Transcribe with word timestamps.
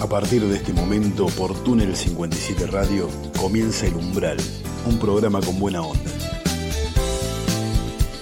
A 0.00 0.06
partir 0.06 0.42
de 0.46 0.56
este 0.56 0.72
momento, 0.72 1.26
por 1.26 1.54
Túnel 1.64 1.96
57 1.96 2.66
Radio, 2.66 3.08
comienza 3.38 3.86
El 3.86 3.94
Umbral, 3.94 4.36
un 4.86 4.98
programa 4.98 5.40
con 5.40 5.58
buena 5.58 5.82
onda. 5.82 6.10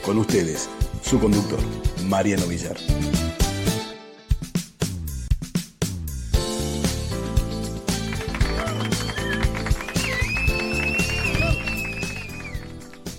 Con 0.04 0.18
ustedes, 0.18 0.68
su 1.02 1.18
conductor, 1.18 1.58
Mariano 2.06 2.46
Villar. 2.46 2.76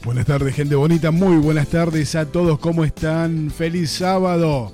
Buenas 0.05 0.25
tardes, 0.25 0.55
gente 0.55 0.75
bonita. 0.75 1.11
Muy 1.11 1.37
buenas 1.37 1.67
tardes 1.67 2.15
a 2.15 2.25
todos. 2.25 2.59
¿Cómo 2.59 2.83
están? 2.83 3.51
Feliz 3.51 3.91
sábado. 3.91 4.71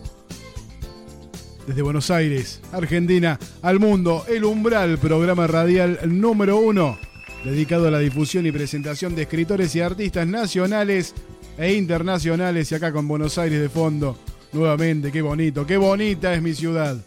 Desde 1.70 1.84
Buenos 1.84 2.10
Aires, 2.10 2.62
Argentina, 2.72 3.38
al 3.62 3.80
mundo, 3.80 4.26
El 4.28 4.44
Umbral, 4.44 4.98
programa 4.98 5.46
radial 5.46 6.00
número 6.08 6.58
uno, 6.58 6.98
dedicado 7.46 7.88
a 7.88 7.92
la 7.92 8.00
difusión 8.00 8.48
y 8.48 8.52
presentación 8.52 9.14
de 9.14 9.22
escritores 9.22 9.76
y 9.76 9.82
artistas 9.82 10.26
nacionales 10.26 11.14
e 11.60 11.76
internacionales. 11.76 12.72
Y 12.72 12.76
acá 12.76 12.92
con 12.92 13.08
Buenos 13.08 13.38
Aires 13.38 13.62
de 13.62 13.70
fondo, 13.70 14.18
nuevamente, 14.52 15.12
qué 15.12 15.22
bonito, 15.22 15.68
qué 15.68 15.78
bonita 15.78 16.34
es 16.34 16.42
mi 16.42 16.56
ciudad. 16.56 16.98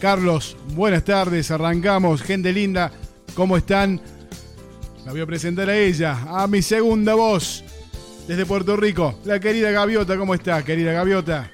Carlos, 0.00 0.56
buenas 0.76 1.02
tardes, 1.02 1.50
arrancamos. 1.50 2.22
Gente 2.22 2.52
linda, 2.52 2.92
¿cómo 3.34 3.56
están? 3.56 4.00
La 5.06 5.10
voy 5.10 5.22
a 5.22 5.26
presentar 5.26 5.70
a 5.70 5.76
ella, 5.76 6.20
a 6.28 6.46
mi 6.46 6.62
segunda 6.62 7.16
voz, 7.16 7.64
desde 8.28 8.46
Puerto 8.46 8.76
Rico, 8.76 9.18
la 9.24 9.40
querida 9.40 9.72
Gaviota. 9.72 10.16
¿Cómo 10.16 10.34
está, 10.34 10.64
querida 10.64 10.92
Gaviota? 10.92 11.50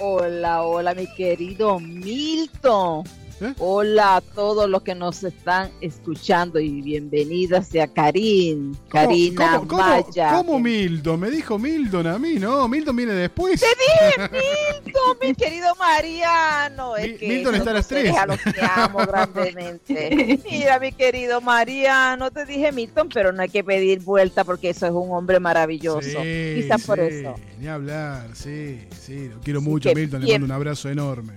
Hola, 0.00 0.64
hola, 0.64 0.92
mi 0.94 1.06
querido 1.06 1.78
Milton. 1.78 3.04
¿Eh? 3.40 3.52
Hola 3.58 4.16
a 4.16 4.20
todos 4.20 4.68
los 4.68 4.82
que 4.82 4.94
nos 4.94 5.22
están 5.24 5.70
escuchando 5.80 6.58
y 6.60 6.82
bienvenida 6.82 7.62
sea 7.62 7.88
Karin, 7.88 8.76
Karina 8.88 9.60
¿Cómo, 9.66 9.82
Maya. 9.82 10.32
¿Cómo 10.32 10.58
Milton? 10.60 11.18
Me 11.20 11.30
dijo 11.30 11.58
Milton 11.58 12.06
a 12.06 12.18
mí, 12.18 12.34
¿no? 12.34 12.68
Milton 12.68 12.94
viene 12.94 13.12
después. 13.12 13.60
Te 13.60 13.66
dije 13.66 14.30
Milton, 14.30 15.16
mi 15.20 15.34
querido 15.34 15.74
Mariano. 15.76 16.96
Es 16.96 17.18
que 17.18 17.28
Milton 17.28 17.54
está 17.56 17.70
a 17.70 17.74
las 17.74 17.88
tres. 17.88 18.16
A 18.16 18.26
los 18.26 18.40
que 18.40 18.60
amo 18.62 18.98
grandemente. 18.98 20.40
Mira, 20.50 20.78
mi 20.78 20.92
querido 20.92 21.40
Mariano, 21.40 22.30
te 22.30 22.44
dije 22.44 22.70
Milton, 22.72 23.08
pero 23.12 23.32
no 23.32 23.42
hay 23.42 23.48
que 23.48 23.62
pedir 23.62 24.00
vuelta 24.00 24.44
porque 24.44 24.70
eso 24.70 24.86
es 24.86 24.92
un 24.92 25.12
hombre 25.12 25.40
maravilloso. 25.40 26.00
Sí, 26.22 26.54
Quizás 26.56 26.80
sí, 26.80 26.86
por 26.86 27.00
eso. 27.00 27.34
Ni 27.60 27.68
hablar, 27.68 28.28
sí, 28.34 28.80
sí. 29.00 29.28
Lo 29.28 29.40
quiero 29.40 29.60
mucho, 29.60 29.90
Milton. 29.94 30.22
Le 30.24 30.32
mando 30.32 30.46
un 30.46 30.52
abrazo 30.52 30.88
enorme. 30.88 31.34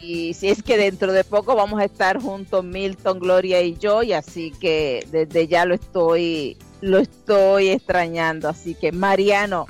Y 0.00 0.34
si 0.34 0.48
es 0.48 0.62
que 0.62 0.76
dentro 0.76 1.12
de 1.12 1.24
poco 1.24 1.56
vamos 1.56 1.80
a 1.80 1.84
estar 1.84 2.20
juntos 2.20 2.64
Milton, 2.64 3.18
Gloria 3.18 3.62
y 3.62 3.76
yo, 3.76 4.02
y 4.02 4.12
así 4.12 4.52
que 4.60 5.06
desde 5.10 5.48
ya 5.48 5.64
lo 5.64 5.74
estoy, 5.74 6.56
lo 6.80 6.98
estoy 6.98 7.68
extrañando. 7.68 8.48
Así 8.48 8.74
que 8.74 8.92
Mariano, 8.92 9.66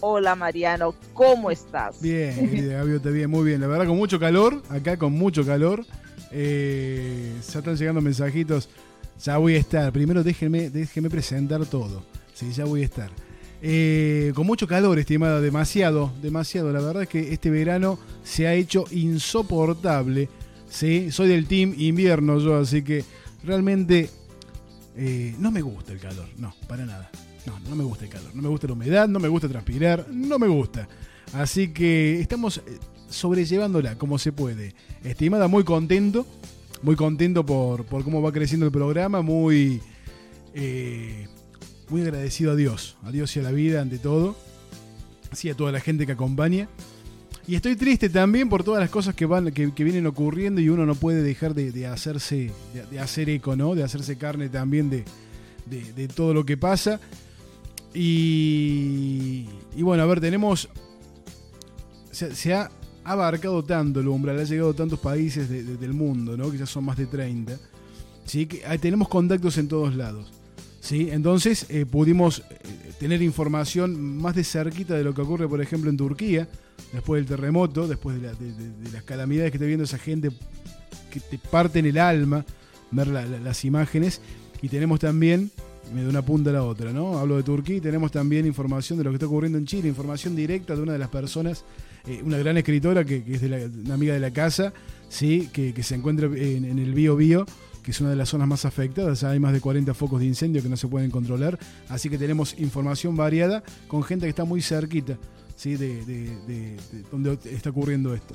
hola 0.00 0.34
Mariano, 0.34 0.94
¿cómo 1.12 1.50
estás? 1.50 2.00
Bien, 2.00 2.34
querida 2.50 2.78
Gaviota, 2.78 3.10
bien, 3.10 3.30
muy 3.30 3.44
bien. 3.44 3.60
La 3.60 3.66
verdad, 3.66 3.86
con 3.86 3.96
mucho 3.96 4.20
calor, 4.20 4.62
acá 4.68 4.96
con 4.96 5.12
mucho 5.12 5.44
calor. 5.44 5.84
Eh, 6.30 7.32
ya 7.52 7.58
están 7.58 7.76
llegando 7.76 8.00
mensajitos. 8.00 8.68
Ya 9.22 9.36
voy 9.38 9.54
a 9.54 9.58
estar. 9.58 9.92
Primero 9.92 10.22
déjenme, 10.22 10.70
déjenme 10.70 11.10
presentar 11.10 11.64
todo. 11.66 12.02
Sí, 12.34 12.52
ya 12.52 12.64
voy 12.64 12.82
a 12.82 12.84
estar. 12.84 13.10
Eh, 13.64 14.32
con 14.34 14.44
mucho 14.44 14.66
calor, 14.66 14.98
estimada, 14.98 15.40
demasiado, 15.40 16.12
demasiado. 16.20 16.72
La 16.72 16.80
verdad 16.80 17.04
es 17.04 17.08
que 17.08 17.32
este 17.32 17.48
verano 17.48 17.96
se 18.24 18.48
ha 18.48 18.54
hecho 18.54 18.84
insoportable. 18.90 20.28
¿sí? 20.68 21.12
Soy 21.12 21.28
del 21.28 21.46
team 21.46 21.72
invierno 21.78 22.40
yo, 22.40 22.56
así 22.56 22.82
que 22.82 23.04
realmente 23.44 24.10
eh, 24.96 25.36
no 25.38 25.52
me 25.52 25.62
gusta 25.62 25.92
el 25.92 26.00
calor. 26.00 26.26
No, 26.38 26.52
para 26.66 26.84
nada. 26.84 27.08
No, 27.46 27.58
no 27.70 27.76
me 27.76 27.84
gusta 27.84 28.04
el 28.04 28.10
calor. 28.10 28.34
No 28.34 28.42
me 28.42 28.48
gusta 28.48 28.66
la 28.66 28.72
humedad, 28.72 29.06
no 29.06 29.20
me 29.20 29.28
gusta 29.28 29.48
transpirar, 29.48 30.08
no 30.10 30.40
me 30.40 30.48
gusta. 30.48 30.88
Así 31.32 31.68
que 31.68 32.20
estamos 32.20 32.58
eh, 32.58 32.78
sobrellevándola 33.10 33.96
como 33.96 34.18
se 34.18 34.32
puede. 34.32 34.74
Estimada, 35.04 35.46
muy 35.46 35.62
contento. 35.62 36.26
Muy 36.82 36.96
contento 36.96 37.46
por, 37.46 37.84
por 37.84 38.02
cómo 38.02 38.20
va 38.20 38.32
creciendo 38.32 38.66
el 38.66 38.72
programa. 38.72 39.22
Muy... 39.22 39.80
muy 41.92 42.02
agradecido 42.02 42.52
a 42.52 42.56
Dios, 42.56 42.96
a 43.04 43.12
Dios 43.12 43.36
y 43.36 43.40
a 43.40 43.42
la 43.42 43.52
vida 43.52 43.80
ante 43.80 43.98
todo, 43.98 44.34
así 45.30 45.50
a 45.50 45.54
toda 45.54 45.70
la 45.70 45.80
gente 45.80 46.06
que 46.06 46.12
acompaña. 46.12 46.68
Y 47.46 47.54
estoy 47.54 47.76
triste 47.76 48.08
también 48.08 48.48
por 48.48 48.64
todas 48.64 48.80
las 48.80 48.90
cosas 48.90 49.14
que 49.14 49.26
van, 49.26 49.52
que, 49.52 49.72
que 49.72 49.84
vienen 49.84 50.06
ocurriendo 50.06 50.60
y 50.60 50.68
uno 50.68 50.86
no 50.86 50.94
puede 50.94 51.22
dejar 51.22 51.54
de, 51.54 51.70
de 51.72 51.86
hacerse, 51.86 52.50
de, 52.90 52.98
hacer 53.00 53.28
eco, 53.28 53.56
¿no? 53.56 53.74
De 53.74 53.82
hacerse 53.82 54.16
carne 54.16 54.48
también 54.48 54.90
de, 54.90 55.04
de 55.66 56.08
todo 56.08 56.34
lo 56.34 56.46
que 56.46 56.56
pasa. 56.56 57.00
Y, 57.94 59.46
y, 59.76 59.82
bueno, 59.82 60.02
a 60.02 60.06
ver, 60.06 60.20
tenemos. 60.20 60.68
Se, 62.10 62.54
ha 62.54 62.70
abarcado 63.04 63.62
tanto 63.64 64.00
el 64.00 64.08
umbral, 64.08 64.38
ha 64.38 64.44
llegado 64.44 64.70
a 64.70 64.74
tantos 64.74 64.98
países 64.98 65.48
del 65.48 65.92
mundo, 65.92 66.36
¿no? 66.36 66.50
Que 66.50 66.58
ya 66.58 66.66
son 66.66 66.84
más 66.84 66.96
de 66.96 67.06
30. 67.06 67.58
¿sí? 68.24 68.46
Que, 68.46 68.78
tenemos 68.78 69.08
contactos 69.08 69.58
en 69.58 69.68
todos 69.68 69.94
lados. 69.94 70.41
¿Sí? 70.82 71.08
Entonces 71.10 71.66
eh, 71.70 71.86
pudimos 71.86 72.40
eh, 72.40 72.42
tener 72.98 73.22
información 73.22 74.18
más 74.18 74.34
de 74.34 74.44
cerquita 74.44 74.94
de 74.94 75.04
lo 75.04 75.14
que 75.14 75.22
ocurre, 75.22 75.48
por 75.48 75.62
ejemplo, 75.62 75.88
en 75.88 75.96
Turquía, 75.96 76.48
después 76.92 77.20
del 77.20 77.36
terremoto, 77.36 77.88
después 77.88 78.20
de, 78.20 78.26
la, 78.26 78.34
de, 78.34 78.92
las 78.92 79.04
calamidades 79.04 79.50
que 79.52 79.56
está 79.56 79.66
viendo 79.66 79.84
esa 79.84 79.98
gente 79.98 80.30
que 81.10 81.20
te 81.20 81.38
parten 81.38 81.86
el 81.86 81.98
alma, 81.98 82.44
ver 82.90 83.06
la, 83.06 83.24
la, 83.24 83.38
las 83.38 83.64
imágenes. 83.64 84.20
Y 84.60 84.68
tenemos 84.68 85.00
también, 85.00 85.50
de 85.94 86.08
una 86.08 86.22
punta 86.22 86.50
a 86.50 86.52
la 86.52 86.64
otra, 86.64 86.92
¿no? 86.92 87.18
Hablo 87.18 87.36
de 87.36 87.42
Turquía 87.42 87.76
y 87.76 87.80
tenemos 87.80 88.10
también 88.10 88.46
información 88.46 88.98
de 88.98 89.04
lo 89.04 89.10
que 89.10 89.16
está 89.16 89.26
ocurriendo 89.26 89.58
en 89.58 89.66
Chile, 89.66 89.88
información 89.88 90.36
directa 90.36 90.74
de 90.74 90.82
una 90.82 90.92
de 90.92 90.98
las 90.98 91.08
personas, 91.08 91.64
eh, 92.06 92.20
una 92.24 92.38
gran 92.38 92.56
escritora 92.56 93.04
que, 93.04 93.22
que 93.24 93.34
es 93.34 93.40
de 93.40 93.48
la, 93.48 93.58
una 93.84 93.94
amiga 93.94 94.14
de 94.14 94.20
la 94.20 94.32
casa, 94.32 94.72
¿sí? 95.08 95.48
que, 95.52 95.74
que 95.74 95.82
se 95.82 95.94
encuentra 95.94 96.26
en, 96.26 96.64
en 96.64 96.78
el 96.78 96.92
Bío 96.92 97.16
Bío 97.16 97.46
que 97.82 97.90
es 97.90 98.00
una 98.00 98.10
de 98.10 98.16
las 98.16 98.28
zonas 98.28 98.48
más 98.48 98.64
afectadas. 98.64 99.24
Hay 99.24 99.40
más 99.40 99.52
de 99.52 99.60
40 99.60 99.92
focos 99.94 100.20
de 100.20 100.26
incendio 100.26 100.62
que 100.62 100.68
no 100.68 100.76
se 100.76 100.88
pueden 100.88 101.10
controlar. 101.10 101.58
Así 101.88 102.08
que 102.08 102.18
tenemos 102.18 102.58
información 102.58 103.16
variada 103.16 103.62
con 103.88 104.02
gente 104.02 104.26
que 104.26 104.30
está 104.30 104.44
muy 104.44 104.62
cerquita 104.62 105.18
¿sí? 105.56 105.76
de, 105.76 106.04
de, 106.04 106.36
de, 106.46 106.76
de 106.76 107.02
donde 107.10 107.38
está 107.50 107.70
ocurriendo 107.70 108.14
esto. 108.14 108.34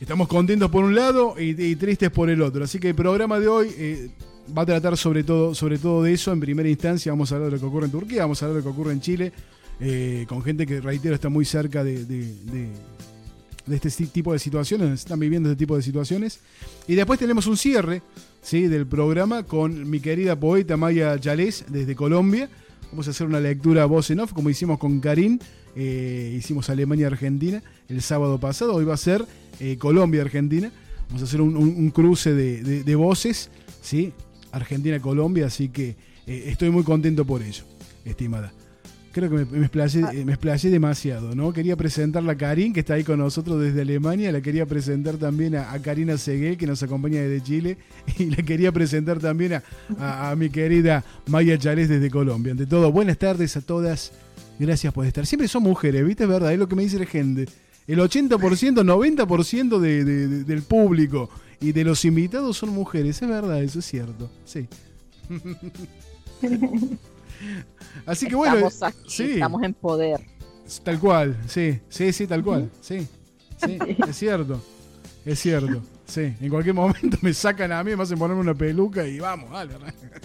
Estamos 0.00 0.28
contentos 0.28 0.70
por 0.70 0.84
un 0.84 0.94
lado 0.94 1.34
y, 1.38 1.74
tristes 1.76 2.10
por 2.10 2.30
el 2.30 2.40
otro. 2.42 2.62
Así 2.62 2.78
que 2.78 2.90
el 2.90 2.94
programa 2.94 3.40
de 3.40 3.48
hoy 3.48 3.68
eh, 3.76 4.10
va 4.56 4.62
a 4.62 4.66
tratar 4.66 4.96
sobre 4.96 5.24
todo, 5.24 5.54
sobre 5.54 5.78
todo 5.78 6.04
de 6.04 6.12
eso. 6.12 6.32
En 6.32 6.38
primera 6.38 6.68
instancia 6.68 7.10
vamos 7.10 7.32
a 7.32 7.34
hablar 7.34 7.50
de 7.50 7.56
lo 7.56 7.60
que 7.60 7.66
ocurre 7.66 7.86
en 7.86 7.92
Turquía, 7.92 8.22
vamos 8.22 8.40
a 8.40 8.46
hablar 8.46 8.62
de 8.62 8.68
lo 8.68 8.72
que 8.72 8.80
ocurre 8.80 8.92
en 8.92 9.00
Chile, 9.00 9.32
eh, 9.80 10.24
con 10.28 10.42
gente 10.42 10.66
que, 10.66 10.80
reitero, 10.80 11.16
está 11.16 11.28
muy 11.28 11.44
cerca 11.44 11.82
de 11.82 12.04
este 13.76 14.06
tipo 14.06 14.32
de 14.32 14.38
situaciones, 14.38 14.90
están 14.90 15.18
viviendo 15.18 15.50
este 15.50 15.58
tipo 15.58 15.76
de 15.76 15.82
situaciones. 15.82 16.40
Y 16.86 16.94
después 16.94 17.18
tenemos 17.18 17.46
un 17.46 17.56
cierre 17.56 18.02
¿sí? 18.42 18.66
del 18.66 18.86
programa 18.86 19.42
con 19.42 19.88
mi 19.88 20.00
querida 20.00 20.38
poeta 20.38 20.76
Maya 20.76 21.18
Chalés 21.18 21.64
desde 21.68 21.94
Colombia. 21.94 22.48
Vamos 22.90 23.06
a 23.08 23.10
hacer 23.10 23.26
una 23.26 23.40
lectura 23.40 23.84
voz 23.84 24.10
en 24.10 24.20
off, 24.20 24.32
como 24.32 24.50
hicimos 24.50 24.78
con 24.78 25.00
Karim. 25.00 25.38
Eh, 25.76 26.34
hicimos 26.36 26.70
Alemania-Argentina 26.70 27.62
el 27.88 28.02
sábado 28.02 28.40
pasado. 28.40 28.74
Hoy 28.74 28.84
va 28.84 28.94
a 28.94 28.98
ser 28.98 29.24
eh, 29.60 29.76
Colombia-Argentina. 29.78 30.72
Vamos 31.08 31.22
a 31.22 31.24
hacer 31.24 31.40
un, 31.40 31.90
cruce 31.90 32.34
de, 32.34 32.62
de, 32.62 32.84
de, 32.84 32.94
voces, 32.94 33.50
¿sí? 33.80 34.12
Argentina-Colombia. 34.52 35.46
Así 35.46 35.68
que 35.68 35.96
eh, 36.26 36.44
estoy 36.46 36.70
muy 36.70 36.84
contento 36.84 37.24
por 37.24 37.42
ello, 37.42 37.64
estimada 38.04 38.52
creo 39.12 39.30
que 39.30 39.36
me, 39.36 39.44
me, 39.44 39.66
explayé, 39.66 40.02
ah. 40.04 40.12
me, 40.12 40.32
explayé, 40.32 40.70
demasiado, 40.70 41.34
¿no? 41.34 41.52
Quería 41.52 41.76
presentar 41.76 42.28
a 42.28 42.36
Karin, 42.36 42.72
que 42.72 42.80
está 42.80 42.94
ahí 42.94 43.04
con 43.04 43.18
nosotros 43.18 43.60
desde 43.60 43.82
Alemania, 43.82 44.32
la 44.32 44.40
quería 44.40 44.66
presentar 44.66 45.16
también 45.16 45.56
a, 45.56 45.72
a 45.72 45.80
Karina 45.80 46.18
Seguel, 46.18 46.56
que 46.56 46.66
nos 46.66 46.82
acompaña 46.82 47.20
desde 47.20 47.42
Chile, 47.42 47.78
y 48.18 48.26
la 48.26 48.42
quería 48.42 48.72
presentar 48.72 49.18
también 49.18 49.54
a, 49.54 49.62
a, 49.98 50.30
a 50.30 50.36
mi 50.36 50.50
querida 50.50 51.04
Maya 51.26 51.58
Chales 51.58 51.88
desde 51.88 52.10
Colombia. 52.10 52.52
Ante 52.52 52.66
todo, 52.66 52.92
buenas 52.92 53.18
tardes 53.18 53.56
a 53.56 53.60
todas, 53.60 54.12
gracias 54.58 54.92
por 54.92 55.06
estar. 55.06 55.26
Siempre 55.26 55.48
son 55.48 55.62
mujeres, 55.62 56.04
¿viste? 56.04 56.24
Es 56.24 56.28
verdad, 56.28 56.52
es 56.52 56.58
lo 56.58 56.68
que 56.68 56.76
me 56.76 56.82
dice 56.82 56.98
la 56.98 57.06
gente. 57.06 57.46
El 57.86 57.98
80%, 58.00 58.38
90% 58.38 59.78
de, 59.78 60.04
de, 60.04 60.28
de, 60.28 60.44
del 60.44 60.62
público 60.62 61.30
y 61.60 61.72
de 61.72 61.84
los 61.84 62.04
invitados 62.04 62.56
son 62.58 62.70
mujeres, 62.70 63.20
es 63.22 63.28
verdad, 63.28 63.62
eso 63.62 63.78
es 63.78 63.86
cierto, 63.86 64.30
sí. 64.44 64.68
Así 68.06 68.26
que 68.26 68.34
bueno, 68.34 68.68
aquí, 68.82 68.98
sí, 69.06 69.32
estamos 69.32 69.62
en 69.62 69.74
poder. 69.74 70.20
Tal 70.82 70.98
cual, 70.98 71.36
sí, 71.46 71.80
sí, 71.88 72.12
sí, 72.12 72.26
tal 72.26 72.42
cual, 72.42 72.70
sí, 72.80 73.06
sí, 73.56 73.78
es 74.06 74.16
cierto, 74.16 74.60
es 75.24 75.38
cierto. 75.38 75.82
Sí, 76.06 76.34
en 76.40 76.48
cualquier 76.48 76.74
momento 76.74 77.18
me 77.20 77.34
sacan 77.34 77.70
a 77.70 77.84
mí, 77.84 77.94
me 77.94 78.02
hacen 78.02 78.18
ponerme 78.18 78.40
una 78.40 78.54
peluca 78.54 79.06
y 79.06 79.20
vamos, 79.20 79.50
dale. 79.50 79.74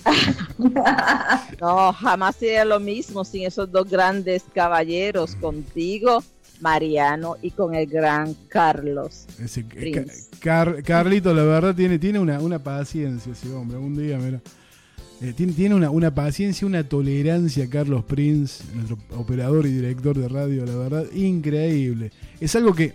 no, 1.59 1.91
jamás 1.91 2.37
sería 2.37 2.63
lo 2.63 2.79
mismo 2.79 3.25
sin 3.25 3.45
esos 3.45 3.69
dos 3.69 3.89
grandes 3.89 4.43
caballeros 4.53 5.35
contigo 5.35 6.23
Mariano 6.61 7.35
y 7.41 7.51
con 7.51 7.75
el 7.75 7.85
gran 7.85 8.33
Carlos. 8.47 9.25
Ese, 9.37 9.65
Carlito, 10.39 11.33
la 11.33 11.43
verdad, 11.43 11.75
tiene, 11.75 11.99
tiene 11.99 12.19
una, 12.19 12.39
una 12.39 12.59
paciencia 12.59 13.33
ese 13.33 13.51
hombre. 13.51 13.77
Un 13.77 13.97
día, 13.97 14.17
mira. 14.17 14.41
Eh, 15.23 15.31
tiene, 15.31 15.53
tiene 15.53 15.73
una, 15.73 15.89
una, 15.89 16.13
paciencia, 16.13 16.67
una 16.67 16.83
tolerancia, 16.83 17.69
Carlos 17.69 18.03
Prince, 18.03 18.61
nuestro 18.75 18.97
operador 19.15 19.65
y 19.65 19.71
director 19.71 20.17
de 20.17 20.27
radio, 20.27 20.65
la 20.65 20.75
verdad, 20.75 21.05
increíble. 21.13 22.11
Es 22.41 22.53
algo 22.57 22.73
que, 22.73 22.93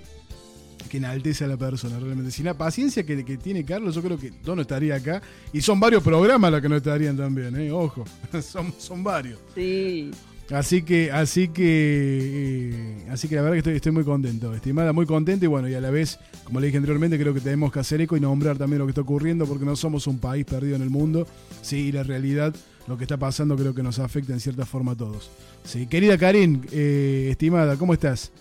que 0.90 0.98
enaltece 0.98 1.44
a 1.44 1.46
la 1.46 1.56
persona, 1.56 1.98
realmente. 1.98 2.30
Sin 2.30 2.44
la 2.44 2.52
paciencia 2.52 3.02
que, 3.02 3.24
que 3.24 3.38
tiene 3.38 3.64
Carlos, 3.64 3.94
yo 3.94 4.02
creo 4.02 4.18
que 4.18 4.30
yo 4.44 4.54
no 4.54 4.60
estaría 4.60 4.96
acá. 4.96 5.22
Y 5.54 5.62
son 5.62 5.80
varios 5.80 6.02
programas 6.02 6.52
los 6.52 6.60
que 6.60 6.68
no 6.68 6.76
estarían 6.76 7.16
también, 7.16 7.58
¿eh? 7.58 7.72
Ojo, 7.72 8.04
son, 8.42 8.74
son 8.76 9.02
varios. 9.02 9.38
Sí. 9.54 10.10
Así 10.50 10.82
que, 10.82 11.12
así 11.12 11.48
que, 11.48 12.70
eh, 12.72 13.06
así 13.10 13.28
que 13.28 13.36
la 13.36 13.42
verdad 13.42 13.54
que 13.54 13.58
estoy, 13.58 13.76
estoy 13.76 13.92
muy 13.92 14.04
contento, 14.04 14.54
estimada, 14.54 14.94
muy 14.94 15.04
contento 15.04 15.44
y 15.44 15.48
bueno, 15.48 15.68
y 15.68 15.74
a 15.74 15.80
la 15.80 15.90
vez, 15.90 16.18
como 16.44 16.58
le 16.58 16.66
dije 16.66 16.78
anteriormente, 16.78 17.18
creo 17.18 17.34
que 17.34 17.40
tenemos 17.40 17.70
que 17.70 17.80
hacer 17.80 18.00
eco 18.00 18.16
y 18.16 18.20
nombrar 18.20 18.56
también 18.56 18.78
lo 18.78 18.86
que 18.86 18.92
está 18.92 19.02
ocurriendo 19.02 19.44
porque 19.44 19.66
no 19.66 19.76
somos 19.76 20.06
un 20.06 20.18
país 20.18 20.46
perdido 20.46 20.76
en 20.76 20.82
el 20.82 20.88
mundo, 20.88 21.26
sí, 21.60 21.88
y 21.88 21.92
la 21.92 22.02
realidad, 22.02 22.54
lo 22.86 22.96
que 22.96 23.04
está 23.04 23.18
pasando 23.18 23.56
creo 23.56 23.74
que 23.74 23.82
nos 23.82 23.98
afecta 23.98 24.32
en 24.32 24.40
cierta 24.40 24.64
forma 24.64 24.92
a 24.92 24.96
todos. 24.96 25.30
Sí, 25.64 25.86
querida 25.86 26.16
Karin, 26.16 26.66
eh, 26.72 27.28
estimada, 27.30 27.76
¿cómo 27.76 27.92
estás? 27.92 28.32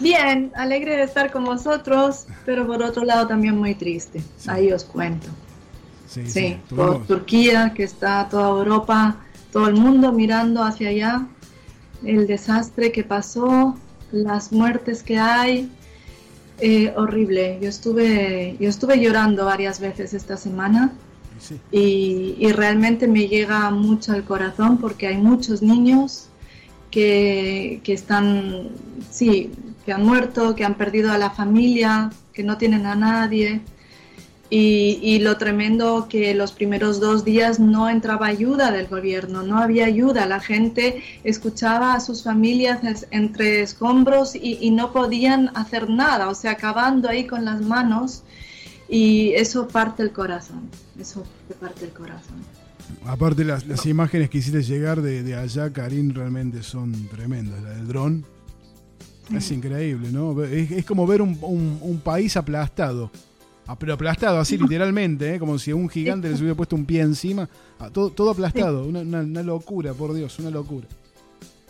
Bien, 0.00 0.50
alegre 0.56 0.96
de 0.96 1.04
estar 1.04 1.30
con 1.30 1.44
vosotros, 1.44 2.26
pero 2.44 2.66
por 2.66 2.82
otro 2.82 3.04
lado 3.04 3.28
también 3.28 3.56
muy 3.56 3.76
triste. 3.76 4.20
Ahí 4.48 4.72
os 4.72 4.82
cuento. 4.82 5.28
Sí, 6.08 6.26
sí 6.26 6.56
por 6.68 7.06
Turquía, 7.06 7.72
que 7.74 7.84
está 7.84 8.28
toda 8.28 8.48
Europa 8.48 9.23
todo 9.54 9.68
el 9.68 9.76
mundo 9.76 10.10
mirando 10.10 10.64
hacia 10.64 10.88
allá, 10.88 11.28
el 12.04 12.26
desastre 12.26 12.90
que 12.90 13.04
pasó, 13.04 13.76
las 14.10 14.50
muertes 14.50 15.04
que 15.04 15.16
hay, 15.16 15.70
eh, 16.58 16.92
horrible. 16.96 17.60
Yo 17.62 17.68
estuve, 17.68 18.56
yo 18.58 18.68
estuve 18.68 18.98
llorando 18.98 19.44
varias 19.44 19.78
veces 19.78 20.12
esta 20.12 20.36
semana 20.36 20.92
y, 21.70 22.50
realmente 22.52 23.06
me 23.06 23.28
llega 23.28 23.70
mucho 23.70 24.12
al 24.12 24.24
corazón 24.24 24.78
porque 24.78 25.06
hay 25.06 25.18
muchos 25.18 25.62
niños 25.62 26.26
que, 26.90 27.80
que 27.84 27.92
están, 27.92 28.70
sí, 29.08 29.52
que 29.86 29.92
han 29.92 30.04
muerto, 30.04 30.56
que 30.56 30.64
han 30.64 30.74
perdido 30.74 31.12
a 31.12 31.18
la 31.18 31.30
familia, 31.30 32.10
que 32.32 32.42
no 32.42 32.58
tienen 32.58 32.86
a 32.86 32.96
nadie. 32.96 33.60
Y, 34.50 35.18
lo 35.20 35.36
tremendo 35.38 36.06
que 36.08 36.34
los 36.34 36.52
primeros 36.52 37.00
dos 37.00 37.24
días 37.24 37.58
no 37.58 37.88
entraba 37.88 38.26
ayuda 38.26 38.70
del 38.70 38.86
gobierno, 38.86 39.42
no 39.42 39.58
había 39.58 39.86
ayuda, 39.86 40.26
la 40.26 40.38
gente 40.38 41.02
escuchaba 41.24 41.94
a 41.94 42.00
sus 42.00 42.22
familias 42.22 42.80
entre 43.10 43.62
escombros 43.62 44.34
y, 44.34 44.70
no 44.70 44.92
podían 44.92 45.50
hacer 45.54 45.88
nada, 45.88 46.28
o 46.28 46.34
sea, 46.34 46.52
acabando 46.52 47.08
ahí 47.08 47.26
con 47.26 47.44
las 47.44 47.62
manos 47.62 48.22
y 48.88 49.32
eso 49.32 49.66
parte 49.66 50.02
el 50.02 50.12
corazón, 50.12 50.68
eso 51.00 51.24
parte 51.58 51.86
el 51.86 51.92
corazón. 51.92 52.36
Aparte 53.06 53.44
las, 53.44 53.66
las 53.66 53.86
imágenes 53.86 54.28
que 54.28 54.38
hiciste 54.38 54.62
llegar 54.62 55.00
de, 55.00 55.34
allá, 55.34 55.72
Karim, 55.72 56.12
realmente 56.12 56.62
son 56.62 56.92
tremendas, 57.08 57.62
la 57.62 57.70
del 57.70 57.88
dron. 57.88 58.24
Es 59.34 59.50
increíble, 59.50 60.12
¿no? 60.12 60.44
Es, 60.44 60.84
como 60.84 61.06
ver 61.06 61.22
un, 61.22 61.38
un 61.40 62.00
país 62.04 62.36
aplastado 62.36 63.10
pero 63.78 63.94
aplastado, 63.94 64.38
así 64.38 64.56
literalmente, 64.58 65.34
¿eh? 65.34 65.38
como 65.38 65.58
si 65.58 65.72
un 65.72 65.88
gigante 65.88 66.28
les 66.28 66.40
hubiera 66.40 66.54
puesto 66.54 66.76
un 66.76 66.84
pie 66.84 67.00
encima. 67.00 67.48
Ah, 67.78 67.90
todo, 67.90 68.10
todo 68.10 68.30
aplastado, 68.30 68.86
una, 68.86 69.00
una, 69.00 69.42
locura, 69.42 69.94
por 69.94 70.14
Dios, 70.14 70.38
una 70.38 70.50
locura. 70.50 70.86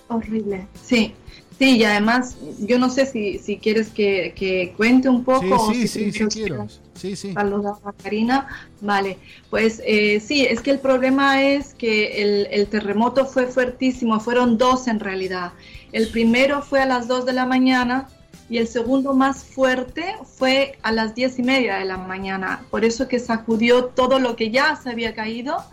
Horrible, 0.08 0.66
sí. 0.82 1.14
Sí, 1.58 1.76
y 1.78 1.84
además, 1.84 2.36
yo 2.58 2.80
no 2.80 2.90
sé 2.90 3.06
si, 3.06 3.38
si 3.38 3.58
quieres 3.58 3.88
que, 3.88 4.34
que 4.34 4.74
cuente 4.76 5.08
un 5.08 5.22
poco. 5.22 5.72
Sí, 5.72 5.86
sí, 5.86 6.10
sí, 6.10 6.26
quiero. 6.26 6.66
Sí, 6.94 7.14
sí. 7.14 7.32
Saludos 7.32 7.78
a 7.84 7.92
Karina. 7.92 8.48
Vale, 8.80 9.18
pues 9.50 9.80
eh, 9.86 10.18
sí, 10.18 10.44
es 10.44 10.60
que 10.60 10.72
el 10.72 10.80
problema 10.80 11.42
es 11.42 11.74
que 11.74 12.22
el, 12.22 12.48
el 12.50 12.66
terremoto 12.66 13.24
fue 13.24 13.46
fuertísimo, 13.46 14.18
fueron 14.18 14.58
dos 14.58 14.88
en 14.88 14.98
realidad. 14.98 15.52
El 15.92 16.08
primero 16.08 16.60
fue 16.60 16.80
a 16.80 16.86
las 16.86 17.06
dos 17.06 17.24
de 17.24 17.32
la 17.32 17.46
mañana 17.46 18.08
y 18.48 18.58
el 18.58 18.68
segundo 18.68 19.14
más 19.14 19.44
fuerte 19.44 20.16
fue 20.36 20.78
a 20.82 20.92
las 20.92 21.14
diez 21.14 21.38
y 21.38 21.42
media 21.42 21.76
de 21.76 21.86
la 21.86 21.96
mañana. 21.96 22.64
Por 22.70 22.84
eso 22.84 23.08
que 23.08 23.18
sacudió 23.18 23.86
todo 23.86 24.18
lo 24.18 24.36
que 24.36 24.50
ya 24.50 24.76
se 24.76 24.90
había 24.90 25.14
caído, 25.14 25.64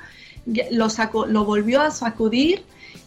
lo, 0.45 0.88
lo 1.27 1.45
volvió 1.45 1.81
a 1.81 1.91
sacudir 1.91 2.63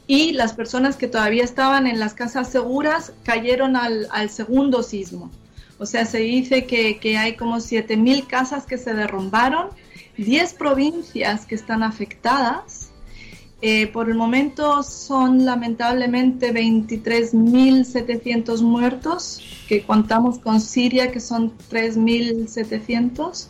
y 0.07 0.33
las 0.33 0.53
personas 0.53 0.97
que 0.97 1.09
todavía 1.09 1.45
estaban 1.45 1.87
en 1.87 1.99
las 1.99 2.15
casas 2.15 2.51
seguras 2.51 3.13
cayeron 3.23 3.77
al, 3.77 4.31
segundo 4.31 4.83
sismo. 4.83 5.31
O 5.79 5.87
sea, 5.87 6.05
se 6.05 6.19
dice 6.19 6.67
que, 6.67 6.99
que 6.99 7.17
hay 7.17 7.37
como 7.37 7.57
7.000 7.57 8.27
casas 8.27 8.67
que 8.67 8.79
se 8.79 8.95
derrumbaron, 8.95 9.69
10 10.17 10.55
provincias 10.55 11.47
que 11.47 11.55
están 11.55 11.83
afectadas 11.83 12.84
eh, 13.63 13.87
por 13.87 14.11
el 14.11 14.17
momento 14.17 14.83
son 14.83 15.45
lamentablemente 15.45 16.53
23.700 16.53 18.63
muertos, 18.63 19.41
que 19.69 19.83
contamos 19.83 20.39
con 20.39 20.61
Siria, 20.61 21.11
que 21.11 21.21
son 21.21 21.53
3.700, 21.71 23.49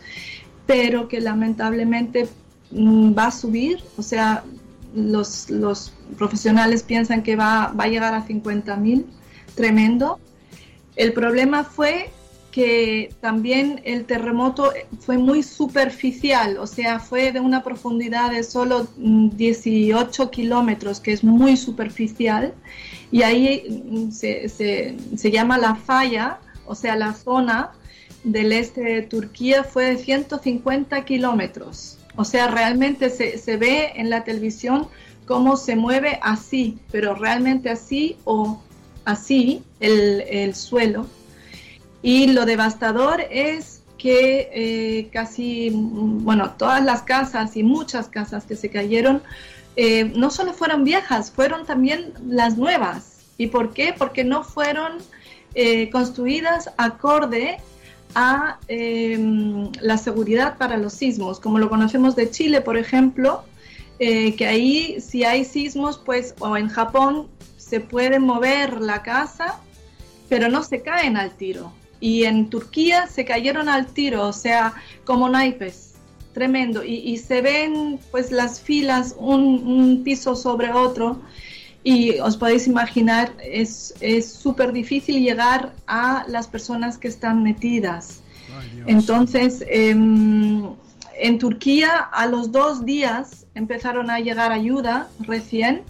pero 0.66 1.08
que 1.08 1.20
lamentablemente 1.20 2.28
mm, 2.70 3.12
va 3.16 3.26
a 3.26 3.32
subir, 3.32 3.82
o 3.96 4.02
sea, 4.02 4.44
los, 4.94 5.50
los 5.50 5.92
profesionales 6.16 6.84
piensan 6.84 7.22
que 7.22 7.36
va, 7.36 7.74
va 7.78 7.84
a 7.84 7.88
llegar 7.88 8.14
a 8.14 8.26
50.000, 8.26 9.04
tremendo. 9.54 10.18
El 10.96 11.12
problema 11.12 11.64
fue 11.64 12.10
que 12.54 13.12
también 13.20 13.80
el 13.82 14.04
terremoto 14.04 14.72
fue 15.00 15.18
muy 15.18 15.42
superficial, 15.42 16.56
o 16.58 16.68
sea, 16.68 17.00
fue 17.00 17.32
de 17.32 17.40
una 17.40 17.64
profundidad 17.64 18.30
de 18.30 18.44
solo 18.44 18.86
18 18.96 20.24
mm, 20.24 20.28
kilómetros, 20.28 21.00
que 21.00 21.12
es 21.12 21.24
muy 21.24 21.56
superficial, 21.56 22.54
y 23.10 23.22
ahí 23.22 23.82
mm, 23.90 24.12
se, 24.12 24.48
se, 24.48 25.30
llama 25.32 25.58
la 25.58 25.74
falla, 25.74 26.38
o 26.64 26.76
sea, 26.76 26.94
la 26.94 27.14
zona 27.14 27.72
del 28.22 28.52
este 28.52 28.82
de 28.82 29.02
Turquía 29.02 29.64
fue 29.64 29.86
de 29.86 29.96
150 29.96 31.04
kilómetros. 31.04 31.98
O 32.14 32.24
sea, 32.24 32.46
realmente 32.46 33.10
se, 33.10 33.36
se 33.36 33.56
ve 33.56 33.94
en 33.96 34.10
la 34.10 34.22
televisión 34.22 34.86
cómo 35.26 35.56
se 35.56 35.74
mueve 35.74 36.20
así, 36.22 36.78
pero 36.92 37.16
realmente 37.16 37.68
así 37.68 38.16
o 38.22 38.62
así 39.04 39.64
el, 39.80 40.20
el 40.28 40.54
suelo 40.54 41.08
y 42.04 42.26
lo 42.26 42.44
devastador 42.44 43.22
es 43.30 43.80
que 43.96 44.50
eh, 44.52 45.08
casi, 45.10 45.70
bueno, 45.72 46.50
todas 46.50 46.84
las 46.84 47.00
casas 47.00 47.56
y 47.56 47.62
muchas 47.62 48.08
casas 48.08 48.44
que 48.44 48.56
se 48.56 48.68
cayeron, 48.68 49.22
eh, 49.74 50.12
no 50.14 50.28
solo 50.28 50.52
fueron 50.52 50.84
viejas, 50.84 51.30
fueron 51.30 51.64
también 51.64 52.12
las 52.28 52.58
nuevas. 52.58 53.20
¿Y 53.38 53.46
por 53.46 53.72
qué? 53.72 53.94
Porque 53.96 54.22
no 54.22 54.44
fueron 54.44 54.98
eh, 55.54 55.88
construidas 55.88 56.70
acorde 56.76 57.56
a 58.14 58.58
la 58.68 59.96
seguridad 59.96 60.58
para 60.58 60.76
los 60.76 60.92
sismos, 60.92 61.40
como 61.40 61.58
lo 61.58 61.70
conocemos 61.70 62.14
de 62.14 62.30
Chile, 62.30 62.60
por 62.60 62.76
ejemplo, 62.76 63.44
que 63.98 64.46
ahí 64.46 65.00
si 65.00 65.24
hay 65.24 65.46
sismos, 65.46 65.98
pues, 66.04 66.34
o 66.38 66.54
en 66.58 66.68
Japón, 66.68 67.28
se 67.56 67.80
puede 67.80 68.18
mover 68.18 68.82
la 68.82 69.02
casa, 69.02 69.58
pero 70.28 70.48
no 70.50 70.62
se 70.62 70.82
caen 70.82 71.16
al 71.16 71.30
tiro 71.30 71.72
y 72.04 72.24
en 72.24 72.50
Turquía 72.50 73.06
se 73.06 73.24
cayeron 73.24 73.66
al 73.70 73.86
tiro, 73.86 74.28
o 74.28 74.32
sea, 74.34 74.74
como 75.06 75.26
naipes, 75.30 75.94
tremendo. 76.34 76.84
Y, 76.84 77.16
se 77.16 77.40
ven 77.40 77.98
pues 78.10 78.30
las 78.30 78.60
filas 78.60 79.16
un, 79.18 80.02
piso 80.04 80.36
sobre 80.36 80.70
otro 80.70 81.22
y 81.82 82.18
os 82.18 82.36
podéis 82.36 82.66
imaginar, 82.66 83.32
es 83.42 83.94
súper 84.20 84.74
difícil 84.74 85.22
llegar 85.22 85.72
a 85.86 86.26
las 86.28 86.46
personas 86.46 86.98
que 86.98 87.08
están 87.08 87.42
metidas. 87.42 88.20
Entonces, 88.86 89.64
em, 89.66 90.74
en 91.18 91.38
Turquía 91.38 92.00
a 92.12 92.26
los 92.26 92.52
dos 92.52 92.84
días 92.84 93.46
empezaron 93.54 94.10
a 94.10 94.20
llegar 94.20 94.52
ayuda 94.52 95.08
recién. 95.20 95.80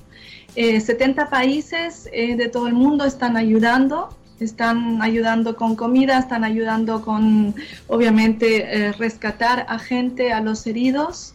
70 0.55 1.23
eh, 1.23 1.27
países 1.29 2.09
eh, 2.13 2.37
de 2.37 2.49
todo 2.49 2.69
el 2.69 2.75
mundo 2.75 3.05
están 3.05 3.37
ayudando 3.37 4.17
están 4.45 5.03
ayudando 5.03 5.57
con 5.57 5.77
comida, 5.77 6.19
están 6.19 6.45
ayudando 6.45 7.03
con, 7.03 7.55
obviamente, 7.89 8.63
eh, 8.63 8.93
rescatar 8.93 9.67
a 9.69 9.79
gente, 9.79 10.33
a 10.33 10.41
los 10.41 10.67
heridos. 10.67 11.35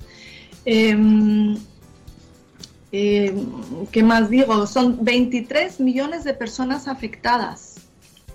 Em, 0.66 1.58
em, 2.92 3.46
¿Qué 3.92 4.04
más 4.04 4.30
digo? 4.30 4.68
Son 4.68 5.04
23 5.04 5.80
millones 5.80 6.24
de 6.24 6.34
personas 6.34 6.88
afectadas, 6.88 7.76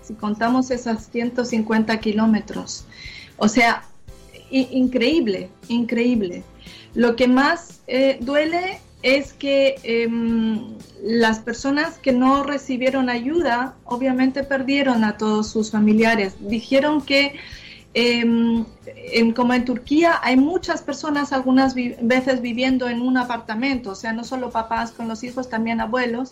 si 0.01 0.13
contamos 0.13 0.71
esas 0.71 1.09
150 1.11 1.99
kilómetros. 1.99 2.85
O 3.37 3.47
sea, 3.47 3.83
increíble, 4.49 5.49
increíble. 5.67 6.43
Lo 6.93 7.15
que 7.15 7.27
más 7.27 7.81
eh, 7.87 8.17
duele 8.21 8.79
es 9.05 9.33
que 9.33 9.75
em, 9.83 10.79
las 11.03 11.37
personas 11.37 11.99
que 11.99 12.11
no 12.11 12.41
recibieron 12.41 13.07
ayuda 13.07 13.75
obviamente 13.83 14.43
perdieron 14.43 15.03
a 15.03 15.15
todos 15.15 15.47
sus 15.47 15.69
familiares. 15.69 16.33
Dijeron 16.39 17.03
que 17.03 17.35
em, 17.93 18.65
en, 18.87 19.31
como 19.33 19.53
en 19.53 19.63
Turquía 19.63 20.19
hay 20.23 20.37
muchas 20.37 20.81
personas 20.81 21.33
algunas 21.33 21.75
veces 21.75 22.41
viviendo 22.41 22.89
en 22.89 22.99
un 22.99 23.17
apartamento, 23.17 23.91
o 23.91 23.95
sea, 23.95 24.11
no 24.11 24.23
solo 24.23 24.49
papás 24.49 24.89
con 24.89 25.07
los 25.07 25.23
hijos, 25.23 25.51
también 25.51 25.81
abuelos. 25.81 26.31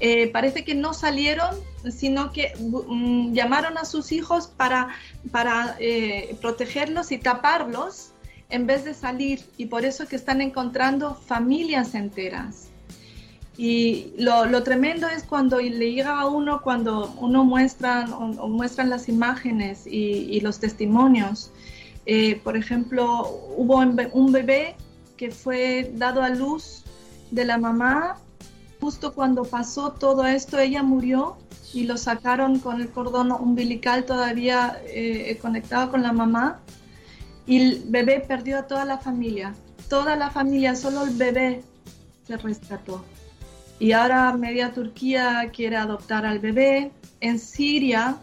Eh, 0.00 0.26
parece 0.26 0.64
que 0.64 0.74
no 0.74 0.94
salieron, 0.94 1.54
sino 1.88 2.32
que 2.32 2.52
mm, 2.58 3.32
llamaron 3.32 3.78
a 3.78 3.84
sus 3.84 4.10
hijos 4.10 4.48
para, 4.48 4.88
para 5.30 5.76
eh, 5.78 6.36
protegerlos 6.40 7.12
y 7.12 7.18
taparlos 7.18 8.12
en 8.50 8.66
vez 8.66 8.84
de 8.84 8.94
salir 8.94 9.44
y 9.56 9.66
por 9.66 9.84
eso 9.84 10.06
que 10.06 10.16
están 10.16 10.40
encontrando 10.40 11.14
familias 11.14 11.94
enteras. 11.94 12.68
Y 13.56 14.12
lo, 14.18 14.62
tremendo 14.62 15.08
es 15.08 15.24
cuando 15.24 15.58
le 15.58 15.92
llega 15.92 16.20
a 16.20 16.26
uno, 16.26 16.62
cuando 16.62 17.12
uno 17.20 17.44
muestra, 17.44 18.06
o, 18.16 18.48
muestran 18.48 18.88
las 18.88 19.08
imágenes 19.08 19.84
y, 19.84 20.40
los 20.40 20.60
testimonios. 20.60 21.50
Eh, 22.06 22.40
por 22.44 22.56
ejemplo, 22.56 23.28
hubo 23.56 23.78
un 23.78 24.32
bebé 24.32 24.76
que 25.16 25.32
fue 25.32 25.90
dado 25.96 26.22
a 26.22 26.28
luz 26.28 26.84
de 27.32 27.44
la 27.44 27.58
mamá, 27.58 28.16
justo 28.80 29.12
cuando 29.12 29.42
pasó 29.42 29.90
todo 29.90 30.24
esto, 30.24 30.58
ella 30.58 30.84
murió 30.84 31.36
y 31.74 31.82
lo 31.82 31.98
sacaron 31.98 32.60
con 32.60 32.80
el 32.80 32.88
cordón 32.88 33.32
umbilical 33.32 34.04
todavía 34.04 34.80
eh, 34.86 35.36
conectado 35.42 35.90
con 35.90 36.02
la 36.02 36.12
mamá 36.12 36.60
y 37.48 37.56
el 37.56 37.82
bebé 37.86 38.20
perdió 38.20 38.58
a 38.58 38.66
toda 38.66 38.84
la 38.84 38.98
familia. 38.98 39.54
Toda 39.88 40.16
la 40.16 40.30
familia, 40.30 40.76
solo 40.76 41.04
el 41.04 41.14
bebé 41.14 41.62
se 42.26 42.36
rescató. 42.36 43.02
Y 43.78 43.92
ahora 43.92 44.30
media 44.34 44.72
Turquía 44.74 45.50
quiere 45.52 45.76
adoptar 45.76 46.26
al 46.26 46.40
bebé. 46.40 46.92
En 47.20 47.38
Siria, 47.38 48.18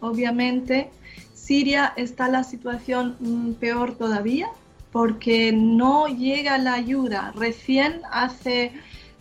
obviamente, 0.00 0.90
Siria 1.34 1.94
está 1.96 2.28
la 2.28 2.44
situación 2.44 3.16
mm, 3.20 3.52
peor 3.54 3.96
todavía 3.96 4.48
porque 4.92 5.50
no 5.52 6.08
llega 6.08 6.58
la 6.58 6.74
ayuda. 6.74 7.32
Recién 7.34 8.02
hace 8.10 8.72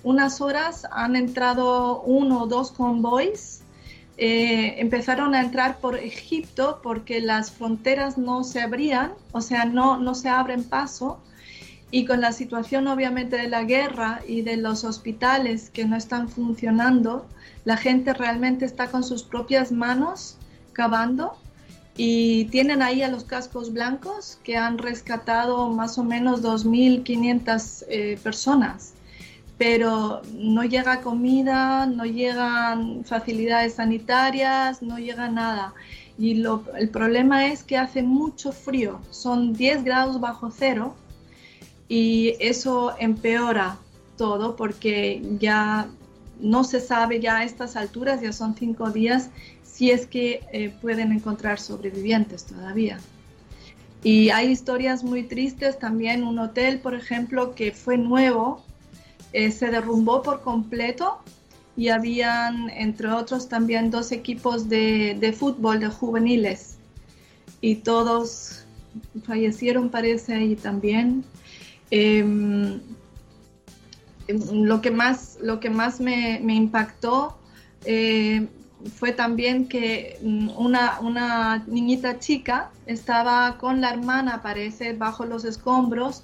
unas 0.04 0.42
horas 0.42 0.86
han 0.92 1.16
entrado 1.16 2.02
uno 2.02 2.44
o 2.44 2.48
dos 2.48 2.74
convoys 2.74 3.61
eh, 4.24 4.80
empezaron 4.80 5.34
a 5.34 5.42
entrar 5.42 5.80
por 5.80 5.98
Egipto 5.98 6.80
porque 6.84 7.22
las 7.22 7.50
fronteras 7.50 8.20
no 8.20 8.44
se 8.44 8.62
abrían, 8.62 9.14
o 9.32 9.42
sea, 9.42 9.66
no, 9.66 9.98
no 9.98 10.14
se 10.14 10.30
abren 10.30 10.64
paso. 10.64 11.20
Y 11.90 12.06
con 12.06 12.22
la 12.22 12.32
situación 12.32 12.88
obviamente 12.88 13.36
de 13.36 13.50
la 13.50 13.64
guerra 13.64 14.22
y 14.28 14.44
de 14.44 14.58
los 14.58 14.84
hospitales 14.84 15.72
que 15.72 15.86
no 15.86 15.96
están 15.96 16.30
funcionando, 16.30 17.26
la 17.66 17.78
gente 17.78 18.14
realmente 18.14 18.64
está 18.64 18.92
con 18.92 19.04
sus 19.04 19.24
propias 19.24 19.72
manos 19.72 20.38
cavando 20.74 21.36
y 21.98 22.46
tienen 22.46 22.84
ahí 22.84 23.02
a 23.02 23.08
los 23.08 23.24
cascos 23.24 23.74
blancos 23.74 24.38
que 24.44 24.56
han 24.56 24.78
rescatado 24.78 25.72
más 25.72 25.98
o 25.98 26.04
menos 26.04 26.44
2.500 26.44 27.86
eh, 27.90 28.20
personas 28.22 28.94
pero 29.62 30.24
no 30.34 30.64
llega 30.64 31.02
comida, 31.02 31.86
no 31.86 32.04
llegan 32.04 33.06
facilidades 33.06 33.76
sanitarias, 33.76 34.82
no 34.82 34.98
llega 34.98 35.30
nada. 35.30 35.76
Y 36.18 36.44
el 36.80 36.90
problema 36.90 37.46
es 37.46 37.62
que 37.62 37.78
hace 37.78 38.02
mucho 38.02 38.54
frío, 38.54 39.00
son 39.12 39.54
10 39.54 39.84
grados 39.84 40.20
bajo 40.20 40.50
cero 40.50 40.96
y 41.88 42.34
eso 42.40 42.96
empeora 42.98 43.78
todo 44.18 44.56
porque 44.56 45.22
ya 45.40 45.88
no 46.40 46.64
se 46.64 46.80
sabe 46.82 47.20
ya 47.20 47.38
a 47.38 47.44
estas 47.44 47.76
alturas, 47.76 48.20
ya 48.20 48.34
son 48.34 48.56
cinco 48.56 48.90
días, 48.90 49.30
si 49.62 49.92
es 49.92 50.08
que 50.08 50.42
eh, 50.52 50.74
pueden 50.82 51.12
encontrar 51.12 51.60
sobrevivientes 51.60 52.46
todavía. 52.46 52.98
Y 54.04 54.32
hay 54.32 54.48
historias 54.50 55.04
muy 55.04 55.22
tristes 55.22 55.78
también, 55.78 56.24
un 56.24 56.40
hotel, 56.40 56.80
por 56.80 56.96
ejemplo, 56.96 57.54
que 57.54 57.72
fue 57.72 58.00
nuevo, 58.00 58.64
eh, 59.34 59.52
se 59.52 59.68
derrumbó 59.68 60.22
por 60.22 60.42
completo 60.42 61.20
y 61.78 61.88
habían, 61.90 62.70
entre 62.70 63.08
otros, 63.08 63.48
también 63.48 63.92
dos 63.92 64.12
equipos 64.12 64.68
de, 64.68 65.36
fútbol 65.38 65.80
de 65.80 65.88
juveniles 65.88 66.78
y 67.62 67.76
todos 67.76 68.66
fallecieron, 69.24 69.90
parece, 69.90 70.34
ahí 70.34 70.56
también. 70.56 71.24
Em, 71.92 72.82
lo 74.52 74.82
que 74.82 74.92
más, 74.92 75.38
lo 75.42 75.60
que 75.60 75.70
más 75.70 76.00
me, 76.00 76.40
impactó 76.40 77.38
eh, 77.86 78.48
fue 78.98 79.12
también 79.12 79.68
que 79.68 80.20
mm, 80.22 80.50
una, 80.58 81.00
una 81.00 81.64
niñita 81.68 82.20
chica 82.20 82.72
estaba 82.86 83.58
con 83.58 83.80
la 83.80 83.92
hermana, 83.92 84.42
parece, 84.42 84.94
bajo 84.94 85.26
los 85.26 85.46
escombros 85.46 86.24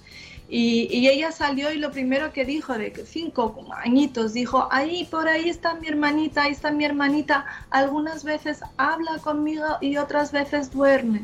y, 0.50 1.10
ella 1.10 1.32
salió 1.32 1.72
y 1.72 1.78
lo 1.78 1.92
primero 1.92 2.32
que 2.32 2.46
dijo, 2.46 2.78
de 2.78 2.94
cinco 3.06 3.68
añitos, 3.72 4.34
dijo, 4.34 4.68
ahí, 4.72 5.06
por 5.06 5.28
ahí 5.28 5.50
está 5.50 5.74
mi 5.76 5.88
hermanita, 5.88 6.44
ahí 6.44 6.54
está 6.54 6.72
mi 6.72 6.86
hermanita. 6.86 7.46
Algunas 7.70 8.24
veces 8.24 8.62
habla 8.78 9.18
conmigo 9.20 9.66
y 9.82 9.98
otras 9.98 10.32
veces 10.32 10.72
duerme. 10.72 11.22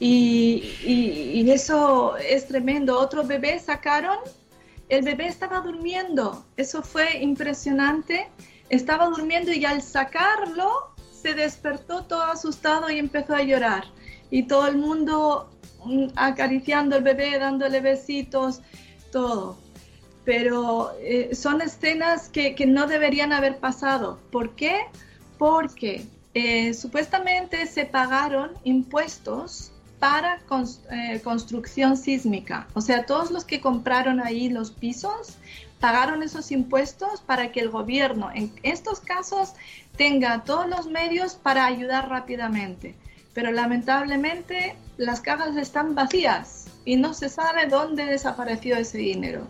Y, 0.00 0.64
y, 0.84 1.50
eso 1.50 2.16
es 2.16 2.48
tremendo. 2.48 2.98
Otro 2.98 3.24
bebé 3.24 3.58
sacaron, 3.58 4.18
el 4.88 5.04
bebé 5.04 5.26
estaba 5.26 5.60
durmiendo. 5.60 6.46
Eso 6.56 6.82
fue 6.82 7.18
impresionante. 7.18 8.30
Estaba 8.70 9.06
durmiendo 9.06 9.52
y 9.52 9.66
al 9.66 9.82
sacarlo 9.82 10.94
se 11.12 11.34
despertó 11.34 12.04
todo 12.04 12.22
asustado 12.22 12.90
y 12.90 12.98
empezó 12.98 13.34
a 13.34 13.42
llorar. 13.42 13.84
Y 14.30 14.44
todo 14.44 14.66
el 14.66 14.78
mundo 14.78 15.50
acariciando 16.16 16.96
al 16.96 17.02
bebé, 17.02 17.38
dándole 17.38 17.80
besitos, 17.80 18.60
todo. 19.10 19.58
Pero 20.24 20.92
eh, 21.00 21.34
son 21.34 21.60
escenas 21.62 22.28
que, 22.28 22.54
no 22.66 22.86
deberían 22.86 23.32
haber 23.32 23.58
pasado. 23.58 24.18
¿Por 24.30 24.54
qué? 24.54 24.86
Porque 25.38 26.06
eh, 26.34 26.74
supuestamente 26.74 27.66
se 27.66 27.84
pagaron 27.84 28.52
impuestos 28.64 29.72
para 29.98 30.40
eh, 30.90 31.20
construcción 31.22 31.96
sísmica. 31.96 32.66
O 32.74 32.80
sea, 32.80 33.06
todos 33.06 33.30
los 33.30 33.44
que 33.44 33.60
compraron 33.60 34.20
ahí 34.20 34.48
los 34.48 34.70
pisos 34.70 35.36
pagaron 35.80 36.22
esos 36.22 36.52
impuestos 36.52 37.20
para 37.20 37.50
que 37.50 37.60
el 37.60 37.70
gobierno 37.70 38.30
en 38.32 38.52
estos 38.62 39.00
casos 39.00 39.54
tenga 39.96 40.44
todos 40.44 40.68
los 40.68 40.86
medios 40.86 41.34
para 41.34 41.66
ayudar 41.66 42.08
rápidamente 42.08 42.94
pero 43.34 43.50
lamentablemente 43.50 44.76
las 44.96 45.20
cajas 45.20 45.56
están 45.56 45.94
vacías 45.94 46.66
y 46.84 46.96
no 46.96 47.14
se 47.14 47.28
sabe 47.28 47.66
dónde 47.66 48.04
desapareció 48.04 48.76
ese 48.76 48.98
dinero. 48.98 49.46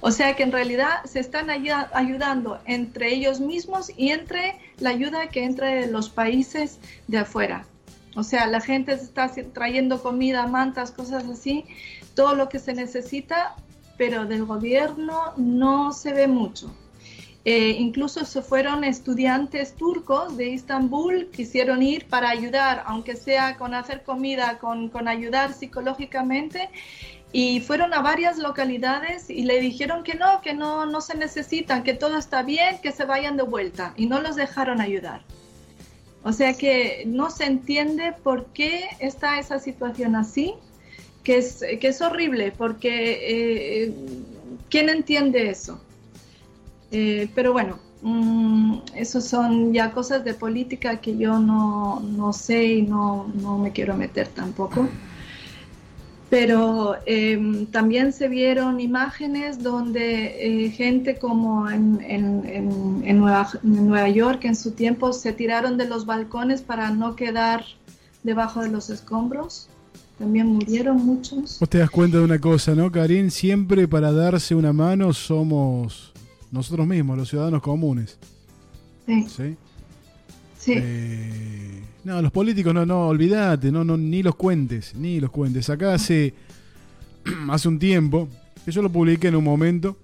O 0.00 0.10
sea 0.10 0.36
que 0.36 0.42
en 0.42 0.52
realidad 0.52 1.04
se 1.04 1.20
están 1.20 1.48
ayudando 1.50 2.60
entre 2.66 3.14
ellos 3.14 3.40
mismos 3.40 3.90
y 3.96 4.10
entre 4.10 4.58
la 4.78 4.90
ayuda 4.90 5.28
que 5.28 5.44
entra 5.44 5.68
de 5.68 5.86
los 5.86 6.10
países 6.10 6.78
de 7.08 7.18
afuera. 7.18 7.64
O 8.14 8.22
sea, 8.22 8.46
la 8.46 8.60
gente 8.60 8.92
está 8.92 9.30
trayendo 9.52 10.02
comida, 10.02 10.46
mantas, 10.46 10.90
cosas 10.90 11.24
así, 11.26 11.64
todo 12.14 12.34
lo 12.34 12.48
que 12.48 12.58
se 12.58 12.72
necesita, 12.72 13.56
pero 13.98 14.26
del 14.26 14.44
gobierno 14.44 15.32
no 15.36 15.92
se 15.92 16.12
ve 16.12 16.26
mucho. 16.26 16.74
Eh, 17.48 17.76
incluso 17.78 18.24
se 18.24 18.42
fueron 18.42 18.82
estudiantes 18.82 19.76
turcos 19.76 20.36
de 20.36 20.52
Estambul, 20.52 21.30
quisieron 21.30 21.80
ir 21.80 22.08
para 22.08 22.28
ayudar, 22.28 22.82
aunque 22.86 23.14
sea 23.14 23.56
con 23.56 23.72
hacer 23.72 24.02
comida, 24.02 24.58
con, 24.58 24.88
con 24.88 25.06
ayudar 25.06 25.52
psicológicamente, 25.52 26.70
y 27.30 27.60
fueron 27.60 27.94
a 27.94 28.02
varias 28.02 28.38
localidades 28.38 29.30
y 29.30 29.44
le 29.44 29.60
dijeron 29.60 30.02
que 30.02 30.16
no, 30.16 30.40
que 30.40 30.54
no, 30.54 30.86
no 30.86 31.00
se 31.00 31.16
necesitan, 31.16 31.84
que 31.84 31.94
todo 31.94 32.18
está 32.18 32.42
bien, 32.42 32.78
que 32.82 32.90
se 32.90 33.04
vayan 33.04 33.36
de 33.36 33.44
vuelta, 33.44 33.94
y 33.96 34.06
no 34.06 34.20
los 34.20 34.34
dejaron 34.34 34.80
ayudar. 34.80 35.22
O 36.24 36.32
sea 36.32 36.54
que 36.54 37.04
no 37.06 37.30
se 37.30 37.44
entiende 37.44 38.12
por 38.24 38.46
qué 38.46 38.88
está 38.98 39.38
esa 39.38 39.60
situación 39.60 40.16
así, 40.16 40.54
que 41.22 41.38
es, 41.38 41.62
que 41.80 41.86
es 41.86 42.02
horrible, 42.02 42.50
porque 42.50 43.20
eh, 43.22 43.94
¿quién 44.68 44.88
entiende 44.88 45.48
eso? 45.48 45.80
Eh, 46.90 47.28
pero 47.34 47.52
bueno, 47.52 47.78
mm, 48.02 48.78
eso 48.94 49.20
son 49.20 49.72
ya 49.72 49.92
cosas 49.92 50.24
de 50.24 50.34
política 50.34 51.00
que 51.00 51.16
yo 51.16 51.38
no, 51.38 52.00
no 52.00 52.32
sé 52.32 52.64
y 52.64 52.82
no, 52.82 53.32
no, 53.40 53.58
me 53.58 53.72
quiero 53.72 53.96
meter 53.96 54.28
tampoco. 54.28 54.88
Pero 56.28 56.96
em, 57.06 57.66
también 57.66 58.12
se 58.12 58.28
vieron 58.28 58.80
imágenes 58.80 59.62
donde 59.62 60.64
eh, 60.66 60.70
gente 60.70 61.18
como 61.18 61.70
en, 61.70 62.00
en, 62.02 63.02
en, 63.04 63.18
Nueva, 63.18 63.48
en 63.62 63.86
Nueva 63.86 64.08
York 64.08 64.44
en 64.44 64.56
su 64.56 64.72
tiempo 64.72 65.12
se 65.12 65.32
tiraron 65.32 65.76
de 65.76 65.88
los 65.88 66.04
balcones 66.04 66.62
para 66.62 66.90
no 66.90 67.14
quedar 67.14 67.64
debajo 68.24 68.60
de 68.62 68.70
los 68.70 68.90
escombros. 68.90 69.68
también 70.18 70.48
murieron 70.48 70.96
muchos. 70.96 71.58
Vos 71.60 71.68
te 71.68 71.78
das 71.78 71.90
cuenta 71.90 72.18
de 72.18 72.24
una 72.24 72.40
cosa, 72.40 72.74
¿no, 72.74 72.90
Karin? 72.90 73.30
Siempre 73.30 73.86
para 73.86 74.10
darse 74.10 74.56
una 74.56 74.72
mano 74.72 75.12
somos 75.12 76.12
nosotros 76.52 76.86
mismos, 76.86 77.16
los 77.18 77.28
ciudadanos 77.28 77.62
comunes. 77.62 78.18
Sí. 79.06 79.26
¿Sí? 79.28 79.56
Sí. 80.58 80.72
Eh, 80.76 81.82
no, 82.04 82.20
los 82.22 82.32
políticos 82.32 82.72
no, 82.74 82.84
no, 82.86 83.08
olvídate, 83.08 83.70
no, 83.70 83.84
no, 83.84 83.96
ni 83.96 84.22
los 84.22 84.34
cuentes, 84.36 84.94
ni 84.94 85.20
los 85.20 85.30
cuentes. 85.30 85.68
Acá 85.70 85.94
hace, 85.94 86.34
hace 87.50 87.68
un 87.68 87.78
tiempo, 87.78 88.28
que 88.64 88.72
yo 88.72 88.82
lo 88.82 88.90
publiqué 88.90 89.28
en 89.28 89.36
un 89.36 89.44
momento, 89.44 89.96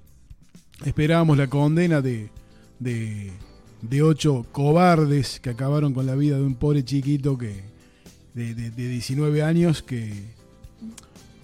esperábamos 0.84 1.36
la 1.38 1.48
condena 1.48 2.00
de, 2.00 2.30
de, 2.78 3.32
de 3.82 4.02
ocho 4.02 4.46
cobardes 4.52 5.40
que 5.40 5.50
acabaron 5.50 5.94
con 5.94 6.06
la 6.06 6.14
vida 6.14 6.36
de 6.36 6.44
un 6.44 6.54
pobre 6.54 6.84
chiquito 6.84 7.38
que 7.38 7.62
de, 8.34 8.54
de- 8.54 8.70
de 8.70 8.88
19 8.88 9.42
años 9.42 9.82
que, 9.82 10.12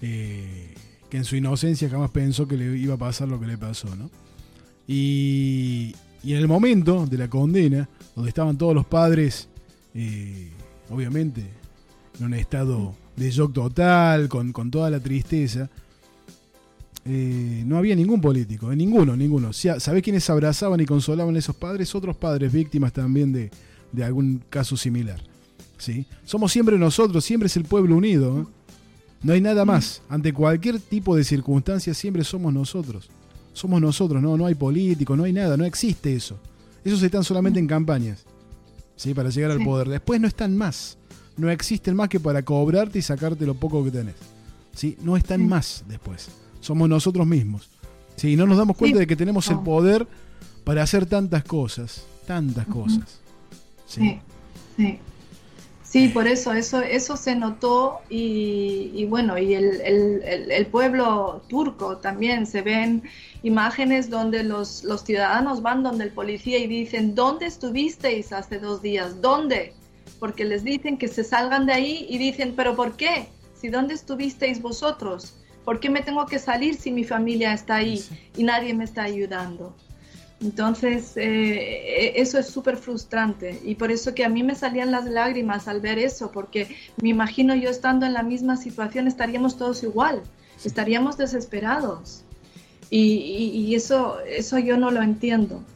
eh, 0.01 0.73
que 1.09 1.17
en 1.17 1.25
su 1.25 1.35
inocencia 1.35 1.89
jamás 1.89 2.11
pensó 2.11 2.47
que 2.47 2.57
le 2.57 2.77
iba 2.77 2.95
a 2.95 2.97
pasar 2.97 3.27
lo 3.27 3.39
que 3.39 3.47
le 3.47 3.57
pasó, 3.57 3.93
¿no? 3.95 4.09
Y, 4.91 5.95
en 6.23 6.35
el 6.35 6.47
momento 6.47 7.05
de 7.05 7.15
la 7.15 7.29
condena, 7.29 7.87
donde 8.15 8.29
estaban 8.29 8.57
todos 8.57 8.73
los 8.73 8.87
padres, 8.87 9.47
eh, 9.93 10.49
obviamente, 10.89 11.45
en 12.19 12.25
un 12.25 12.33
estado 12.33 12.95
de 13.15 13.29
shock 13.29 13.53
total, 13.53 14.27
con, 14.27 14.51
toda 14.71 14.89
la 14.89 14.99
tristeza, 14.99 15.69
eh, 17.05 17.63
no 17.67 17.77
había 17.77 17.95
ningún 17.95 18.19
político, 18.19 18.71
eh, 18.71 18.75
ninguno, 18.75 19.15
ninguno. 19.15 19.53
¿Sabés 19.53 20.01
quiénes 20.01 20.27
abrazaban 20.27 20.79
y 20.79 20.87
consolaban 20.87 21.35
a 21.35 21.39
esos 21.39 21.55
padres? 21.55 21.93
Otros 21.93 22.17
padres 22.17 22.51
víctimas 22.51 22.91
también 22.91 23.31
de, 23.31 23.51
de 23.91 24.03
algún 24.03 24.41
caso 24.49 24.75
similar. 24.75 25.21
¿sí? 25.77 26.07
Somos 26.25 26.51
siempre 26.51 26.79
nosotros, 26.79 27.23
siempre 27.23 27.45
es 27.45 27.55
el 27.57 27.65
pueblo 27.65 27.95
unido. 27.95 28.41
¿eh? 28.41 28.45
No 29.21 29.33
hay 29.33 29.41
nada 29.41 29.65
más. 29.65 30.01
Ante 30.09 30.33
cualquier 30.33 30.79
tipo 30.79 31.15
de 31.15 31.23
circunstancia 31.23 31.93
siempre 31.93 32.23
somos 32.23 32.51
nosotros. 32.51 33.11
Somos 33.59 33.81
nosotros, 33.81 34.21
no, 34.21 34.37
no 34.37 34.45
hay 34.45 34.55
político, 34.55 35.17
no 35.17 35.25
hay 35.25 35.33
nada, 35.33 35.57
no 35.57 35.65
existe 35.65 36.15
eso. 36.15 36.39
Esos 36.81 37.03
están 37.03 37.25
solamente 37.25 37.59
en 37.59 37.67
campañas. 37.67 38.23
¿sí? 38.95 39.13
Para 39.13 39.31
llegar 39.31 39.51
al 39.51 39.61
poder. 39.65 39.89
Después 39.89 40.21
no 40.21 40.29
están 40.29 40.55
más. 40.55 40.97
No 41.35 41.49
existen 41.49 41.93
más 41.93 42.07
que 42.07 42.21
para 42.21 42.41
cobrarte 42.41 42.99
y 42.99 43.01
sacarte 43.01 43.45
lo 43.45 43.55
poco 43.55 43.83
que 43.83 43.91
tenés. 43.91 44.15
¿sí? 44.73 44.97
No 45.01 45.17
están 45.17 45.45
más 45.45 45.83
después. 45.89 46.29
Somos 46.61 46.87
nosotros 46.87 47.27
mismos. 47.27 47.69
¿sí? 48.15 48.31
Y 48.31 48.35
no 48.37 48.47
nos 48.47 48.57
damos 48.57 48.77
cuenta 48.77 48.99
de 48.99 49.07
que 49.07 49.17
tenemos 49.17 49.49
el 49.49 49.59
poder 49.59 50.07
para 50.63 50.81
hacer 50.81 51.05
tantas 51.05 51.43
cosas. 51.43 52.05
Tantas 52.25 52.65
cosas. 52.65 53.19
¿sí? 53.85 53.99
Sí, 53.99 54.19
sí. 54.77 54.99
Sí, 55.91 56.07
por 56.09 56.27
eso, 56.27 56.53
eso, 56.53 56.81
eso 56.83 57.17
se 57.17 57.35
notó 57.35 58.01
y, 58.11 58.91
y 58.93 59.05
bueno, 59.05 59.39
y 59.39 59.55
el, 59.55 59.81
el- 59.81 60.21
el- 60.23 60.51
el 60.51 60.65
pueblo 60.67 61.41
turco 61.49 61.97
también 61.97 62.45
se 62.45 62.61
ven 62.61 63.01
imágenes 63.41 64.07
donde 64.11 64.43
los, 64.43 64.83
los 64.83 65.03
ciudadanos 65.03 65.63
van 65.63 65.81
donde 65.81 66.03
el 66.03 66.11
policía 66.11 66.59
y 66.59 66.67
dicen, 66.67 67.15
¿dónde 67.15 67.47
estuvisteis 67.47 68.31
hace 68.33 68.59
dos 68.59 68.83
días? 68.83 69.19
¿Dónde? 69.19 69.73
Porque 70.19 70.45
les 70.45 70.63
dicen 70.63 70.95
que 70.95 71.07
se 71.07 71.23
salgan 71.23 71.65
de 71.65 71.73
ahí 71.73 72.05
y 72.07 72.19
dicen, 72.19 72.53
¿pero 72.55 72.75
por 72.75 72.95
qué? 72.95 73.27
Si 73.59 73.69
¿dónde 73.69 73.95
estuvisteis 73.95 74.61
vosotros? 74.61 75.33
¿Por 75.65 75.79
qué 75.79 75.89
me 75.89 76.03
tengo 76.03 76.25
que 76.27 76.37
salir 76.37 76.75
si 76.75 76.91
mi 76.91 77.03
familia 77.03 77.51
está 77.51 77.77
ahí 77.77 78.03
y 78.37 78.43
nadie 78.43 78.75
me 78.75 78.83
está 78.83 79.03
ayudando? 79.03 79.75
Entonces, 80.41 81.17
eh, 81.17 82.13
eso 82.21 82.39
es 82.39 82.49
súper 82.49 82.77
frustrante 82.77 83.59
y 83.63 83.75
por 83.75 83.91
eso 83.91 84.15
que 84.15 84.23
a 84.23 84.29
mí 84.29 84.41
me 84.43 84.55
salían 84.55 84.89
las 84.91 85.05
lágrimas 85.05 85.67
al 85.67 85.81
ver 85.81 85.99
eso, 85.99 86.31
porque 86.31 86.69
me 87.01 87.09
imagino 87.09 87.55
yo 87.55 87.69
estando 87.69 88.05
en 88.05 88.13
la 88.13 88.23
misma 88.23 88.55
situación 88.55 89.07
estaríamos 89.07 89.57
todos 89.57 89.83
igual, 89.83 90.23
estaríamos 90.63 91.17
desesperados 91.17 92.25
y, 92.89 92.99
y- 93.15 93.67
y 93.67 93.75
eso, 93.75 94.19
eso 94.21 94.59
yo 94.59 94.77
no 94.77 94.91
lo 94.91 95.01
entiendo. 95.03 95.67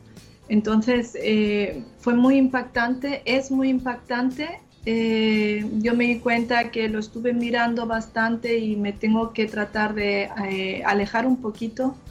Entonces, 0.48 1.18
eh, 1.22 1.86
fue 1.98 2.16
muy 2.16 2.38
impactante, 2.38 3.22
es 3.26 3.52
muy 3.52 3.70
impactante. 3.70 4.62
eh, 4.86 5.66
yo 5.82 5.94
me 5.96 6.06
di 6.06 6.20
cuenta 6.20 6.70
que 6.72 6.90
lo 6.90 7.00
estuve 7.00 7.34
mirando 7.34 7.88
bastante 7.88 8.58
y 8.60 8.76
me 8.76 8.92
tengo 8.94 9.32
que 9.34 9.46
tratar 9.48 9.94
de 9.96 10.30
eh, 10.50 10.84
alejar 10.86 11.26
un 11.26 11.42
poquito 11.42 12.04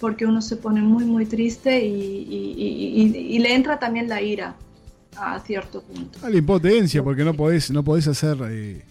porque 0.00 0.26
uno 0.26 0.40
se 0.42 0.56
pone 0.56 0.80
muy, 0.80 1.04
muy 1.04 1.26
triste 1.26 1.84
y, 1.84 1.92
y- 1.92 2.54
y- 2.56 3.02
y- 3.02 3.36
y 3.36 3.38
le 3.38 3.54
entra 3.54 3.78
también 3.78 4.08
la 4.08 4.20
ira 4.22 4.56
a 5.16 5.38
cierto 5.40 5.82
punto. 5.82 6.18
Ah, 6.22 6.30
la 6.30 6.38
impotencia, 6.38 7.02
porque 7.02 7.24
no 7.24 7.34
podés, 7.34 7.70
no 7.70 7.84
podés 7.84 8.08
hacer. 8.08 8.38
eh, 8.50 8.82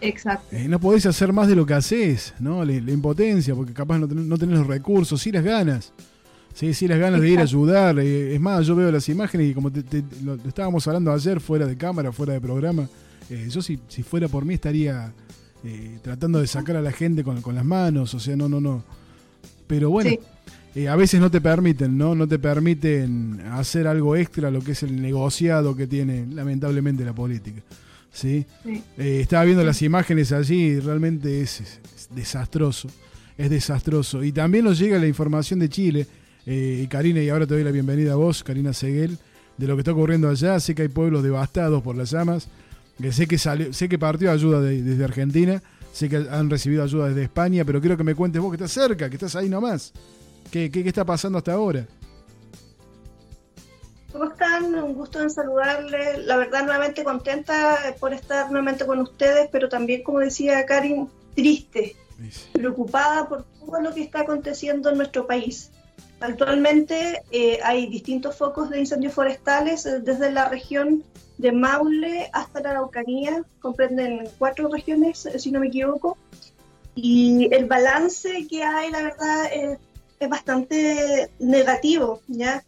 Exacto. 0.00 0.44
eh, 0.54 0.66
no 0.68 0.80
podés 0.80 1.06
hacer 1.06 1.32
más 1.32 1.46
de 1.48 1.54
lo 1.56 1.64
que 1.64 1.74
haces, 1.74 2.34
¿no? 2.40 2.64
La, 2.64 2.72
la 2.80 2.90
impotencia, 2.92 3.54
porque 3.54 3.72
capaz 3.72 3.98
no 3.98 4.08
tenés, 4.08 4.24
no 4.24 4.36
tenés 4.36 4.58
los 4.58 4.66
recursos, 4.66 5.20
sí 5.22 5.30
las 5.32 5.44
ganas. 5.44 5.92
Sí, 6.54 6.74
sí 6.74 6.86
las 6.86 6.98
ganas 6.98 7.20
de 7.20 7.30
ir 7.30 7.38
a 7.38 7.42
ayudar. 7.42 7.98
eh, 7.98 8.34
es 8.34 8.40
más, 8.40 8.66
yo 8.66 8.74
veo 8.76 8.90
las 8.92 9.08
imágenes 9.08 9.50
y 9.50 9.54
como 9.54 9.70
te- 9.72 9.82
te- 9.84 10.04
lo, 10.22 10.34
estábamos 10.34 10.86
hablando 10.86 11.12
ayer 11.12 11.40
fuera 11.40 11.66
de 11.66 11.76
cámara, 11.78 12.12
fuera 12.12 12.34
de 12.34 12.40
programa, 12.42 12.88
eh, 13.30 13.46
yo 13.48 13.62
si, 13.62 13.78
si 13.88 14.02
fuera 14.02 14.28
por 14.28 14.44
mí 14.44 14.54
estaría 14.54 15.14
eh, 15.64 15.98
tratando 16.02 16.40
de 16.40 16.46
sacar 16.48 16.76
a 16.76 16.82
la 16.82 16.92
gente 16.92 17.22
con, 17.24 17.40
con 17.40 17.54
las 17.54 17.64
manos, 17.64 18.12
o 18.14 18.20
sea, 18.20 18.36
no, 18.36 18.48
no, 18.50 18.60
no. 18.60 18.82
Pero 19.68 19.88
bueno, 19.88 20.10
Sí. 20.10 20.18
Eh, 20.74 20.88
a 20.88 20.96
veces 20.96 21.20
no 21.20 21.30
te 21.30 21.40
permiten, 21.40 21.96
¿no? 21.98 22.14
No 22.14 22.26
te 22.26 22.38
permiten 22.38 23.40
hacer 23.52 23.86
algo 23.86 24.16
extra, 24.16 24.50
lo 24.50 24.60
que 24.62 24.72
es 24.72 24.82
el 24.82 25.00
negociado 25.00 25.76
que 25.76 25.86
tiene 25.86 26.26
lamentablemente 26.32 27.04
la 27.04 27.12
política. 27.14 27.60
¿Sí? 28.12 28.44
Sí. 28.64 28.82
Eh, 28.98 29.20
estaba 29.22 29.44
viendo 29.44 29.64
las 29.64 29.80
imágenes 29.82 30.32
allí 30.32 30.62
y 30.62 30.80
realmente 30.80 31.40
es, 31.40 31.60
es- 31.60 31.80
es 31.96 32.08
desastroso. 32.14 32.88
Es 33.38 33.48
desastroso. 33.48 34.22
Y 34.22 34.32
también 34.32 34.64
nos 34.66 34.78
llega 34.78 34.98
la 34.98 35.06
información 35.06 35.58
de 35.60 35.68
Chile. 35.68 36.06
eh, 36.44 36.80
y 36.84 36.86
Karina, 36.88 37.22
y 37.22 37.28
ahora 37.28 37.46
te 37.46 37.54
doy 37.54 37.64
la 37.64 37.70
bienvenida 37.70 38.12
a 38.12 38.16
vos, 38.16 38.42
Karina 38.42 38.72
Seguel, 38.72 39.16
de 39.56 39.66
lo 39.66 39.76
que 39.76 39.80
está 39.82 39.92
ocurriendo 39.92 40.28
allá. 40.28 40.58
Sé 40.60 40.74
que 40.74 40.82
hay 40.82 40.88
pueblos 40.88 41.22
devastados 41.22 41.82
por 41.82 41.96
las 41.96 42.10
llamas. 42.10 42.48
Que 43.00 43.12
sé 43.12 43.26
que 43.26 43.38
salió, 43.38 43.72
sé 43.72 43.88
que 43.88 43.98
partió 43.98 44.30
ayuda 44.30 44.60
de- 44.60 44.82
desde 44.82 45.04
Argentina. 45.04 45.62
Sé 45.92 46.08
que 46.08 46.16
han 46.30 46.50
recibido 46.50 46.82
ayuda 46.82 47.08
desde 47.08 47.22
España, 47.22 47.64
pero 47.64 47.80
quiero 47.80 47.96
que 47.96 48.04
me 48.04 48.14
cuentes 48.14 48.40
vos 48.42 48.50
que 48.50 48.56
estás 48.56 48.72
cerca, 48.72 49.08
que 49.08 49.16
estás 49.16 49.36
ahí 49.36 49.48
nomás. 49.48 49.92
¿Qué, 50.52 50.70
qué, 50.70 50.82
qué 50.82 50.88
está 50.90 51.02
pasando 51.02 51.38
hasta 51.38 51.54
ahora? 51.54 51.88
¿Cómo 54.12 54.24
están? 54.24 54.74
Un 54.74 54.92
gusto 54.92 55.22
en 55.22 55.30
saludarles. 55.30 56.26
La 56.26 56.36
verdad, 56.36 56.64
nuevamente 56.64 57.02
contenta 57.02 57.78
por 57.98 58.12
estar 58.12 58.50
nuevamente 58.50 58.84
con 58.84 59.00
ustedes, 59.00 59.48
pero 59.50 59.70
también, 59.70 60.02
como 60.02 60.18
decía 60.18 60.66
Karin, 60.66 61.08
triste, 61.34 61.96
preocupada 62.52 63.26
por 63.26 63.44
todo 63.44 63.80
lo 63.80 63.94
que 63.94 64.02
está 64.02 64.20
aconteciendo 64.20 64.90
en 64.90 64.98
nuestro 64.98 65.26
país. 65.26 65.70
Actualmente 66.20 67.22
eh, 67.30 67.58
hay 67.64 67.86
distintos 67.86 68.36
focos 68.36 68.68
de 68.68 68.80
incendios 68.80 69.14
forestales 69.14 69.86
eh, 69.86 70.00
desde 70.00 70.30
la 70.30 70.50
región 70.50 71.02
de 71.38 71.50
Maule 71.50 72.28
hasta 72.34 72.60
la 72.60 72.72
Araucanía, 72.72 73.42
comprenden 73.60 74.28
cuatro 74.38 74.68
regiones, 74.68 75.24
eh, 75.24 75.38
si 75.38 75.50
no 75.50 75.60
me 75.60 75.68
equivoco, 75.68 76.18
y 76.94 77.48
el 77.52 77.64
balance 77.64 78.46
que 78.48 78.62
hay, 78.62 78.90
la 78.90 79.02
verdad, 79.02 79.46
es, 80.24 80.30
bastante 80.30 81.30
negativo, 81.38 82.20
¿ya? 82.28 82.64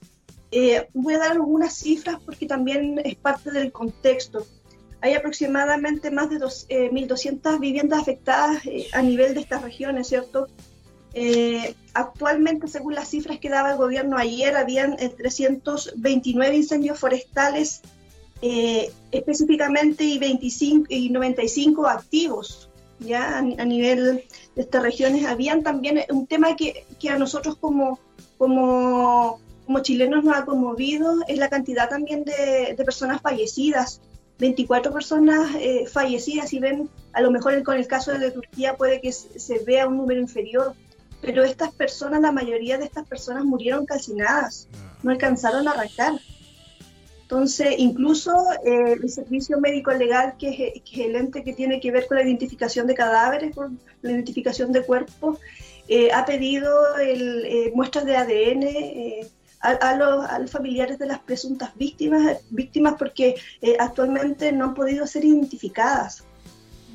Eh, 0.51 0.89
voy 0.95 1.15
a 1.15 1.19
dar 1.19 1.33
algunas 1.33 1.75
cifras 1.75 2.19
porque 2.25 2.47
también 2.47 3.01
es 3.05 3.17
parte 3.17 3.51
del 3.51 3.73
contexto. 3.73 4.47
Hay 5.01 5.15
aproximadamente 5.15 6.11
más 6.11 6.31
de 6.31 6.37
eh, 6.37 6.91
1.200 6.91 7.61
viviendas 7.61 8.01
afectadas 8.01 8.65
eh, 8.67 8.87
a 8.93 9.03
nivel 9.03 9.35
de 9.35 9.41
estas 9.41 9.63
regiones, 9.63 10.09
¿cierto? 10.09 10.47
Eh, 11.15 11.77
actualmente, 11.95 12.67
según 12.67 12.97
las 12.97 13.09
cifras 13.09 13.39
que 13.39 13.49
daba 13.49 13.71
el 13.71 13.77
gobierno 13.77 14.19
ayer, 14.19 14.57
habían 14.57 14.95
eh, 14.99 15.09
329 15.09 16.57
incendios 16.57 16.99
forestales 16.99 17.83
eh, 18.43 18.91
específicamente 19.13 20.03
y, 20.03 20.19
25, 20.19 20.87
y 20.89 21.11
95 21.11 21.87
activos 21.87 22.69
ya 22.99 23.37
a, 23.37 23.39
a 23.39 23.65
nivel 23.65 24.25
de 24.55 24.63
estas 24.63 24.83
regiones. 24.83 25.27
Habían 25.27 25.63
también 25.63 25.99
eh, 25.99 26.07
un 26.11 26.27
tema 26.27 26.57
que, 26.57 26.87
que 27.01 27.11
a 27.11 27.19
nosotros 27.19 27.57
como, 27.57 27.99
como, 28.39 29.41
chilenos 29.83 30.25
nos 30.25 30.37
ha 30.37 30.45
conmovido, 30.45 31.17
es 31.29 31.39
la 31.39 31.49
cantidad 31.49 31.89
también 31.89 32.25
de, 32.25 32.75
de 32.77 32.85
personas 32.85 33.21
fallecidas. 33.21 34.01
24 34.39 34.93
personas 34.93 35.55
eh, 35.59 35.87
fallecidas, 35.87 36.53
y 36.53 36.59
ven, 36.59 36.89
a 37.13 37.21
lo 37.21 37.31
mejor 37.31 37.63
con 37.63 37.77
el 37.77 37.87
caso 37.87 38.13
de 38.13 38.31
Turquía 38.31 38.77
puede 38.77 39.01
que 39.01 39.13
se 39.13 39.59
vea 39.61 39.87
un 39.87 39.97
número 39.97 40.21
inferior, 40.21 40.75
pero 41.21 41.45
estas 41.45 41.73
personas, 41.73 42.21
la 42.21 42.33
mayoría 42.33 42.77
de 42.77 42.85
estas 42.85 43.07
personas 43.07 43.45
murieron 43.45 43.87
calcinadas, 43.87 44.69
no 45.03 45.11
alcanzaron 45.11 45.69
a 45.69 45.73
arrancar. 45.73 46.15
Entonces, 47.25 47.77
incluso 47.79 48.35
eh, 48.67 48.99
el 49.03 49.09
servicio 49.09 49.59
médico 49.59 49.91
legal, 49.93 50.35
que 50.39 50.51
es, 50.51 50.83
que 50.83 51.03
es, 51.03 51.09
el 51.09 51.17
ente 51.17 51.43
que 51.43 51.55
tiene 51.55 51.81
que 51.81 51.91
ver 51.91 52.07
con 52.07 52.19
la 52.19 52.23
identificación 52.23 52.87
de 52.87 52.95
cadáveres, 52.95 53.55
con 53.55 53.81
la 54.03 54.11
identificación 54.11 54.73
de 54.73 54.83
cuerpos, 54.83 55.39
eh, 55.89 56.13
ha 56.13 56.27
pedido 56.27 56.99
el, 56.99 57.47
eh, 57.47 57.73
muestras 57.75 58.05
de 58.05 58.17
ADN 58.17 59.27
a, 59.61 59.71
a, 59.71 60.39
los, 60.39 60.51
familiares 60.51 60.99
de 60.99 61.07
las 61.07 61.21
presuntas 61.21 61.75
víctimas, 61.77 62.41
víctimas 62.51 62.97
porque 62.99 63.37
actualmente 63.79 64.53
no 64.53 64.67
han 64.67 64.75
podido 64.75 65.07
ser 65.07 65.25
identificadas. 65.25 66.25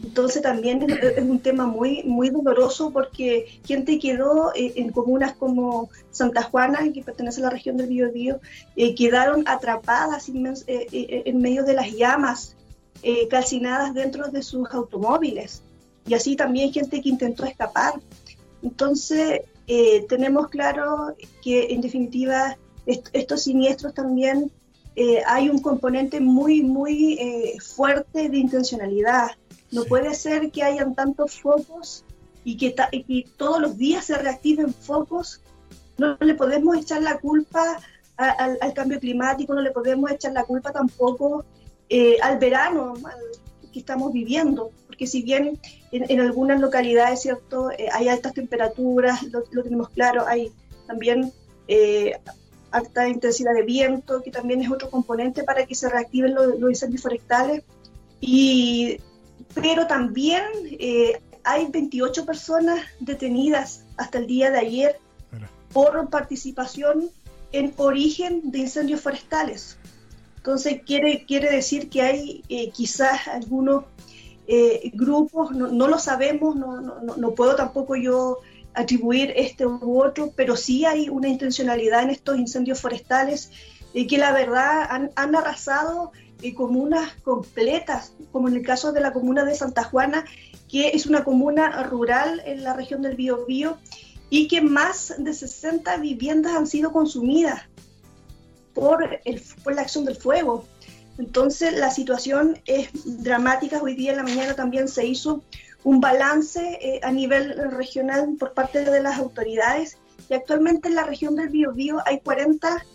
Entonces 0.04 0.42
también 0.42 0.86
es, 0.90 1.22
un 1.22 1.40
tema 1.40 1.66
muy, 1.66 2.04
muy 2.04 2.30
doloroso 2.30 2.92
porque 2.92 3.60
gente 3.66 4.00
quedó 4.00 4.54
eh, 4.56 4.74
en 4.76 4.92
comunas 4.92 5.34
como 5.34 5.90
Santa 6.12 6.44
Juana, 6.44 6.80
que 6.94 7.04
pertenece 7.04 7.42
a 7.42 7.46
la 7.46 7.50
región 7.50 7.78
del 7.78 7.88
Biobío, 7.88 8.40
eh, 8.76 8.96
quedaron 8.96 9.44
atrapadas 9.48 10.30
eh, 10.30 10.88
en, 11.26 11.42
medio 11.42 11.64
de 11.64 11.74
las 11.74 11.92
llamas, 11.92 12.56
calcinadas 13.30 13.94
dentro 13.94 14.28
de 14.28 14.44
sus 14.44 14.70
automóviles. 14.72 15.62
Y 16.06 16.16
así 16.16 16.36
también 16.36 16.74
gente 16.74 17.02
que 17.02 17.08
intentó 17.08 17.46
escapar. 17.46 17.94
Entonces 18.62 19.42
tenemos 20.10 20.50
claro 20.50 21.16
que 21.42 21.68
en 21.74 21.80
definitiva 21.80 22.58
estos 22.86 23.44
siniestros 23.44 23.94
también 23.94 24.52
hay 25.26 25.48
un 25.48 25.60
componente 25.62 26.20
muy, 26.20 26.62
muy 26.62 27.58
fuerte 27.62 28.28
de 28.28 28.38
intencionalidad 28.38 29.30
no 29.72 29.84
puede 29.86 30.14
ser 30.16 30.52
que 30.52 30.64
hayan 30.64 30.96
tantos 30.96 31.40
focos 31.40 32.04
y 32.44 32.58
que, 32.58 32.76
todos 33.38 33.62
los 33.62 33.78
días 33.78 34.06
se 34.06 34.18
reactiven 34.18 34.74
focos. 34.74 35.42
No 35.98 36.18
le 36.20 36.34
podemos 36.34 36.78
echar 36.78 37.02
la 37.02 37.20
culpa 37.20 37.80
al, 38.18 38.74
cambio 38.74 39.00
climático, 39.00 39.54
no 39.54 39.62
le 39.62 39.72
podemos 39.72 40.12
echar 40.12 40.32
la 40.34 40.44
culpa 40.44 40.72
tampoco 40.72 41.46
eh, 41.90 42.18
al 42.22 42.40
verano 42.40 42.94
que 43.72 43.80
estamos 43.80 44.12
viviendo, 44.12 44.72
porque 44.88 45.06
si 45.06 45.22
bien 45.22 45.60
en, 45.92 46.20
algunas 46.20 46.60
localidades, 46.60 47.22
¿cierto? 47.22 47.70
Eh, 47.72 47.88
hay 47.92 48.10
altas 48.10 48.34
temperaturas, 48.34 49.22
lo, 49.24 49.64
tenemos 49.64 49.90
claro, 49.90 50.26
hay 50.26 50.52
también 50.88 51.32
eh, 51.68 52.14
alta 52.72 53.08
intensidad 53.08 53.54
de 53.54 53.64
viento, 53.64 54.24
que 54.24 54.32
también 54.32 54.62
es 54.62 54.72
otro 54.72 54.90
componente 54.90 55.44
para 55.44 55.66
que 55.66 55.76
se 55.76 55.90
reactiven 55.90 56.34
los, 56.34 56.60
los 56.60 56.70
incendios 56.72 57.04
forestales. 57.04 57.64
Y 58.22 59.00
pero 59.54 59.88
también 59.88 60.44
eh, 60.72 61.22
hay 61.44 61.68
28 61.68 62.26
personas 62.26 62.82
detenidas 63.00 63.86
hasta 63.98 64.20
el 64.20 64.28
día 64.28 64.52
de 64.52 64.60
ayer 64.60 65.00
por 65.74 66.10
participación 66.10 67.10
en 67.52 67.74
origen 67.78 68.52
de 68.52 68.60
incendios 68.60 69.02
forestales. 69.02 69.78
Entonces 70.38 70.82
quiere, 70.86 71.26
quiere 71.26 71.52
decir 71.52 71.90
que 71.90 72.02
hay 72.02 72.44
eh, 72.50 72.70
quizás 72.72 73.28
algunos 73.28 73.86
eh, 74.48 74.92
grupos, 74.94 75.52
no, 75.52 75.88
lo 75.88 76.00
sabemos, 76.00 76.56
no, 76.56 76.82
no, 76.82 77.16
no, 77.16 77.32
puedo 77.32 77.56
tampoco 77.56 77.96
yo 77.96 78.40
atribuir 78.74 79.32
este 79.36 79.66
u 79.66 80.02
otro, 80.02 80.32
pero 80.36 80.56
sí 80.56 80.86
hay 80.86 81.10
una 81.10 81.28
intencionalidad 81.28 82.04
en 82.04 82.10
estos 82.12 82.38
incendios 82.38 82.80
forestales 82.82 83.52
que 83.94 84.18
la 84.18 84.32
verdad 84.32 84.88
han, 84.90 85.12
han 85.16 85.36
arrasado 85.36 86.12
y 86.42 86.54
comunas 86.54 87.14
completas, 87.24 88.14
como 88.32 88.48
en 88.48 88.56
el 88.56 88.66
caso 88.66 88.92
de 88.92 89.02
la 89.02 89.14
comuna 89.14 89.44
de 89.44 89.56
Santa 89.56 89.84
Juana, 89.84 90.26
que 90.70 90.90
es 90.90 91.06
una 91.06 91.24
comuna 91.24 91.84
rural 91.84 92.42
en 92.46 92.64
la 92.64 92.74
región 92.74 93.02
del 93.02 93.16
Biobío 93.16 93.78
y 94.30 94.48
que 94.48 94.62
más 94.62 95.16
de 95.18 95.34
60 95.34 95.98
viviendas 95.98 96.56
han 96.56 96.68
sido 96.68 96.92
consumidas 96.92 97.64
por, 98.74 99.20
el, 99.26 99.42
por 99.64 99.74
la 99.74 99.82
acción 99.82 100.06
del 100.06 100.16
fuego. 100.16 100.66
Entonces 101.18 101.74
la 101.74 101.92
situación 101.92 102.60
es 102.66 102.90
dramática. 103.24 103.82
Hoy 103.82 103.96
día 103.96 104.12
en 104.12 104.18
la 104.18 104.24
mañana 104.24 104.56
también 104.56 104.88
se 104.88 105.06
hizo 105.06 105.44
un 105.84 106.00
balance 106.00 106.78
eh, 106.82 107.00
a 107.04 107.12
nivel 107.12 107.72
regional 107.72 108.36
por 108.40 108.54
parte 108.54 108.86
de 108.86 109.02
las 109.02 109.18
autoridades 109.18 109.98
y 110.30 110.34
actualmente 110.34 110.90
en 110.90 110.96
la 110.96 111.04
región 111.04 111.36
del 111.36 111.50
Biobío 111.50 111.98
hay 112.06 112.20
40 112.20 112.86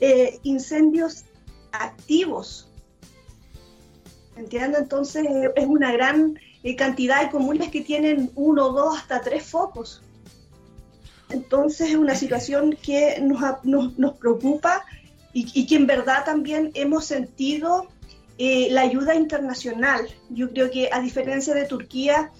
eh, 0.00 0.38
incendios 0.42 1.24
activos 1.72 2.68
¿Entiendes? 4.36 4.82
Entonces 4.82 5.26
es 5.54 5.66
una 5.66 5.92
gran 5.92 6.38
eh, 6.62 6.76
cantidad 6.76 7.22
de 7.22 7.30
comunes 7.30 7.70
que 7.70 7.82
tienen 7.82 8.30
uno, 8.34 8.70
dos, 8.70 8.96
hasta 8.96 9.20
tres 9.20 9.44
focos. 9.44 10.02
Entonces 11.28 11.90
es 11.90 11.96
una 11.96 12.14
situación 12.14 12.76
que 12.82 13.20
nos, 13.20 13.64
nos, 13.64 14.16
preocupa 14.18 14.84
y, 15.32 15.66
que 15.66 15.76
en 15.76 15.86
verdad 15.86 16.24
también 16.24 16.70
hemos 16.74 17.06
sentido 17.06 17.88
eh, 18.38 18.68
la 18.70 18.82
ayuda 18.82 19.14
internacional. 19.14 20.06
Yo 20.30 20.50
creo 20.50 20.70
que 20.70 20.90
a 20.92 21.00
diferencia 21.00 21.54
de 21.54 21.64
Turquía, 21.64 22.30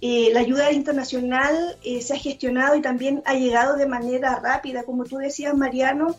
eh, 0.00 0.30
la 0.32 0.40
ayuda 0.40 0.72
internacional 0.72 1.78
se 1.82 2.12
ha 2.12 2.18
gestionado 2.18 2.76
y 2.76 2.82
también 2.82 3.22
ha 3.24 3.34
llegado 3.34 3.76
de 3.76 3.86
manera 3.86 4.38
rápida. 4.38 4.84
Como 4.84 5.04
tú 5.04 5.16
decías, 5.16 5.54
Mariano, 5.54 6.14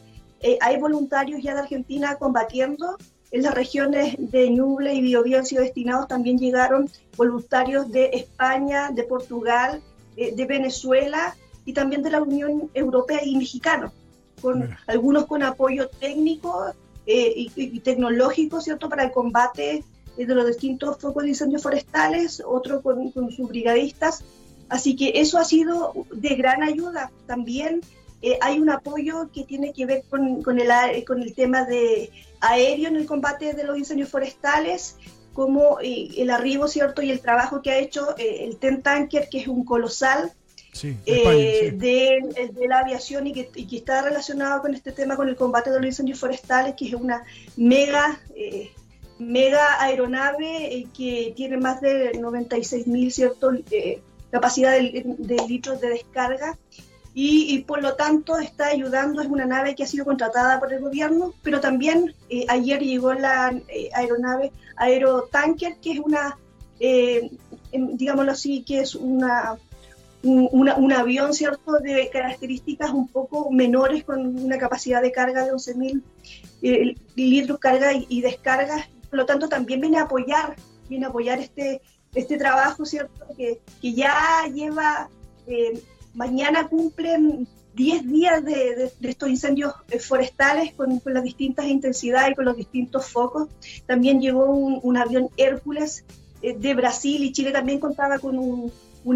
hay 0.59 0.77
voluntarios 0.77 1.41
ya 1.41 1.53
de 1.53 1.61
Argentina 1.61 2.15
combatiendo 2.15 2.97
en 3.33 3.41
las 3.41 3.55
regiones 3.55 4.15
de 4.19 4.47
Ñuble 4.51 4.93
y 4.93 5.01
Biobío 5.01 5.39
han 5.39 5.45
sido 5.45 5.63
destinados, 5.63 6.07
también 6.07 6.37
llegaron 6.37 6.87
voluntarios 7.17 7.91
de 7.91 8.11
España, 8.13 8.91
de 8.91 9.03
Portugal, 9.03 9.81
eh, 10.15 10.35
de 10.35 10.45
Venezuela 10.45 11.35
y 11.65 11.73
también 11.73 12.03
de 12.03 12.11
la 12.11 12.21
Unión 12.21 12.69
Europea 12.75 13.21
y 13.25 13.35
mexicanos, 13.35 13.91
con, 14.39 14.69
algunos 14.85 15.25
con 15.25 15.41
apoyo 15.41 15.89
técnico 15.89 16.73
eh, 17.07 17.47
y, 17.55 17.79
tecnológico, 17.79 18.61
¿cierto?, 18.61 18.87
para 18.87 19.05
el 19.05 19.11
combate 19.11 19.83
eh, 20.15 20.25
de 20.27 20.35
los 20.35 20.45
distintos 20.45 20.99
focos 20.99 21.23
de 21.23 21.29
incendios 21.29 21.63
forestales, 21.63 22.39
otro 22.45 22.83
con, 22.83 23.09
con 23.09 23.31
sus 23.31 23.49
brigadistas. 23.49 24.23
Así 24.69 24.95
que 24.95 25.11
eso 25.15 25.39
ha 25.39 25.43
sido 25.43 26.05
de 26.13 26.35
gran 26.35 26.61
ayuda. 26.61 27.11
También 27.25 27.81
hay 28.41 28.59
un 28.59 28.69
apoyo 28.69 29.29
que 29.33 29.43
tiene 29.43 29.73
que 29.73 29.85
ver 29.85 30.03
con, 30.09 30.41
con, 30.43 30.59
el, 30.59 30.69
con 31.05 31.21
el 31.21 31.33
tema 31.33 31.65
de 31.65 32.09
aéreo 32.39 32.89
en 32.89 32.95
el 32.95 33.05
combate 33.05 33.53
de 33.53 33.63
los 33.63 33.77
incendios 33.77 34.09
forestales, 34.09 34.97
como 35.33 35.79
eh, 35.81 36.09
el 36.17 36.29
arribo, 36.29 36.67
¿cierto? 36.67 37.01
Y 37.01 37.09
el 37.09 37.19
trabajo 37.19 37.61
que 37.61 37.71
ha 37.71 37.79
hecho 37.79 38.15
eh, 38.17 38.45
el 38.45 38.57
TEN 38.57 38.81
Tanker, 38.81 39.27
que 39.29 39.39
es 39.39 39.47
un 39.47 39.65
colosal 39.65 40.31
eh, 41.05 41.71
de, 41.75 42.67
la 42.67 42.79
aviación 42.79 43.27
y 43.27 43.33
que, 43.33 43.49
está 43.75 44.01
relacionado 44.01 44.61
con 44.61 44.73
este 44.73 44.91
tema, 44.91 45.15
con 45.15 45.27
el 45.27 45.35
combate 45.35 45.71
de 45.71 45.79
los 45.79 45.87
incendios 45.87 46.19
forestales, 46.19 46.75
que 46.75 46.87
es 46.87 46.93
una 46.93 47.23
mega, 47.57 48.19
mega 49.19 49.81
aeronave 49.81 50.87
que 50.95 51.33
tiene 51.35 51.57
más 51.57 51.81
de 51.81 52.13
96 52.19 52.87
mil, 52.87 53.11
¿cierto? 53.11 53.51
capacidad 54.31 54.71
de, 54.71 55.03
de 55.05 55.35
litros 55.47 55.79
de 55.79 55.89
descarga 55.89 56.57
y, 57.15 57.59
por 57.59 57.83
lo 57.83 57.95
tanto 57.95 58.37
está 58.39 58.67
ayudando, 58.67 59.21
es 59.21 59.27
una 59.27 59.45
nave 59.45 59.75
que 59.75 59.83
ha 59.83 59.87
sido 59.87 60.03
contratada 60.03 60.59
por 60.59 60.73
el 60.73 60.81
gobierno, 60.81 61.33
pero 61.43 61.59
también 61.59 62.15
eh, 62.29 62.45
ayer 62.49 62.81
llegó 62.81 63.13
la 63.13 63.53
eh, 63.67 63.89
aeronave 63.93 64.51
Aerotanker, 64.77 65.77
que 65.77 65.91
es 65.91 65.99
una, 65.99 66.39
eh, 66.79 67.29
digámoslo 67.71 68.31
así, 68.31 68.63
que 68.63 68.79
es 68.79 68.95
una, 68.95 69.57
un, 70.23 70.91
avión, 70.91 71.35
¿cierto?, 71.35 71.73
de 71.73 72.09
características 72.11 72.89
un 72.89 73.07
poco 73.07 73.51
menores, 73.51 74.03
con 74.03 74.43
una 74.43 74.57
capacidad 74.57 74.99
de 74.99 75.11
carga 75.11 75.45
de 75.45 75.51
11.000 75.51 76.97
litros 77.15 77.59
carga 77.59 77.93
y, 77.93 78.07
y, 78.09 78.21
descarga, 78.21 78.87
por 79.07 79.19
lo 79.19 79.25
tanto 79.27 79.47
también 79.47 79.81
viene 79.81 79.99
a 79.99 80.03
apoyar, 80.03 80.55
viene 80.89 81.05
a 81.05 81.09
apoyar 81.09 81.37
este, 81.39 81.79
este 82.15 82.39
trabajo, 82.39 82.85
¿cierto?, 82.85 83.27
que, 83.37 83.61
que 83.79 83.93
ya 83.93 84.47
lleva 84.51 85.09
mañana 86.13 86.67
cumplen 86.67 87.47
10 87.75 88.07
días 88.07 88.45
de, 88.45 88.91
estos 89.01 89.29
incendios 89.29 89.73
eh, 89.89 89.99
forestales 89.99 90.73
con, 90.73 91.01
las 91.05 91.23
distintas 91.23 91.65
intensidades 91.65 92.31
y 92.31 92.35
con 92.35 92.45
los 92.45 92.55
distintos 92.55 93.07
focos. 93.07 93.49
También 93.85 94.21
llegó 94.21 94.45
un, 94.45 94.97
avión 94.97 95.29
Hércules 95.37 96.05
eh, 96.41 96.55
de 96.57 96.73
Brasil 96.75 97.23
y 97.23 97.31
Chile 97.31 97.51
también 97.51 97.79
contaba 97.79 98.19
con 98.19 98.37
un, 98.37 98.71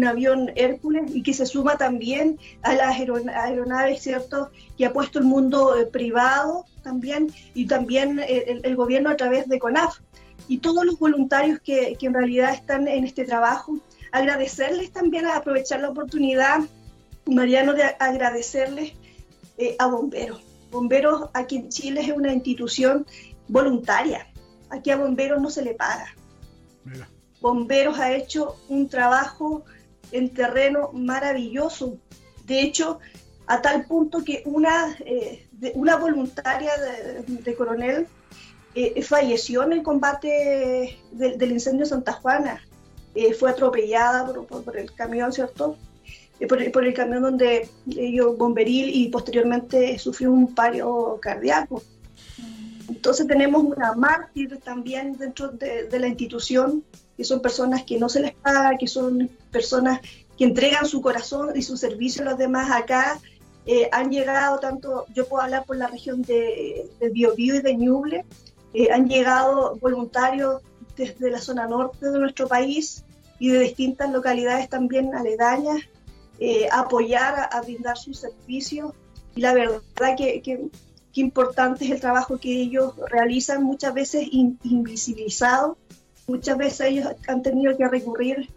avión 0.06 0.50
Hércules 0.54 1.14
y 1.14 1.22
que 1.22 1.32
se 1.32 1.46
suma 1.46 1.78
también 1.78 2.38
a 2.62 2.74
las 2.74 2.98
aeronaves, 2.98 4.02
¿cierto?, 4.02 4.50
que 4.76 4.84
ha 4.84 4.92
puesto 4.92 5.18
el 5.18 5.24
mundo 5.24 5.78
eh, 5.78 5.86
privado 5.86 6.66
también 6.82 7.32
y 7.54 7.66
también 7.66 8.20
el, 8.20 8.76
gobierno 8.76 9.10
a 9.10 9.16
través 9.16 9.48
de 9.48 9.58
CONAF. 9.58 9.98
Y 10.46 10.58
todos 10.58 10.84
los 10.84 10.98
voluntarios 10.98 11.60
que, 11.60 11.96
que 11.98 12.06
en 12.06 12.14
realidad 12.14 12.52
están 12.52 12.86
en 12.86 13.04
este 13.04 13.24
trabajo, 13.24 13.78
agradecerles 14.12 14.92
también 14.92 15.26
a 15.26 15.36
aprovechar 15.36 15.80
la 15.80 15.90
oportunidad 15.90 16.60
Mariano, 17.34 17.74
de 17.74 17.82
agradecerles 17.82 18.92
eh, 19.58 19.76
a 19.78 19.86
Bomberos. 19.86 20.40
Bomberos 20.70 21.30
aquí 21.34 21.56
en 21.56 21.68
Chile 21.68 22.00
es 22.00 22.10
una 22.10 22.32
institución 22.32 23.06
voluntaria. 23.48 24.26
Aquí 24.70 24.90
a 24.90 24.96
Bomberos 24.96 25.40
no 25.40 25.50
se 25.50 25.62
le 25.62 25.74
paga. 25.74 26.14
Bomberos 27.40 27.98
ha 27.98 28.14
hecho 28.14 28.56
un 28.68 28.88
trabajo 28.88 29.64
en 30.12 30.32
terreno 30.32 30.90
maravilloso. 30.92 31.98
De 32.44 32.60
hecho, 32.60 32.98
a 33.46 33.60
tal 33.60 33.84
punto 33.84 34.24
que 34.24 34.42
una, 34.46 34.96
eh, 35.00 35.46
una 35.74 35.96
voluntaria 35.96 36.72
de, 37.26 37.54
coronel 37.54 38.06
eh, 38.74 39.02
falleció 39.02 39.62
en 39.64 39.72
el 39.72 39.82
combate 39.82 40.98
del 41.12 41.52
incendio 41.52 41.84
de 41.84 41.90
Santa 41.90 42.12
Juana. 42.12 42.62
fue 43.38 43.50
atropellada 43.50 44.26
por, 44.26 44.62
por, 44.62 44.76
el 44.76 44.92
camión, 44.94 45.32
¿cierto? 45.32 45.76
Por 46.46 46.70
por 46.70 46.86
el 46.86 46.94
camión 46.94 47.22
donde 47.22 47.68
ellos 47.96 48.38
bomberil 48.38 48.94
y 48.94 49.08
posteriormente 49.08 49.98
sufrió 49.98 50.30
un 50.32 50.54
paro 50.54 51.18
cardíaco. 51.20 51.82
Entonces 52.88 53.26
tenemos 53.26 53.64
una 53.64 53.92
mártir 53.94 54.58
también 54.58 55.16
dentro 55.16 55.48
de, 55.48 55.88
la 55.98 56.08
institución, 56.08 56.84
que 57.16 57.24
son 57.24 57.40
personas 57.40 57.82
que 57.84 57.98
no 57.98 58.08
se 58.08 58.20
les 58.20 58.34
paga, 58.34 58.76
que 58.78 58.86
son 58.86 59.28
personas 59.50 60.00
que 60.36 60.44
entregan 60.44 60.86
su 60.86 61.02
corazón 61.02 61.50
y 61.56 61.62
su 61.62 61.76
servicio 61.76 62.22
a 62.22 62.30
los 62.30 62.38
demás 62.38 62.70
acá. 62.70 63.20
Eh, 63.66 63.88
han 63.92 64.10
llegado 64.10 64.58
tanto, 64.60 65.04
yo 65.14 65.26
puedo 65.26 65.42
hablar 65.42 65.64
por 65.66 65.76
la 65.76 65.88
región 65.88 66.22
de, 66.22 66.88
de 66.98 67.10
Biobío 67.10 67.56
y 67.56 67.60
de 67.60 67.76
Ñuble, 67.76 68.24
eh, 68.72 68.88
han 68.92 69.08
llegado 69.08 69.76
voluntarios 69.80 70.62
desde 70.96 71.30
la 71.30 71.40
zona 71.40 71.66
norte 71.66 72.10
de 72.10 72.18
nuestro 72.18 72.48
país 72.48 73.04
y 73.38 73.50
de 73.50 73.60
distintas 73.60 74.10
localidades 74.10 74.68
también 74.68 75.14
aledañas 75.14 75.80
eh, 76.38 76.68
apoyar, 76.70 77.48
a, 77.50 77.60
brindar 77.62 77.96
sus 77.96 78.18
servicios. 78.18 78.92
Y 79.34 79.40
la 79.40 79.54
verdad 79.54 80.16
que, 80.16 80.42
que, 80.42 80.70
importante 81.14 81.84
es 81.84 81.90
el 81.90 82.00
trabajo 82.00 82.38
que 82.38 82.52
ellos 82.60 82.94
realizan, 83.10 83.64
muchas 83.64 83.92
veces 83.92 84.28
invisibilizado, 84.30 85.76
muchas 86.28 86.56
veces 86.56 86.80
ellos 86.82 87.08
han 87.26 87.42
tenido 87.42 87.76
que 87.76 87.88
recurrir 87.88 88.48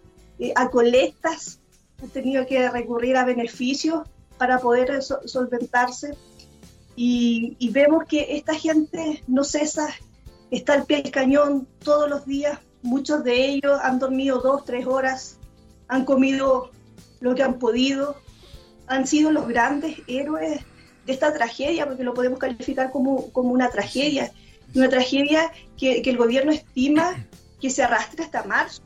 a 0.55 0.69
colectas 0.69 1.59
han 2.01 2.09
tenido 2.09 2.45
que 2.45 2.69
recurrir 2.69 3.17
a 3.17 3.25
beneficios 3.25 4.07
para 4.37 4.59
poder 4.59 5.01
solventarse. 5.03 6.15
Y, 6.95 7.69
vemos 7.71 8.05
que 8.05 8.35
esta 8.35 8.53
gente 8.53 9.23
no 9.27 9.43
cesa, 9.43 9.87
está 10.49 10.73
al 10.73 10.85
pie 10.85 11.01
del 11.01 11.11
cañón 11.11 11.67
todos 11.83 12.09
los 12.09 12.25
días. 12.25 12.59
Muchos 12.81 13.23
de 13.23 13.45
ellos 13.45 13.79
han 13.81 13.99
dormido 13.99 14.39
dos, 14.39 14.65
tres 14.65 14.85
horas, 14.85 15.37
han 15.87 16.05
comido 16.05 16.71
lo 17.21 17.33
que 17.35 17.43
han 17.43 17.59
podido, 17.59 18.17
han 18.87 19.07
sido 19.07 19.31
los 19.31 19.47
grandes 19.47 19.99
héroes 20.07 20.61
de 21.05 21.13
esta 21.13 21.33
tragedia, 21.33 21.87
porque 21.87 22.03
lo 22.03 22.13
podemos 22.13 22.39
calificar 22.39 22.91
como, 22.91 23.31
como 23.31 23.51
una 23.51 23.69
tragedia, 23.69 24.31
una 24.75 24.89
tragedia 24.89 25.51
que, 25.77 26.01
que, 26.01 26.09
el 26.09 26.17
gobierno 26.17 26.51
estima 26.51 27.25
que 27.61 27.69
se 27.69 27.83
arrastre 27.83 28.23
hasta 28.23 28.43
marzo. 28.43 28.81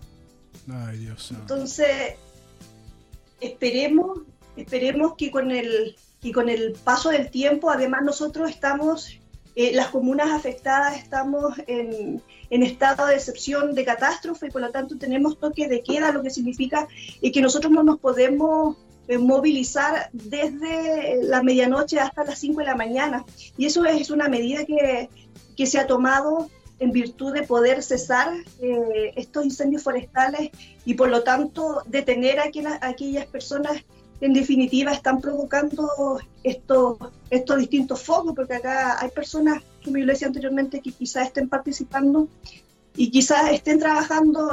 Ay, 0.70 1.00
Dios. 1.00 1.32
Entonces, 1.32 2.16
esperemos, 3.40 4.20
esperemos 4.56 5.16
que 5.18 5.32
con 5.32 5.52
el, 5.52 5.96
que 6.22 6.32
con 6.32 6.50
el 6.50 6.74
paso 6.74 7.10
del 7.10 7.30
tiempo, 7.30 7.70
además 7.70 8.04
nosotros 8.04 8.50
estamos, 8.50 9.20
eh, 9.56 9.74
las 9.74 9.90
comunas 9.90 10.32
afectadas 10.32 10.98
estamos 10.98 11.54
en, 11.68 12.22
en, 12.50 12.64
estado 12.64 13.08
de 13.08 13.16
excepción 13.16 13.74
de 13.74 13.86
catástrofe 13.86 14.48
y 14.48 14.52
por 14.52 14.62
lo 14.62 14.72
tanto 14.72 14.98
tenemos 14.98 15.40
toque 15.40 15.68
de 15.68 15.82
queda, 15.82 16.12
lo 16.12 16.24
que 16.24 16.30
significa 16.30 16.88
eh, 17.22 17.32
que 17.32 17.42
nosotros 17.42 17.72
no 17.72 17.84
nos 17.84 18.00
podemos 18.00 18.78
eh, 19.08 19.18
movilizar 19.18 20.10
desde 20.14 21.24
la 21.24 21.44
medianoche 21.44 22.00
hasta 22.00 22.24
las 22.24 22.40
5 22.40 22.60
de 22.60 22.66
la 22.66 22.76
mañana. 22.76 23.26
Y 23.58 23.66
eso 23.66 23.86
es 23.86 24.10
una 24.10 24.28
medida 24.30 24.66
que, 24.66 25.10
que 25.56 25.66
se 25.66 25.80
ha 25.80 25.88
tomado 25.88 26.50
en 26.80 26.92
virtud 26.92 27.34
de 27.34 27.44
poder 27.44 27.82
cesar 27.84 28.34
eh, 28.62 29.14
estos 29.16 29.46
incendios 29.46 29.84
forestales 29.84 30.50
y 30.84 30.96
por 30.96 31.10
lo 31.10 31.24
tanto 31.24 31.82
detener 31.86 32.40
a, 32.40 32.46
aquellas, 32.82 33.26
personas 33.28 33.84
en 34.22 34.34
definitiva 34.34 34.92
están 34.92 35.20
provocando 35.22 36.20
estos, 36.44 36.98
estos 37.30 37.58
distintos 37.58 38.02
focos, 38.02 38.34
porque 38.36 38.56
acá 38.56 38.98
hay 39.00 39.10
personas, 39.10 39.62
como 39.84 39.98
yo 39.98 40.06
decía 40.06 40.28
anteriormente, 40.28 40.82
que 40.82 40.92
quizás 40.92 41.28
estén 41.28 41.50
participando 41.50 42.28
y 42.96 43.12
quizás 43.12 43.52
estén 43.52 43.80
trabajando 43.80 44.52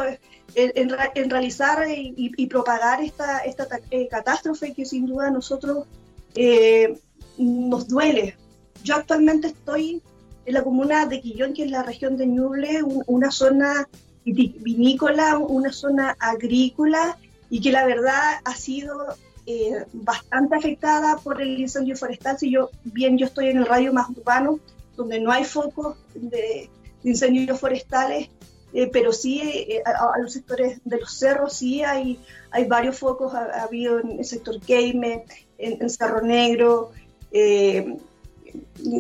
en, 0.55 1.31
realizar 1.31 1.87
y, 1.89 2.47
propagar 2.47 3.03
esta, 3.03 3.39
esta 3.39 3.67
eh, 3.91 4.09
catástrofe 4.09 4.75
que 4.75 4.85
sin 4.85 5.07
duda 5.07 5.29
a 5.29 5.31
nosotros 5.31 5.87
eh, 6.35 6.99
nos 7.39 7.89
duele. 7.89 8.37
Yo 8.83 8.97
actualmente 8.97 9.49
estoy 9.49 10.03
en 10.45 10.55
la 10.55 10.63
comuna 10.63 11.07
de 11.07 11.21
Quillón, 11.21 11.55
que 11.55 11.65
es 11.65 11.71
la 11.71 11.83
región 11.83 12.17
de 12.17 12.27
Ñuble, 12.27 12.83
una 13.07 13.31
zona 13.31 13.89
vinícola, 14.25 15.39
una 15.39 15.73
zona 15.73 16.17
agrícola 16.19 17.17
y 17.49 17.61
que 17.61 17.73
la 17.73 17.87
verdad 17.87 18.41
ha 18.45 18.55
sido 18.55 19.15
eh, 19.45 19.85
bastante 19.93 20.55
afectada 20.55 21.17
por 21.17 21.43
el 21.43 21.59
incendio 21.59 21.97
forestal. 21.97 22.39
Si 22.39 22.51
yo 22.51 22.71
bien 22.85 23.19
yo 23.19 23.27
estoy 23.27 23.49
en 23.49 23.59
el 23.59 23.67
radio 23.67 23.93
más 23.93 24.09
urbano, 24.11 24.61
donde 24.97 25.21
no 25.21 25.33
hay 25.33 25.45
focos 25.45 25.97
de, 26.15 26.71
incendios 27.03 27.59
forestales, 27.59 28.29
eh, 28.73 28.89
pero 28.93 29.13
sí 29.13 29.41
eh, 29.43 29.83
a, 29.85 30.17
los 30.21 30.33
sectores 30.33 30.81
de 30.85 31.01
los 31.01 31.19
cerros 31.19 31.55
sí 31.55 31.83
hay, 31.83 32.21
hay 32.53 32.67
varios 32.67 32.99
focos, 32.99 33.35
ha, 33.35 33.65
habido 33.65 33.99
en 33.99 34.21
el 34.21 34.25
sector 34.25 34.61
Queime, 34.61 35.25
en, 35.59 35.91
Cerro 35.91 36.23
Negro, 36.23 36.93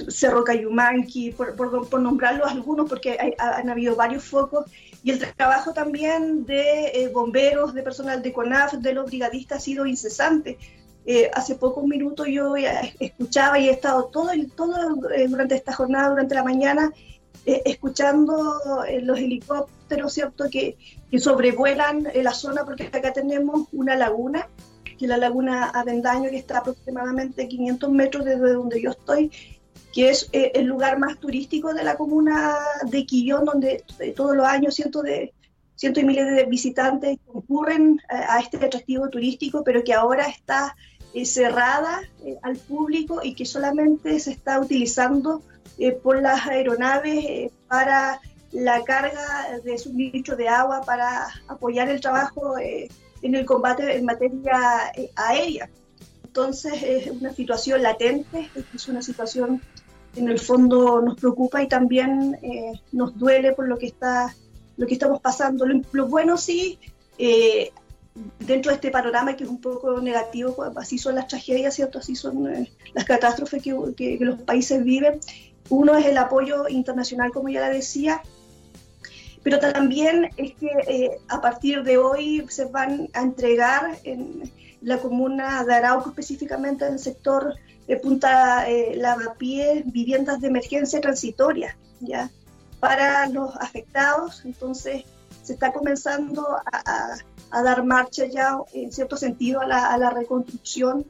Cerro 0.08 0.42
Cayumanqui, 0.42 1.30
por, 1.30 1.54
por, 1.54 2.00
nombrarlos 2.00 2.50
algunos, 2.50 2.88
porque 2.88 3.36
han 3.38 3.70
habido 3.70 3.94
varios 3.94 4.24
focos, 4.24 4.66
y 5.02 5.10
el 5.10 5.34
trabajo 5.34 5.72
también 5.72 6.46
de 6.46 6.92
eh, 6.94 7.08
bomberos, 7.08 7.74
de 7.74 7.82
personal 7.82 8.22
de 8.22 8.32
CONAF, 8.32 8.74
de 8.74 8.92
los 8.92 9.06
brigadistas 9.06 9.58
ha 9.58 9.60
sido 9.60 9.86
incesante. 9.86 10.58
Eh, 11.04 11.28
hace 11.34 11.56
pocos 11.56 11.84
minutos 11.84 12.28
yo 12.28 12.54
escuchaba 13.00 13.58
y 13.58 13.68
he 13.68 13.72
estado 13.72 14.04
todo, 14.04 14.30
todo 14.54 15.10
eh, 15.10 15.26
durante 15.26 15.56
esta 15.56 15.72
jornada, 15.72 16.10
durante 16.10 16.34
la 16.36 16.44
mañana, 16.44 16.92
escuchando 17.44 18.60
los 19.02 19.18
helicópteros, 19.18 20.12
¿cierto?, 20.12 20.44
que, 20.48 20.76
que 21.10 21.18
sobrevuelan 21.18 22.06
la 22.14 22.32
zona, 22.32 22.64
porque 22.64 22.84
acá 22.84 23.12
tenemos 23.12 23.66
una 23.72 23.96
laguna 23.96 24.46
que 24.96 25.08
la 25.08 25.16
laguna 25.16 25.70
Avendaño, 25.70 26.30
que 26.30 26.36
está 26.36 26.58
aproximadamente 26.58 27.48
500 27.48 27.90
metros 27.90 28.24
desde 28.24 28.52
donde 28.52 28.80
yo 28.80 28.90
estoy, 28.90 29.32
que 29.92 30.08
es 30.08 30.28
eh, 30.32 30.52
el 30.54 30.66
lugar 30.66 30.98
más 30.98 31.18
turístico 31.18 31.74
de 31.74 31.84
la 31.84 31.96
comuna 31.96 32.56
de 32.84 33.04
Quillón, 33.04 33.44
donde 33.44 33.84
eh, 33.98 34.12
todos 34.12 34.34
los 34.34 34.46
años 34.46 34.74
cientos 34.74 35.02
de 35.02 35.32
cientos 35.76 36.02
y 36.02 36.06
miles 36.06 36.34
de 36.34 36.44
visitantes 36.44 37.18
concurren 37.26 38.00
eh, 38.10 38.14
a, 38.14 38.40
este 38.40 38.56
atractivo 38.56 39.08
turístico, 39.10 39.62
pero 39.62 39.84
que 39.84 39.92
ahora 39.92 40.26
está 40.26 40.74
cerrada 41.26 42.00
al 42.40 42.56
público 42.56 43.20
y 43.22 43.34
que 43.34 43.44
solamente 43.44 44.18
se 44.18 44.30
está 44.30 44.58
utilizando 44.58 45.42
por 46.02 46.22
las 46.22 46.46
aeronaves 46.46 47.52
para 47.68 48.18
la 48.50 48.82
carga 48.82 49.60
de 49.62 49.76
suministro 49.76 50.36
de 50.36 50.48
agua 50.48 50.80
para 50.86 51.28
apoyar 51.48 51.90
el 51.90 52.00
trabajo 52.00 52.56
en 52.58 53.34
el 53.34 53.44
combate 53.44 53.94
en 53.94 54.06
materia 54.06 54.90
aérea. 55.16 55.68
Entonces 56.24 56.82
es 56.82 57.08
una 57.08 57.34
situación 57.34 57.82
latente, 57.82 58.48
es 58.74 58.88
una 58.88 59.02
situación 59.02 59.60
en 60.16 60.28
el 60.28 60.38
fondo 60.38 61.00
nos 61.00 61.16
preocupa 61.16 61.62
y 61.62 61.68
también 61.68 62.38
eh, 62.42 62.72
nos 62.92 63.18
duele 63.18 63.52
por 63.52 63.68
lo 63.68 63.78
que 63.78 63.86
está 63.86 64.34
lo 64.76 64.86
que 64.86 64.94
estamos 64.94 65.20
pasando. 65.20 65.66
Lo, 65.92 66.08
bueno 66.08 66.36
sí, 66.36 66.78
eh, 67.18 67.70
dentro 68.40 68.70
de 68.70 68.76
este 68.76 68.90
panorama 68.90 69.36
que 69.36 69.44
es 69.44 69.50
un 69.50 69.60
poco 69.60 70.00
negativo, 70.00 70.54
pues, 70.54 70.70
así 70.76 70.98
son 70.98 71.14
las 71.14 71.28
tragedias. 71.28 71.78
Así 71.94 72.16
son 72.16 72.52
eh, 72.52 72.72
las 72.94 73.04
catástrofes 73.04 73.62
que, 73.62 73.74
que, 73.96 74.18
los 74.20 74.40
países 74.42 74.82
viven. 74.82 75.20
Uno 75.68 75.96
es 75.96 76.06
el 76.06 76.18
apoyo 76.18 76.68
internacional, 76.68 77.30
como 77.32 77.48
ya 77.48 77.60
la 77.60 77.70
decía, 77.70 78.22
pero 79.42 79.58
también 79.58 80.30
es 80.36 80.54
que 80.54 81.18
a 81.28 81.40
partir 81.40 81.82
de 81.82 81.98
hoy 81.98 82.44
se 82.48 82.66
van 82.66 83.08
a 83.14 83.22
entregar 83.22 83.98
en 84.04 84.42
la 84.82 84.98
comuna 84.98 85.64
de 85.64 85.74
Arauco, 85.74 86.10
específicamente 86.10 86.86
en 86.86 86.94
el 86.94 86.98
sector 86.98 87.54
de 87.86 87.96
Punta 87.96 88.68
eh, 88.68 88.94
Lavapié 88.96 89.82
viviendas 89.86 90.40
de 90.40 90.48
emergencia 90.48 91.00
transitoria, 91.00 91.76
¿ya? 92.00 92.30
Para 92.80 93.28
los 93.28 93.54
afectados, 93.56 94.44
entonces 94.44 95.04
se 95.42 95.54
está 95.54 95.72
comenzando 95.72 96.46
a, 96.64 97.62
dar 97.62 97.84
marcha 97.84 98.26
ya, 98.26 98.58
en 98.72 98.92
cierto 98.92 99.16
sentido, 99.16 99.60
a 99.60 99.66
la, 99.66 100.10
reconstrucción 100.10 101.04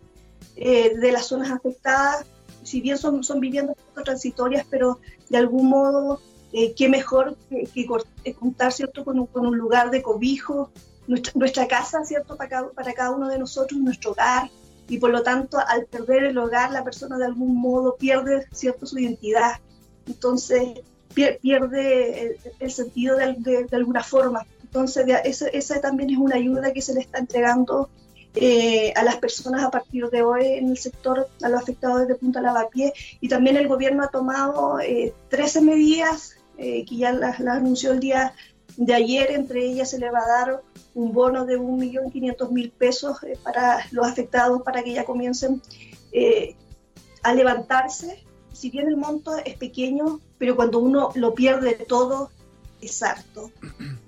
eh, 0.56 0.96
de 0.96 1.12
las 1.12 1.26
zonas 1.26 1.50
afectadas. 1.50 2.24
Si 2.62 2.80
bien 2.80 2.98
son, 2.98 3.22
son 3.22 3.40
viviendas 3.40 3.76
transitorias, 4.04 4.66
pero 4.68 4.98
de 5.28 5.38
algún 5.38 5.68
modo, 5.68 6.20
eh, 6.52 6.74
qué 6.74 6.88
mejor 6.88 7.36
que, 7.48 7.86
contar, 8.34 8.72
¿cierto?, 8.72 9.04
con 9.04 9.18
un, 9.18 9.26
con 9.26 9.46
un, 9.46 9.56
lugar 9.56 9.90
de 9.90 10.02
cobijo, 10.02 10.70
nuestra, 11.06 11.32
nuestra 11.36 11.68
casa, 11.68 12.04
¿cierto?, 12.04 12.36
para 12.36 12.50
cada, 12.50 12.70
para 12.70 12.92
cada 12.92 13.10
uno 13.10 13.28
de 13.28 13.38
nosotros, 13.38 13.80
nuestro 13.80 14.12
hogar, 14.12 14.50
y 14.88 14.98
por 14.98 15.10
lo 15.10 15.22
tanto 15.22 15.58
al 15.58 15.86
perder 15.86 16.24
el 16.24 16.38
hogar 16.38 16.70
la 16.70 16.84
persona 16.84 17.18
de 17.18 17.26
algún 17.26 17.56
modo 17.56 17.96
pierde 17.96 18.46
cierto 18.52 18.86
su 18.86 18.98
identidad. 18.98 19.52
Entonces 20.06 20.80
pierde 21.14 22.38
el, 22.58 22.70
sentido 22.70 23.16
de, 23.16 23.66
alguna 23.72 24.02
forma. 24.02 24.46
Entonces 24.62 25.06
esa, 25.24 25.80
también 25.80 26.10
es 26.10 26.18
una 26.18 26.36
ayuda 26.36 26.72
que 26.72 26.82
se 26.82 26.94
le 26.94 27.00
está 27.00 27.18
entregando 27.18 27.90
eh, 28.34 28.94
a 28.96 29.02
las 29.02 29.16
personas 29.16 29.62
a 29.62 29.70
partir 29.70 30.08
de 30.08 30.22
hoy 30.22 30.46
en 30.46 30.70
el 30.70 30.78
sector 30.78 31.28
a 31.42 31.48
los 31.50 31.60
afectados 31.60 32.00
desde 32.00 32.14
Punta 32.14 32.40
Lavapié. 32.40 32.92
Y 33.20 33.28
también 33.28 33.56
el 33.56 33.68
gobierno 33.68 34.02
ha 34.02 34.08
tomado 34.08 34.78
13 35.28 35.58
eh, 35.58 35.62
medidas 35.62 36.36
eh, 36.56 36.84
que 36.86 36.96
ya 36.96 37.12
las 37.12 37.40
anunció 37.40 37.92
el 37.92 38.00
día 38.00 38.34
de 38.76 38.94
ayer. 38.94 39.30
Entre 39.32 39.64
ellas 39.66 39.90
se 39.90 39.98
le 39.98 40.10
va 40.10 40.20
a 40.20 40.28
dar 40.28 40.62
un 40.94 41.12
bono 41.12 41.44
de 41.46 41.58
1.500.000 41.58 42.72
pesos 42.72 43.22
eh, 43.22 43.38
para 43.42 43.86
los 43.90 44.06
afectados 44.06 44.62
para 44.62 44.82
que 44.82 44.92
ya 44.92 45.04
comiencen 45.04 45.62
eh, 46.12 46.54
a 47.22 47.34
levantarse 47.34 48.24
si 48.52 48.70
bien 48.70 48.86
el 48.86 48.96
monto 48.96 49.36
es 49.44 49.56
pequeño, 49.56 50.20
pero 50.38 50.54
cuando 50.54 50.78
uno 50.78 51.10
lo 51.16 51.34
pierde 51.34 51.74
todo, 51.74 52.30
es 52.80 53.02
harto. 53.02 53.50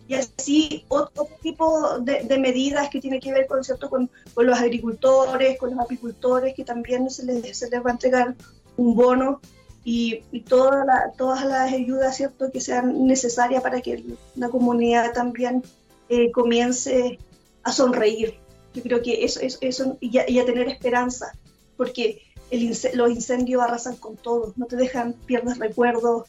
Y 0.06 0.14
así 0.14 0.84
otro 0.88 1.26
tipo 1.42 1.98
de, 1.98 2.38
medidas 2.38 2.88
que 2.88 3.00
tiene 3.00 3.18
que 3.18 3.32
ver 3.32 3.46
con, 3.46 3.64
¿cierto? 3.64 3.90
Con, 3.90 4.10
con, 4.34 4.46
los 4.46 4.58
agricultores, 4.58 5.58
con 5.58 5.70
los 5.70 5.80
apicultores, 5.80 6.54
que 6.54 6.64
también 6.64 7.10
se 7.10 7.24
les, 7.24 7.58
se 7.58 7.68
les 7.68 7.84
va 7.84 7.90
a 7.90 7.94
entregar 7.94 8.34
un 8.76 8.94
bono 8.94 9.40
y, 9.82 10.22
y 10.30 10.40
todas 10.40 10.86
las 10.86 11.72
ayudas 11.72 12.16
¿cierto? 12.16 12.50
que 12.52 12.60
sean 12.60 13.06
necesarias 13.06 13.62
para 13.62 13.80
que 13.80 14.04
la 14.34 14.48
comunidad 14.48 15.12
también 15.12 15.62
eh, 16.08 16.30
comience 16.30 17.18
a 17.62 17.72
sonreír. 17.72 18.34
Yo 18.74 18.82
creo 18.82 19.02
que 19.02 19.24
eso, 19.24 19.40
eso, 19.40 19.58
eso 19.60 19.96
y, 20.00 20.18
a, 20.18 20.44
tener 20.44 20.68
esperanza, 20.68 21.32
porque 21.76 22.22
el, 22.50 22.76
los 22.94 23.10
incendios 23.10 23.62
arrasan 23.62 23.96
con 23.96 24.16
todo, 24.16 24.52
no 24.56 24.66
te 24.66 24.76
dejan, 24.76 25.12
pierdes 25.26 25.58
recuerdos, 25.58 26.28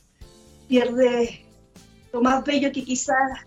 pierdes 0.68 1.40
lo 2.14 2.22
más 2.22 2.44
bello 2.44 2.72
que 2.72 2.84
quizás 2.84 3.42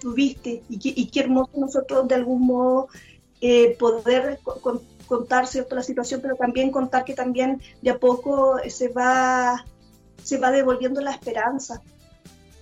tuviste 0.00 0.62
y, 0.68 0.78
y 0.80 1.06
qué 1.10 1.20
hermoso 1.20 1.50
nosotros 1.56 2.06
de 2.08 2.14
algún 2.14 2.46
modo 2.46 2.88
eh, 3.40 3.76
poder 3.78 4.40
contar 5.06 5.46
cierto 5.46 5.74
la 5.74 5.82
situación, 5.82 6.20
pero 6.20 6.36
también 6.36 6.70
contar 6.70 7.04
que 7.04 7.14
también 7.14 7.60
de 7.82 7.90
a 7.90 7.98
poco 7.98 8.56
se 8.68 8.88
va 8.88 9.64
se 10.22 10.38
va 10.38 10.50
devolviendo 10.50 11.00
la 11.00 11.12
esperanza, 11.12 11.82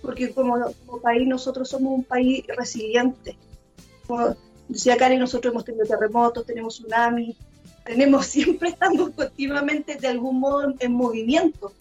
porque 0.05 0.31
como, 0.31 0.57
país 1.01 1.27
nosotros 1.27 1.69
somos 1.69 1.93
un 1.93 2.03
país 2.03 2.43
resiliente. 2.47 3.37
Como 4.07 4.35
decía 4.67 4.97
Karen, 4.97 5.19
nosotros 5.19 5.51
hemos 5.51 5.65
tenido 5.65 5.85
terremotos, 5.85 6.45
tenemos 6.45 6.75
tsunami, 6.75 7.35
tenemos 7.83 8.25
siempre 8.37 8.69
estamos 8.69 9.11
continuamente 9.11 9.95
de 9.95 10.07
algún 10.07 10.39
modo 10.39 10.73
en, 10.79 10.93
movimiento 10.93 11.73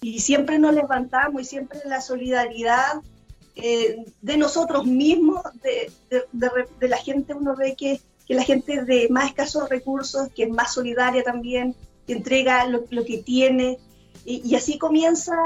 y 0.00 0.20
siempre 0.20 0.58
nos 0.58 0.74
levantamos 0.74 1.42
y 1.42 1.44
siempre 1.44 1.80
la 1.84 2.00
solidaridad 2.00 3.00
eh, 3.56 4.04
de 4.20 4.36
nosotros 4.36 4.86
mismos, 4.86 5.42
de, 5.62 6.88
la 6.88 6.98
gente, 6.98 7.34
uno 7.34 7.56
ve 7.56 7.74
que, 7.76 8.00
que, 8.26 8.34
la 8.34 8.42
gente 8.42 8.84
de 8.84 9.08
más 9.08 9.30
escasos 9.30 9.68
recursos, 9.68 10.28
que 10.34 10.44
es 10.44 10.50
más 10.50 10.74
solidaria 10.74 11.22
también, 11.22 11.74
que 12.06 12.12
entrega 12.12 12.66
lo 12.66 13.04
que 13.04 13.18
tiene, 13.18 13.78
y, 14.26 14.54
así 14.56 14.76
comienza, 14.76 15.36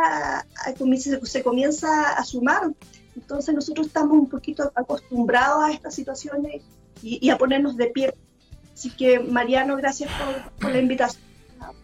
se 1.22 1.42
comienza 1.42 2.12
a 2.14 2.24
sumar. 2.24 2.72
Entonces 3.14 3.54
nosotros 3.54 3.88
estamos 3.88 4.16
un 4.16 4.28
poquito 4.28 4.72
acostumbrados 4.74 5.64
a 5.64 5.72
estas 5.72 5.94
situaciones 5.94 6.62
y, 7.02 7.28
a 7.28 7.36
ponernos 7.36 7.76
de 7.76 7.86
pie. 7.86 8.14
Así 8.72 8.90
que 8.90 9.20
Mariano, 9.20 9.76
gracias 9.76 10.10
por, 10.58 10.70
la 10.70 10.78
invitación 10.78 11.22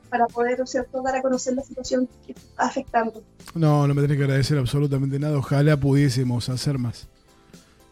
para 0.09 0.27
poder 0.27 0.67
¿cierto? 0.67 1.03
dar 1.03 1.17
a 1.17 1.23
conocer 1.23 1.55
la 1.55 1.63
situación 1.63 2.09
que 2.25 2.33
está 2.33 2.65
afectando. 2.65 3.23
No, 3.55 3.87
no 3.87 3.95
me 3.95 4.01
tenés 4.01 4.17
que 4.17 4.23
agradecer 4.23 4.57
absolutamente 4.57 5.19
nada. 5.19 5.37
Ojalá 5.37 5.77
pudiésemos 5.77 6.49
hacer 6.49 6.79
más. 6.79 7.09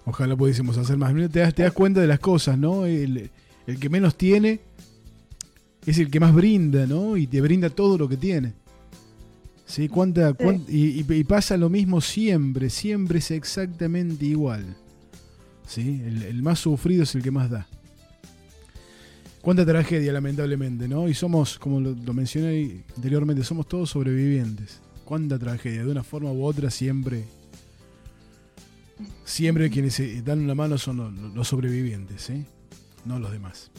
Ojalá 0.06 0.34
pudiésemos 0.34 0.78
hacer 0.78 0.96
más. 0.96 1.12
Te 1.30 1.40
das, 1.40 1.54
te 1.54 1.64
das 1.64 1.72
cuenta 1.72 2.00
de 2.00 2.06
las 2.06 2.20
cosas, 2.20 2.56
¿no? 2.56 2.86
El, 2.86 3.30
el, 3.66 3.78
que 3.78 3.90
menos 3.90 4.16
tiene 4.16 4.60
es 5.84 5.98
el 5.98 6.10
que 6.10 6.20
más 6.20 6.32
brinda, 6.32 6.86
¿no? 6.86 7.18
Y 7.18 7.26
te 7.26 7.42
brinda 7.42 7.68
todo 7.68 7.98
lo 7.98 8.08
que 8.08 8.16
tiene. 8.16 8.54
¿Sí? 9.66 9.88
¿Cuánta, 9.88 10.36
y, 10.68 11.24
pasa 11.24 11.56
lo 11.56 11.70
mismo 11.70 12.00
siempre, 12.00 12.70
siempre 12.70 13.18
es 13.18 13.30
exactamente 13.30 14.26
igual. 14.26 14.76
¿Sí? 15.66 16.02
El, 16.04 16.42
más 16.42 16.58
sufrido 16.58 17.04
es 17.04 17.14
el 17.14 17.22
que 17.22 17.30
más 17.30 17.50
da. 17.50 17.66
Cuánta 19.40 19.64
tragedia, 19.64 20.12
lamentablemente, 20.12 20.88
¿no? 20.88 21.08
Y 21.08 21.14
somos, 21.14 21.58
como 21.58 21.80
lo, 21.80 22.14
mencioné 22.14 22.84
anteriormente, 22.96 23.44
somos 23.44 23.68
todos 23.68 23.90
sobrevivientes. 23.90 24.80
Cuánta 25.04 25.38
tragedia, 25.38 25.84
de 25.84 25.90
una 25.90 26.02
forma 26.02 26.32
u 26.32 26.44
otra 26.44 26.70
siempre. 26.70 27.24
Siempre 29.24 29.70
quienes 29.70 30.24
dan 30.24 30.40
una 30.40 30.54
mano 30.54 30.78
son 30.78 31.34
los, 31.34 31.48
sobrevivientes, 31.48 32.22
¿sí? 32.22 32.44
No 33.04 33.18
los 33.18 33.32
demás. 33.32 33.70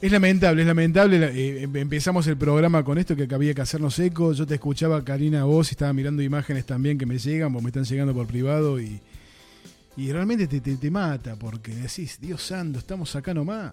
Es 0.00 0.12
lamentable, 0.12 0.60
es 0.60 0.68
lamentable. 0.68 1.16
Eh, 1.16 1.62
em, 1.62 1.76
empezamos 1.76 2.26
el 2.26 2.36
programa 2.36 2.84
con 2.84 2.98
esto 2.98 3.16
que 3.16 3.26
había 3.34 3.54
que 3.54 3.62
hacernos 3.62 3.98
eco. 3.98 4.32
Yo 4.32 4.46
te 4.46 4.54
escuchaba, 4.54 5.02
Karina, 5.02 5.44
vos, 5.44 5.70
y 5.70 5.72
estaba 5.72 5.92
mirando 5.94 6.22
imágenes 6.22 6.66
también 6.66 6.98
que 6.98 7.06
me 7.06 7.18
llegan, 7.18 7.52
porque 7.52 7.64
me 7.64 7.68
están 7.70 7.84
llegando 7.84 8.12
por 8.12 8.26
privado 8.26 8.78
y, 8.78 9.00
y 9.96 10.12
realmente 10.12 10.46
te, 10.46 10.60
te, 10.60 10.90
mata 10.90 11.36
porque 11.36 11.74
decís, 11.74 12.18
Dios 12.20 12.42
santo, 12.42 12.78
estamos 12.78 13.16
acá 13.16 13.32
nomás. 13.32 13.72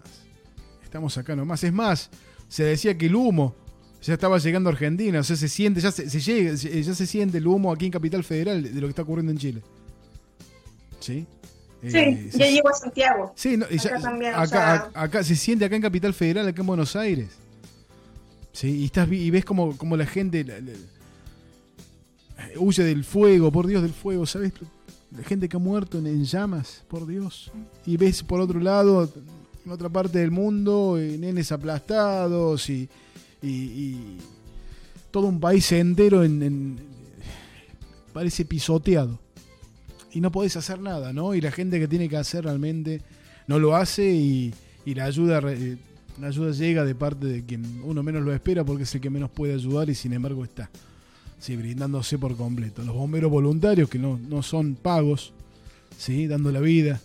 Estamos 0.81 1.17
acá 1.17 1.35
nomás. 1.35 1.61
Es 1.63 1.73
más, 1.73 2.09
se 2.47 2.63
decía 2.63 2.97
que 2.97 3.07
el 3.07 3.15
humo 3.15 3.55
ya 4.01 4.13
estaba 4.13 4.37
llegando 4.37 4.69
a 4.69 4.73
Argentina, 4.73 5.19
o 5.19 5.23
sea, 5.23 5.35
se 5.35 5.49
siente, 5.49 5.81
ya 5.81 5.91
se, 5.91 6.07
llega, 6.07 6.53
ya 6.53 6.93
se 6.93 7.05
siente 7.05 7.37
el 7.37 7.47
humo 7.47 7.71
aquí 7.71 7.85
en 7.85 7.91
Capital 7.91 8.23
Federal 8.23 8.63
de 8.63 8.81
lo 8.81 8.87
que 8.87 8.89
está 8.89 9.01
ocurriendo 9.01 9.31
en 9.31 9.37
Chile. 9.37 9.61
¿Sí? 11.01 11.25
Sí, 11.89 11.97
eh, 11.97 12.29
ya 12.33 12.49
llego 12.49 12.69
a 12.69 12.73
Santiago. 12.73 13.33
Sí, 13.35 13.55
acá, 13.55 13.99
también, 13.99 14.33
acá, 14.35 15.23
se 15.23 15.35
siente 15.35 15.65
acá 15.65 15.75
en 15.75 15.81
Capital 15.81 16.13
Federal, 16.13 16.47
acá 16.47 16.61
en 16.61 16.67
Buenos 16.67 16.95
Aires. 16.95 17.29
Sí, 18.53 18.69
y, 18.69 18.85
estás, 18.85 19.11
y 19.11 19.29
ves 19.31 19.43
como, 19.43 19.75
como 19.77 19.97
la 19.97 20.05
gente 20.05 20.45
huye 22.57 22.83
del 22.83 23.03
fuego, 23.03 23.51
por 23.51 23.67
Dios, 23.67 23.81
del 23.81 23.91
fuego, 23.91 24.25
¿sabes? 24.25 24.53
La 25.11 25.23
gente 25.23 25.49
que 25.49 25.57
ha 25.57 25.59
muerto 25.59 25.97
en, 25.97 26.23
llamas, 26.23 26.83
por 26.87 27.05
Dios. 27.05 27.51
Y 27.85 27.97
ves 27.97 28.23
por 28.23 28.39
otro 28.39 28.59
lado, 28.59 29.11
en 29.65 29.71
otra 29.71 29.89
parte 29.89 30.19
del 30.19 30.31
mundo, 30.31 30.97
eh, 30.97 31.17
nenes 31.17 31.51
aplastados 31.51 32.69
y, 32.69 32.87
y, 33.41 34.17
todo 35.11 35.27
un 35.27 35.39
país 35.39 35.71
entero 35.73 36.23
en, 36.23 36.79
parece 38.13 38.45
pisoteado 38.45 39.19
y 40.13 40.21
no 40.21 40.31
podés 40.31 40.55
hacer 40.55 40.79
nada, 40.79 41.11
¿no? 41.11 41.33
Y 41.33 41.41
la 41.41 41.51
gente 41.51 41.79
que 41.79 41.87
tiene 41.87 42.07
que 42.07 42.17
hacer 42.17 42.43
realmente 42.43 43.01
no 43.47 43.59
lo 43.59 43.75
hace 43.75 44.11
y, 44.13 44.53
la 44.85 45.05
ayuda 45.05 45.41
eh, 45.51 45.77
la 46.21 46.27
ayuda 46.27 46.51
llega 46.51 46.85
de 46.85 46.93
parte 46.93 47.25
de 47.25 47.43
quien 47.43 47.81
uno 47.83 48.03
menos 48.03 48.21
lo 48.23 48.33
espera 48.33 48.63
porque 48.63 48.83
es 48.83 48.93
el 48.93 49.01
que 49.01 49.09
menos 49.09 49.31
puede 49.31 49.53
ayudar 49.55 49.89
y 49.89 49.95
sin 49.95 50.13
embargo 50.13 50.43
está. 50.43 50.69
Sí, 51.39 51.55
brindándose 51.57 52.19
por 52.19 52.37
completo. 52.37 52.83
Los 52.83 52.95
bomberos 52.95 53.31
voluntarios 53.31 53.89
que 53.89 53.97
no, 53.97 54.43
son 54.43 54.75
pagos, 54.75 55.33
¿sí? 55.97 56.27
dando 56.27 56.51
la 56.51 56.59
vida, 56.59 57.01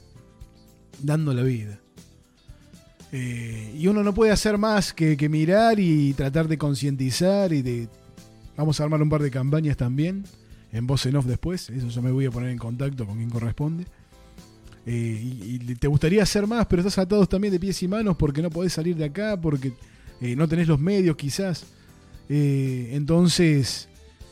dando 1.03 1.33
la 1.33 1.43
vida. 1.43 1.81
Eh, 3.11 3.75
y 3.77 3.87
uno 3.87 4.03
no 4.03 4.13
puede 4.13 4.33
hacer 4.33 4.59
más 4.59 4.93
que, 4.93 5.17
que 5.17 5.31
mirar 5.31 5.81
y 5.81 6.13
tratar 6.13 6.47
de 6.47 6.59
concientizar 6.59 7.53
y 7.53 7.63
de... 7.63 7.89
Vamos 8.57 8.81
a 8.81 8.85
armar 8.85 9.01
un 9.01 9.09
par 9.09 9.23
de 9.23 9.31
campañas 9.31 9.77
también 9.77 10.25
en 10.73 10.87
voz 10.87 11.07
en 11.07 11.17
off 11.17 11.27
después, 11.27 11.71
eso 11.71 11.89
ya 11.89 12.01
me 12.01 12.11
voy 12.11 12.27
a 12.27 12.31
poner 12.31 12.51
en 12.51 12.59
contacto 12.59 13.07
con 13.07 13.17
quien 13.17 13.31
corresponde. 13.31 13.87
Eh, 14.91 15.21
y, 15.23 15.59
te 15.75 15.87
gustaría 15.87 16.23
hacer 16.23 16.47
más, 16.47 16.67
pero 16.67 16.81
estás 16.81 16.97
atados 16.97 17.29
también 17.29 17.53
de 17.53 17.61
pies 17.61 17.83
y 17.83 17.89
manos 17.89 18.17
porque 18.17 18.41
no 18.41 18.49
podés 18.49 18.73
salir 18.73 18.97
de 18.97 19.05
acá, 19.05 19.39
porque 19.39 19.75
eh, 20.21 20.35
no 20.35 20.49
tenés 20.49 20.67
los 20.67 20.81
medios 20.81 21.15
quizás. 21.17 21.67
Eh, 22.31 22.91
entonces, 22.93 23.89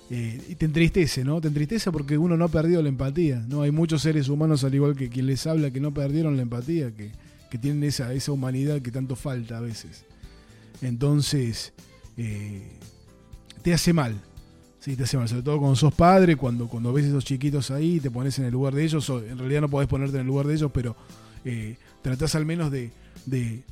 te 0.09 0.65
entristece, 0.65 1.25
¿no? 1.25 1.43
Te 1.43 1.49
entristece 1.49 1.93
porque 1.93 2.17
uno 2.17 2.39
no 2.39 2.47
ha 2.47 2.49
perdido 2.49 2.81
la 2.81 2.89
empatía, 2.89 3.45
¿no? 3.49 3.63
Hay 3.63 3.71
muchos 3.71 4.01
seres 4.01 4.31
humanos, 4.31 4.65
al 4.65 4.75
igual 4.75 4.97
que 4.97 5.11
quien 5.11 5.27
les 5.27 5.47
habla, 5.47 5.71
que 5.71 5.81
no 5.81 5.93
perdieron 5.93 6.37
la 6.37 6.43
empatía, 6.43 6.91
que, 6.91 7.11
que 7.51 7.59
tienen 7.59 7.85
esa, 7.85 8.15
esa 8.15 8.33
humanidad 8.33 8.81
que 8.81 8.91
tanto 8.91 9.15
falta 9.15 9.59
a 9.59 9.61
veces. 9.61 10.07
Entonces, 10.81 11.75
te 13.63 13.75
hace 13.75 13.93
mal, 13.93 14.15
Sí, 14.87 14.95
te 14.95 15.03
hace 15.03 15.17
mal, 15.17 15.29
sobre 15.29 15.43
todo 15.43 15.59
cuando 15.59 15.75
sos 15.75 15.93
padre, 15.93 16.37
cuando, 16.37 16.69
cuando 16.69 16.93
ves 16.93 17.07
esos 17.07 17.25
chiquitos 17.25 17.73
ahí, 17.73 17.99
te 17.99 18.09
pones 18.09 18.39
en 18.39 18.45
el 18.45 18.53
lugar 18.53 18.73
de 18.73 18.85
ellos, 18.85 19.09
en 19.09 19.37
realidad 19.37 19.63
no 19.63 19.69
podés 19.69 19.89
ponerte 19.89 20.15
en 20.15 20.21
el 20.21 20.29
lugar 20.29 20.47
de 20.47 20.55
ellos, 20.55 20.71
pero 20.73 20.95
eh, 21.45 21.75
tratás 22.03 22.37
al 22.37 22.47
menos 22.47 22.71
de, 22.71 22.93
de, 23.25 23.65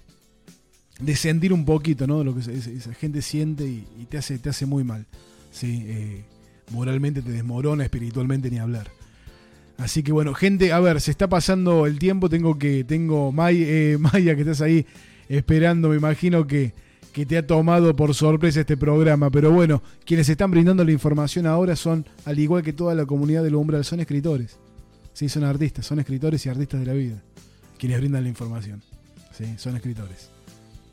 sentir 1.14 1.52
un 1.52 1.64
poquito, 1.64 2.08
¿no? 2.08 2.24
Lo 2.24 2.34
que 2.34 2.40
esa 2.40 2.92
gente 2.94 3.22
siente 3.22 3.64
y, 3.64 4.06
te, 4.10 4.18
hace, 4.18 4.40
te 4.40 4.48
hace 4.48 4.66
muy 4.66 4.82
mal. 4.82 5.06
¿sí? 5.52 5.84
Eh, 5.86 6.24
moralmente 6.72 7.22
te 7.22 7.30
desmorona, 7.30 7.84
espiritualmente 7.84 8.50
ni 8.50 8.58
hablar. 8.58 8.90
Así 9.78 10.02
que 10.02 10.10
bueno, 10.10 10.34
gente, 10.34 10.72
a 10.72 10.80
ver, 10.80 11.00
se 11.00 11.12
está 11.12 11.28
pasando 11.28 11.86
el 11.86 12.00
tiempo, 12.00 12.28
tengo 12.28 12.58
que, 12.58 12.82
tengo 12.82 13.32
eh, 13.52 13.98
Maya 14.00 14.34
que 14.34 14.40
estás 14.40 14.62
ahí 14.62 14.84
esperando, 15.28 15.90
me 15.90 15.96
imagino 15.96 16.48
que 16.48 16.74
que 17.14 17.24
te 17.24 17.38
ha 17.38 17.46
tomado 17.46 17.94
por 17.94 18.12
sorpresa 18.12 18.60
este 18.60 18.76
programa. 18.76 19.30
Pero 19.30 19.52
bueno, 19.52 19.82
quienes 20.04 20.28
están 20.28 20.50
brindando 20.50 20.84
la 20.84 20.90
información 20.90 21.46
ahora 21.46 21.76
son, 21.76 22.04
al 22.24 22.38
igual 22.40 22.64
que 22.64 22.72
toda 22.72 22.92
la 22.96 23.06
comunidad 23.06 23.44
del 23.44 23.54
umbral, 23.54 23.84
son 23.84 24.00
escritores. 24.00 24.58
Sí, 25.12 25.28
son 25.28 25.44
artistas, 25.44 25.86
son 25.86 26.00
escritores 26.00 26.44
y 26.44 26.48
artistas 26.48 26.80
de 26.80 26.86
la 26.86 26.92
vida. 26.92 27.22
Quienes 27.78 28.00
brindan 28.00 28.24
la 28.24 28.28
información. 28.28 28.82
Sí, 29.32 29.44
son 29.58 29.76
escritores. 29.76 30.28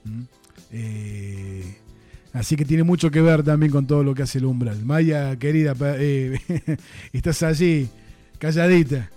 ¿Mm? 0.04 0.22
Eh, 0.74 1.78
así 2.34 2.56
que 2.56 2.66
tiene 2.66 2.84
mucho 2.84 3.10
que 3.10 3.20
ver 3.20 3.42
también 3.42 3.72
con 3.72 3.88
todo 3.88 4.04
lo 4.04 4.14
que 4.14 4.22
hace 4.22 4.38
el 4.38 4.46
umbral. 4.46 4.86
Maya, 4.86 5.36
querida, 5.38 5.76
eh, 5.98 6.38
estás 7.14 7.42
allí, 7.42 7.90
calladita. 8.38 9.10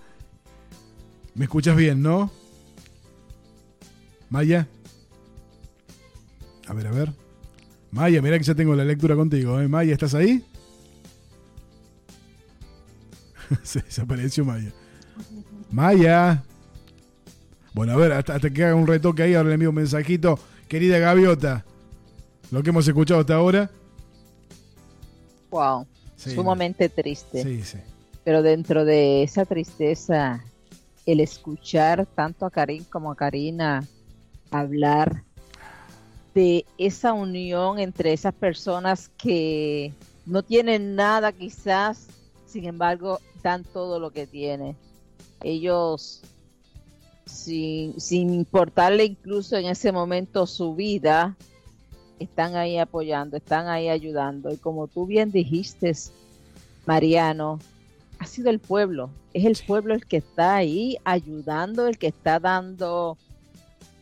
¿Me 1.35 1.45
escuchas 1.45 1.77
bien, 1.77 2.01
no? 2.01 2.33
Maya. 4.31 4.67
A 6.67 6.73
ver, 6.73 6.87
a 6.87 6.91
ver. 6.91 7.13
Maya, 7.91 8.21
mirá 8.23 8.39
que 8.39 8.45
ya 8.45 8.55
tengo 8.55 8.75
la 8.75 8.85
lectura 8.85 9.15
contigo. 9.15 9.61
¿eh? 9.61 9.69
Maya, 9.69 9.93
¿estás 9.93 10.15
ahí? 10.15 10.45
Se 13.63 13.81
desapareció 13.81 14.45
Maya. 14.45 14.73
Maya. 15.71 16.43
Bueno, 17.73 17.93
a 17.93 17.97
ver, 17.97 18.13
hasta, 18.13 18.39
que 18.51 18.65
haga 18.65 18.75
un 18.75 18.87
retoque 18.87 19.23
ahí, 19.23 19.35
ahora 19.35 19.49
le 19.49 19.55
envío 19.55 19.71
un 19.71 19.77
mensajito. 19.77 20.39
Querida 20.69 20.99
Gaviota, 20.99 21.65
lo 22.51 22.63
que 22.63 22.71
hemos 22.71 22.87
escuchado 22.87 23.21
hasta 23.21 23.35
ahora. 23.35 23.71
Wow, 25.51 25.87
sumamente 26.17 26.89
triste. 26.89 27.43
Sí, 27.43 27.63
sí. 27.63 27.79
Pero 28.25 28.43
dentro 28.43 28.85
de 28.85 29.23
esa 29.23 29.45
tristeza, 29.45 30.43
el 31.05 31.21
escuchar 31.21 32.07
tanto 32.07 32.47
a 32.47 32.51
Karim 32.51 32.85
como 32.85 33.13
a 33.13 33.17
Karina 33.17 33.85
hablar 34.51 35.23
de 36.35 36.67
esa 36.79 37.13
unión 37.13 37.79
entre 37.79 38.13
esas 38.13 38.35
personas 38.35 39.09
que 39.17 39.93
no 40.27 40.43
tienen 40.43 40.97
nada 40.97 41.33
quizás, 41.33 42.09
sin 42.47 42.65
embargo, 42.65 43.21
dan 43.43 43.65
todo 43.65 44.01
lo 44.01 44.11
que 44.11 44.27
tienen. 44.27 44.77
Ellos, 45.43 46.23
sin, 47.27 48.01
sin 48.01 48.35
importarle 48.35 49.05
incluso 49.05 49.57
en 49.57 49.67
ese 49.67 49.93
momento 49.93 50.47
su 50.47 50.75
vida, 50.75 51.37
están 52.19 52.57
ahí 52.57 52.79
apoyando, 52.79 53.37
están 53.37 53.69
ahí 53.69 53.89
ayudando. 53.89 54.53
Y 54.53 54.57
como 54.57 54.89
tú 54.89 55.07
bien 55.07 55.31
dijiste, 55.31 55.93
Mariano, 56.87 57.59
ha 58.19 58.27
sido 58.27 58.51
el 58.51 58.59
pueblo, 58.59 59.11
es 59.33 59.45
el 59.45 59.57
pueblo 59.67 59.95
el 59.95 60.07
que 60.07 60.19
está 60.19 60.57
ahí 60.57 60.97
ayudando, 61.05 61.87
el 61.87 61.99
que 61.99 62.09
está 62.09 62.39
dando 62.39 63.19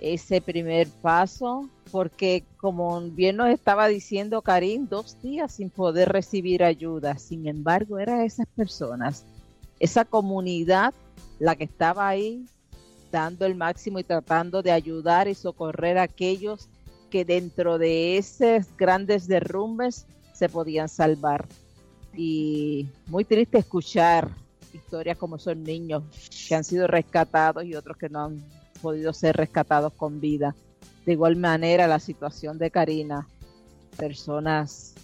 ese 0.02 0.40
primer 0.40 0.88
paso, 0.88 1.68
porque 1.92 2.44
como 2.56 3.00
bien 3.02 3.36
nos 3.36 3.50
estaba 3.50 3.86
diciendo 3.86 4.42
Karim, 4.42 4.88
dos 4.88 5.16
días 5.22 5.52
sin 5.52 5.70
poder 5.70 6.08
recibir 6.08 6.64
ayuda. 6.64 7.16
Sin 7.18 7.46
embargo, 7.46 8.00
eran 8.00 8.22
esas 8.22 8.46
personas, 8.56 9.24
esa 9.78 10.04
comunidad, 10.04 10.92
la 11.38 11.54
que 11.54 11.64
estaba 11.64 12.08
ahí 12.08 12.44
dando 13.12 13.46
el 13.46 13.54
máximo 13.54 14.00
y 14.00 14.04
tratando 14.04 14.60
de 14.60 14.72
ayudar 14.72 15.28
y 15.28 15.36
socorrer 15.36 15.98
a 15.98 16.02
aquellos 16.02 16.68
que 17.08 17.24
dentro 17.24 17.78
de 17.78 18.18
esos 18.18 18.66
grandes 18.76 19.28
derrumbes 19.28 20.06
se 20.32 20.48
podían 20.48 20.88
salvar. 20.88 21.46
Y 22.16 22.88
muy 23.06 23.24
triste 23.24 23.58
escuchar 23.58 24.28
historias 24.72 25.16
como 25.16 25.38
son 25.38 25.62
niños 25.62 26.02
que 26.48 26.54
han 26.56 26.64
sido 26.64 26.88
rescatados 26.88 27.64
y 27.64 27.74
otros 27.76 27.96
que 27.96 28.08
no 28.08 28.24
han 28.24 28.61
podido 28.82 29.12
ser 29.12 29.36
rescatados 29.36 29.92
con 29.94 30.20
vida. 30.20 30.54
De 31.06 31.12
igual 31.12 31.36
manera, 31.36 31.86
la 31.86 31.98
situación 31.98 32.58
de 32.58 32.70
Karina, 32.70 33.26
personas 33.96 34.94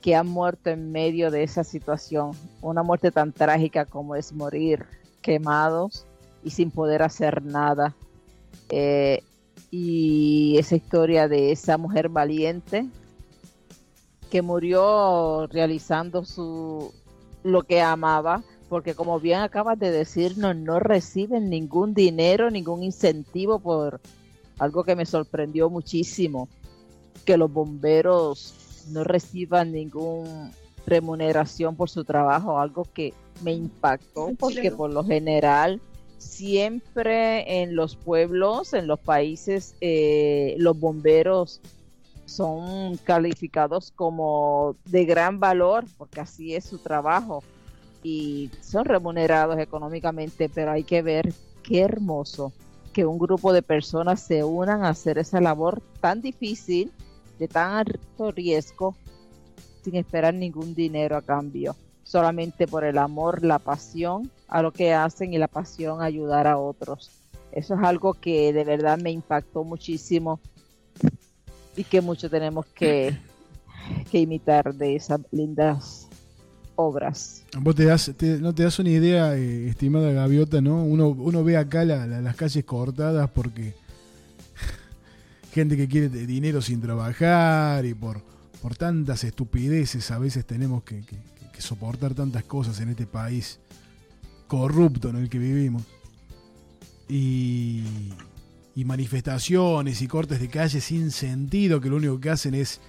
que 0.00 0.14
han 0.14 0.28
muerto 0.28 0.70
en 0.70 0.92
medio 0.92 1.30
de 1.30 1.42
esa 1.42 1.64
situación, 1.64 2.32
una 2.62 2.82
muerte 2.82 3.10
tan 3.10 3.32
trágica 3.32 3.84
como 3.84 4.14
es 4.14 4.32
morir 4.32 4.86
quemados 5.22 6.06
y 6.44 6.50
sin 6.50 6.70
poder 6.70 7.02
hacer 7.02 7.42
nada. 7.42 7.94
Eh, 8.70 9.22
y 9.70 10.56
esa 10.58 10.76
historia 10.76 11.28
de 11.28 11.52
esa 11.52 11.76
mujer 11.76 12.08
valiente 12.08 12.86
que 14.30 14.42
murió 14.42 15.46
realizando 15.46 16.24
su 16.24 16.92
lo 17.42 17.62
que 17.62 17.80
amaba 17.80 18.42
porque 18.68 18.94
como 18.94 19.18
bien 19.18 19.40
acabas 19.40 19.78
de 19.78 19.90
decirnos, 19.90 20.54
no 20.54 20.78
reciben 20.78 21.48
ningún 21.48 21.94
dinero, 21.94 22.50
ningún 22.50 22.82
incentivo 22.82 23.58
por 23.58 24.00
algo 24.58 24.84
que 24.84 24.96
me 24.96 25.06
sorprendió 25.06 25.70
muchísimo, 25.70 26.48
que 27.24 27.36
los 27.36 27.52
bomberos 27.52 28.84
no 28.90 29.04
reciban 29.04 29.72
ninguna 29.72 30.50
remuneración 30.86 31.76
por 31.76 31.90
su 31.90 32.04
trabajo, 32.04 32.58
algo 32.58 32.86
que 32.92 33.14
me 33.42 33.52
impactó, 33.52 34.32
porque 34.38 34.70
por 34.70 34.92
lo 34.92 35.04
general 35.04 35.80
siempre 36.18 37.62
en 37.62 37.76
los 37.76 37.96
pueblos, 37.96 38.74
en 38.74 38.86
los 38.86 38.98
países, 38.98 39.74
eh, 39.80 40.56
los 40.58 40.78
bomberos 40.78 41.60
son 42.24 42.96
calificados 42.98 43.92
como 43.92 44.76
de 44.84 45.04
gran 45.04 45.40
valor, 45.40 45.84
porque 45.96 46.20
así 46.20 46.54
es 46.54 46.64
su 46.64 46.78
trabajo 46.78 47.42
y 48.08 48.50
son 48.62 48.86
remunerados 48.86 49.58
económicamente, 49.58 50.48
pero 50.48 50.70
hay 50.70 50.82
que 50.82 51.02
ver 51.02 51.34
qué 51.62 51.80
hermoso 51.82 52.54
que 52.94 53.04
un 53.04 53.18
grupo 53.18 53.52
de 53.52 53.60
personas 53.60 54.22
se 54.22 54.42
unan 54.44 54.82
a 54.82 54.88
hacer 54.88 55.18
esa 55.18 55.42
labor 55.42 55.82
tan 56.00 56.22
difícil, 56.22 56.90
de 57.38 57.48
tan 57.48 57.72
alto 57.72 58.30
riesgo, 58.30 58.96
sin 59.84 59.96
esperar 59.96 60.32
ningún 60.32 60.74
dinero 60.74 61.18
a 61.18 61.22
cambio, 61.22 61.76
solamente 62.02 62.66
por 62.66 62.82
el 62.82 62.96
amor, 62.96 63.44
la 63.44 63.58
pasión 63.58 64.30
a 64.48 64.62
lo 64.62 64.72
que 64.72 64.94
hacen 64.94 65.34
y 65.34 65.38
la 65.38 65.48
pasión 65.48 66.00
a 66.00 66.06
ayudar 66.06 66.46
a 66.46 66.56
otros. 66.56 67.10
Eso 67.52 67.74
es 67.74 67.80
algo 67.82 68.14
que 68.14 68.54
de 68.54 68.64
verdad 68.64 68.96
me 68.96 69.10
impactó 69.10 69.64
muchísimo 69.64 70.40
y 71.76 71.84
que 71.84 72.00
mucho 72.00 72.30
tenemos 72.30 72.64
que, 72.68 73.14
que 74.10 74.18
imitar 74.18 74.74
de 74.74 74.96
esas 74.96 75.20
lindas 75.30 76.07
obras. 76.78 77.42
Vos 77.60 77.74
te 77.74 77.84
das, 77.84 78.14
no 78.40 78.54
te 78.54 78.62
das 78.62 78.78
una 78.78 78.90
idea, 78.90 79.36
eh, 79.36 79.68
estimada 79.68 80.12
Gaviota, 80.12 80.60
¿no? 80.60 80.84
Uno, 80.84 81.44
ve 81.44 81.56
acá 81.56 81.84
las 81.84 82.36
calles 82.36 82.64
cortadas 82.64 83.28
porque 83.30 83.74
gente 85.52 85.76
que 85.76 85.88
quiere 85.88 86.08
dinero 86.08 86.62
sin 86.62 86.80
trabajar 86.80 87.84
y 87.84 87.94
por, 87.94 88.22
tantas 88.76 89.24
estupideces 89.24 90.10
a 90.10 90.18
veces 90.18 90.46
tenemos 90.46 90.84
que, 90.84 91.02
soportar 91.58 92.14
tantas 92.14 92.44
cosas 92.44 92.78
en 92.78 92.90
este 92.90 93.06
país 93.06 93.58
corrupto 94.46 95.08
en 95.08 95.16
el 95.16 95.28
que 95.28 95.40
vivimos. 95.40 95.82
Y, 97.08 97.82
y 98.76 98.84
manifestaciones 98.84 100.00
y 100.00 100.06
cortes 100.06 100.38
de 100.38 100.48
calle 100.48 100.80
sin 100.80 101.10
sentido 101.10 101.80
que 101.80 101.88
lo 101.88 101.96
único 101.96 102.20
que 102.20 102.30
hacen 102.30 102.54
es 102.54 102.80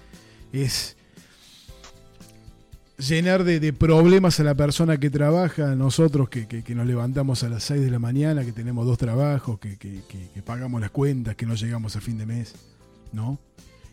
llenar 3.00 3.44
de, 3.44 3.74
problemas 3.74 4.40
a 4.40 4.44
la 4.44 4.56
persona 4.56 5.00
que 5.00 5.10
trabaja, 5.10 5.76
nosotros 5.76 6.30
que, 6.30 6.64
nos 6.76 6.86
levantamos 6.86 7.44
a 7.44 7.50
las 7.50 7.64
6 7.64 7.82
de 7.82 7.92
la 7.92 8.00
mañana, 8.00 8.44
que 8.44 8.52
tenemos 8.52 8.86
dos 8.86 8.98
trabajos, 8.98 9.60
que, 9.60 10.02
pagamos 10.46 10.82
las 10.82 10.92
cuentas, 10.92 11.36
que 11.36 11.46
no 11.46 11.56
llegamos 11.56 11.96
a 11.96 12.02
fin 12.02 12.18
de 12.18 12.26
mes, 12.26 12.54
¿no? 13.14 13.40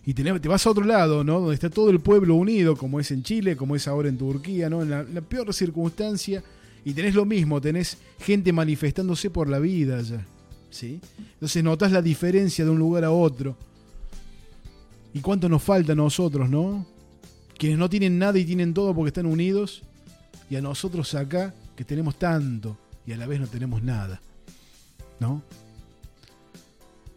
Y 0.05 0.15
te, 0.15 0.23
te 0.23 0.49
vas 0.49 0.67
a 0.67 0.71
otro 0.71 0.85
lado, 0.85 1.25
¿no? 1.25 1.41
Donde 1.41 1.55
está 1.55 1.71
todo 1.71 1.91
el 1.91 2.01
pueblo 2.01 2.35
unido, 2.35 2.77
como 2.77 3.01
es 3.01 3.11
en 3.11 3.23
Chile, 3.23 3.57
como 3.57 3.75
es 3.77 3.89
ahora 3.89 4.09
en 4.09 4.19
Turquía, 4.19 4.69
¿no? 4.69 4.83
En 4.83 4.91
la, 4.91 5.05
peor 5.23 5.53
circunstancia, 5.55 6.43
y 6.85 6.93
tenés 6.93 7.15
lo 7.15 7.25
mismo, 7.25 7.61
tenés 7.61 7.99
gente 8.21 8.53
manifestándose 8.53 9.31
por 9.31 9.49
la 9.49 9.59
vida 9.59 9.99
allá, 9.99 10.25
¿sí? 10.71 11.01
Entonces 11.35 11.63
notas 11.63 11.93
la 11.93 12.03
diferencia 12.03 12.65
de 12.65 12.71
un 12.71 12.79
lugar 12.79 13.05
a 13.05 13.11
otro. 13.11 13.57
¿Y 15.13 15.21
cuánto 15.21 15.49
nos 15.49 15.63
falta 15.63 15.93
a 15.93 15.97
nosotros, 15.97 16.49
no? 16.51 16.96
Quienes 17.59 17.79
no 17.79 17.89
tienen 17.89 18.19
nada 18.19 18.39
y 18.39 18.45
tienen 18.45 18.75
todo 18.75 18.95
porque 18.95 19.09
están 19.09 19.27
unidos, 19.27 19.83
y 20.51 20.57
a 20.57 20.61
nosotros 20.61 21.15
acá 21.15 21.55
que 21.75 21.85
tenemos 21.85 22.19
tanto 22.19 22.77
y 23.07 23.13
a 23.13 23.17
la 23.17 23.27
vez 23.27 23.41
no 23.41 23.47
tenemos 23.47 23.83
nada. 23.83 24.21
¿No? 25.19 25.43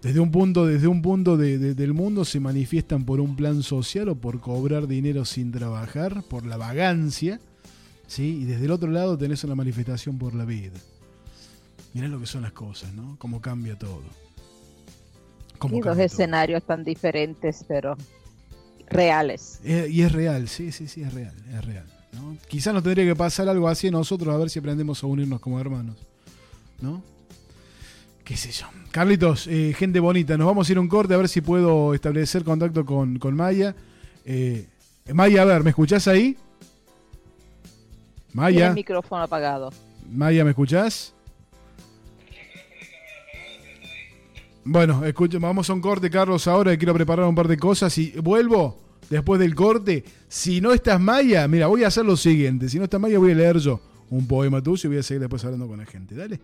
Desde 0.02 0.22
un 0.22 0.32
punto, 0.32 0.66
desde 0.66 0.88
un 0.88 1.02
punto 1.02 1.36
del 1.36 1.94
mundo 1.94 2.24
se 2.24 2.40
manifiestan 2.40 3.04
por 3.04 3.20
un 3.20 3.36
plan 3.36 3.62
social 3.64 4.08
o 4.08 4.16
por 4.16 4.40
cobrar 4.40 4.88
dinero 4.88 5.26
sin 5.26 5.52
trabajar, 5.52 6.24
por 6.24 6.46
la 6.46 6.56
vagancia, 6.56 7.42
¿sí? 8.08 8.40
y 8.42 8.46
desde 8.46 8.66
el 8.66 8.72
otro 8.72 8.90
lado 8.90 9.18
tenés 9.18 9.44
una 9.44 9.56
manifestación 9.56 10.18
por 10.18 10.36
la 10.36 10.46
vida. 10.46 10.78
Mirá 11.94 12.08
lo 12.08 12.20
que 12.20 12.28
son 12.28 12.44
las 12.44 12.54
cosas, 12.54 12.94
¿no? 12.94 13.18
Cómo 13.18 13.42
cambia 13.42 13.78
todo. 13.78 14.04
y 15.70 15.82
dos 15.82 15.98
escenarios 15.98 16.64
tan 16.64 16.86
diferentes, 16.86 17.66
pero 17.68 17.98
reales. 18.90 19.60
Eh, 19.64 19.88
y 19.90 20.02
es 20.02 20.12
real, 20.12 20.48
sí, 20.48 20.72
sí, 20.72 20.88
sí, 20.88 21.04
es 21.04 21.14
real, 21.14 21.34
es 21.54 21.66
real. 21.66 21.86
¿no? 22.14 22.38
Quizás 22.48 22.74
nos 22.74 22.84
tendría 22.84 23.06
que 23.06 23.16
pasar 23.16 23.48
algo 23.50 23.68
así 23.68 23.88
a 23.88 23.92
nosotros 23.92 24.34
a 24.34 24.38
ver 24.38 24.50
si 24.50 24.60
aprendemos 24.60 25.04
a 25.04 25.08
unirnos 25.08 25.40
como 25.40 25.60
hermanos. 25.60 25.96
¿No? 26.82 27.04
¿Qué 28.24 28.38
sé 28.38 28.52
yo? 28.52 28.68
Carlitos, 28.92 29.48
eh, 29.48 29.74
gente 29.76 30.00
bonita, 30.00 30.38
nos 30.38 30.48
vamos 30.48 30.70
a 30.70 30.72
ir 30.72 30.78
a 30.78 30.82
un 30.82 30.88
corte 30.88 31.14
a 31.14 31.18
ver 31.18 31.28
si 31.28 31.42
puedo 31.42 31.94
establecer 31.94 32.44
contacto 32.44 32.86
con, 32.86 33.18
con 33.20 33.36
Maya. 33.36 33.76
Eh, 34.26 34.68
Maya, 35.14 35.42
a 35.42 35.46
ver, 35.46 35.64
¿me 35.64 35.72
escuchás 35.72 36.08
ahí? 36.08 36.38
Maya. 38.34 38.68
El 38.68 38.76
micrófono 38.76 39.24
apagado. 39.24 39.72
Maya, 40.12 40.44
¿me 40.44 40.52
escuchás? 40.52 41.14
Bueno, 44.72 45.04
escuchen, 45.04 45.42
vamos 45.42 45.68
a 45.68 45.74
un 45.74 45.82
corte, 45.82 46.12
Carlos, 46.12 46.48
ahora 46.48 46.78
quiero 46.78 46.94
preparar 46.94 47.26
un 47.26 47.34
par 47.34 47.48
de 47.48 47.58
cosas 47.58 47.98
y 47.98 48.12
vuelvo 48.22 48.80
después 49.10 49.40
del 49.40 49.56
corte. 49.56 50.04
Si 50.28 50.62
no 50.62 50.74
estás 50.74 51.02
Maya, 51.02 51.48
mira, 51.48 51.66
voy 51.66 51.84
a 51.84 51.88
hacer 51.88 52.06
lo 52.06 52.16
siguiente. 52.16 52.70
Si 52.70 52.78
no 52.78 52.84
estás 52.84 53.02
Maya, 53.02 53.18
voy 53.18 53.32
a 53.32 53.36
leer 53.36 53.58
yo 53.58 53.82
un 54.12 54.28
poema 54.28 54.62
tuyo 54.62 54.88
y 54.88 54.90
voy 54.90 55.00
a 55.00 55.04
seguir 55.04 55.22
después 55.22 55.44
hablando 55.44 55.68
con 55.68 55.80
la 55.80 55.88
gente. 55.88 56.14
Dale. 56.14 56.40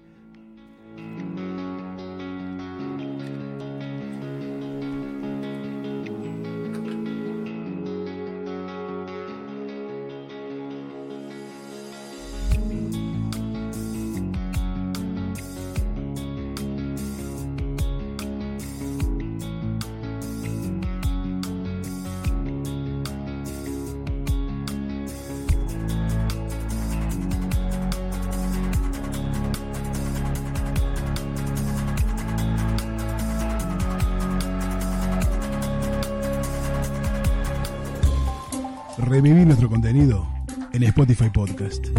Reviví 39.06 39.46
nuestro 39.46 39.70
contenido 39.70 40.28
en 40.74 40.82
Spotify 40.82 41.30
Podcast. 41.30 41.90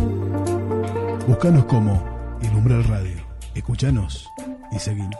Búscanos 1.29 1.65
como 1.67 2.39
El 2.43 2.51
Umbral 2.51 2.83
Radio. 2.83 3.17
Escuchanos 3.55 4.29
y 4.73 4.79
seguimos. 4.81 5.15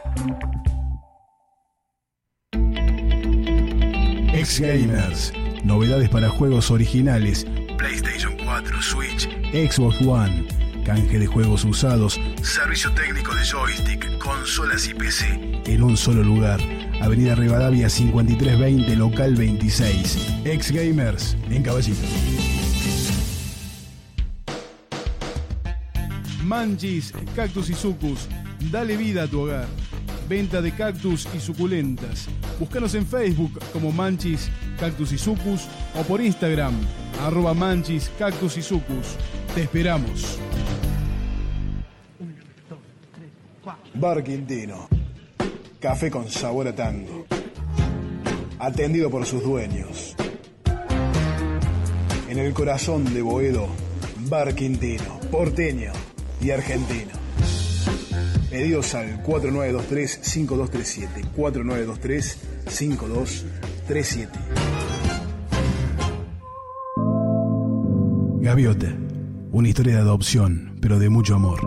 Ex 4.35 4.59
Gamers. 4.59 5.33
Novedades 5.63 6.09
para 6.09 6.29
juegos 6.29 6.73
originales. 6.73 7.47
PlayStation 7.79 8.37
4, 8.45 8.83
Switch, 8.83 9.29
Xbox 9.53 10.01
One. 10.05 10.45
Canje 10.85 11.21
de 11.21 11.27
juegos 11.29 11.65
usados. 11.65 12.21
Servicio 12.43 12.93
técnico 12.95 13.33
de 13.33 13.45
joystick, 13.45 14.19
consolas 14.19 14.89
y 14.89 14.95
PC. 14.95 15.63
En 15.67 15.85
un 15.85 15.97
solo 15.97 16.25
lugar. 16.25 16.59
Avenida 17.01 17.35
Rivadavia 17.35 17.89
5320, 17.89 18.97
local 18.97 19.35
26. 19.35 20.45
Ex 20.45 20.73
Gamers, 20.73 21.37
en 21.51 21.63
Caballito. 21.63 22.01
Manchis, 26.45 27.13
Cactus 27.35 27.71
y 27.71 27.75
Sucus. 27.75 28.29
Dale 28.71 28.97
vida 28.97 29.25
a 29.25 29.27
tu 29.27 29.41
hogar. 29.41 29.67
Venta 30.29 30.61
de 30.61 30.73
cactus 30.73 31.29
y 31.37 31.41
suculentas. 31.41 32.27
Búscanos 32.59 32.95
en 32.95 33.07
Facebook 33.07 33.61
como 33.73 33.93
Manchis, 33.93 34.51
Cactus 34.79 35.13
y 35.13 35.19
Sucus 35.19 35.69
o 35.95 36.03
por 36.03 36.21
Instagram, 36.21 36.75
arroba 37.23 37.55
Manchis, 37.55 38.11
Cactus 38.19 38.57
y 38.57 38.63
Sucus. 38.63 39.17
Te 39.55 39.63
esperamos. 39.63 40.39
Bar 43.95 44.23
Quintino. 44.25 44.96
Café 45.87 46.11
con 46.11 46.29
sabor 46.29 46.67
a 46.67 46.75
tango. 46.75 47.27
Atendido 48.59 49.09
por 49.09 49.25
sus 49.25 49.45
dueños. 49.45 50.17
En 52.29 52.41
el 52.41 52.53
corazón 52.55 53.15
de 53.15 53.23
Boedo, 53.23 53.69
Bar 54.29 54.57
Quintino, 54.57 55.21
porteño 55.31 55.93
y 56.41 56.51
argentino. 56.51 57.13
Pedidos 58.51 58.97
al 58.97 59.23
4923-5237. 59.23 61.07
4923-5237. 61.37 64.29
Gaviota. 68.41 68.93
Una 69.53 69.69
historia 69.69 69.95
de 69.95 70.01
adopción, 70.01 70.79
pero 70.83 70.99
de 70.99 71.11
mucho 71.11 71.37
amor. 71.37 71.61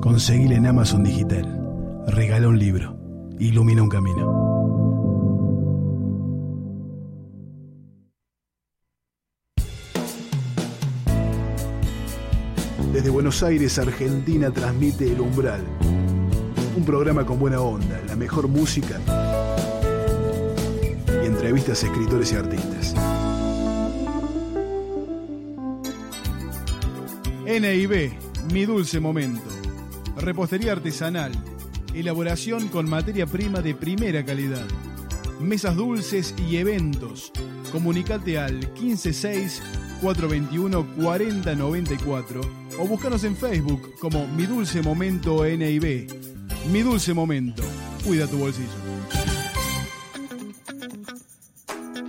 Conseguile 0.00 0.54
en 0.54 0.68
Amazon 0.68 1.02
Digital. 1.02 1.60
Regala 2.06 2.46
un 2.46 2.60
libro. 2.60 3.03
Ilumina 3.44 3.82
un 3.82 3.90
camino. 3.90 4.24
Desde 12.90 13.10
Buenos 13.10 13.42
Aires, 13.42 13.78
Argentina, 13.78 14.50
transmite 14.50 15.12
El 15.12 15.20
Umbral. 15.20 15.62
Un 16.74 16.86
programa 16.86 17.26
con 17.26 17.38
buena 17.38 17.60
onda, 17.60 18.00
la 18.06 18.16
mejor 18.16 18.48
música 18.48 18.98
y 21.22 21.26
entrevistas 21.26 21.84
a 21.84 21.86
escritores 21.86 22.32
y 22.32 22.36
artistas. 22.36 22.94
NIB, 27.44 28.12
mi 28.54 28.64
dulce 28.64 29.00
momento. 29.00 29.50
Repostería 30.16 30.72
artesanal. 30.72 31.32
Elaboración 31.94 32.68
con 32.68 32.88
materia 32.88 33.24
prima 33.24 33.60
de 33.60 33.72
primera 33.74 34.24
calidad. 34.24 34.66
Mesas 35.40 35.76
dulces 35.76 36.34
y 36.48 36.56
eventos. 36.56 37.30
Comunicate 37.70 38.36
al 38.36 38.60
156 38.76 39.62
421 40.00 40.86
4094 40.96 42.40
o 42.80 42.86
búscanos 42.88 43.22
en 43.22 43.36
Facebook 43.36 43.94
como 44.00 44.26
Mi 44.26 44.46
Dulce 44.46 44.82
Momento 44.82 45.44
NIB. 45.44 46.08
Mi 46.72 46.82
Dulce 46.82 47.14
Momento. 47.14 47.62
Cuida 48.04 48.26
tu 48.26 48.38
bolsillo. 48.38 48.68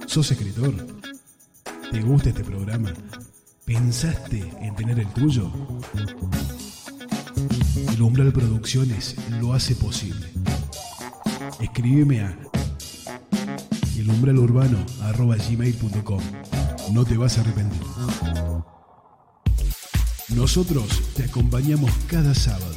¿Sos 0.08 0.32
escritor? 0.32 0.74
¿Te 1.92 2.02
gusta 2.02 2.30
este 2.30 2.44
programa? 2.44 2.92
¿Pensaste 3.66 4.52
en 4.62 4.76
tener 4.76 5.00
el 5.00 5.08
tuyo? 5.14 5.52
El 7.76 8.02
Umbral 8.02 8.32
Producciones 8.32 9.16
lo 9.42 9.54
hace 9.54 9.76
posible. 9.76 10.30
Escríbeme 11.60 12.22
a 12.22 12.38
elumbralurbano.gmail.com 13.98 16.22
No 16.94 17.04
te 17.06 17.18
vas 17.18 17.38
a 17.38 17.42
arrepentir. 17.42 17.82
Nosotros 20.30 21.02
te 21.16 21.26
acompañamos 21.26 21.92
cada 22.08 22.34
sábado. 22.34 22.76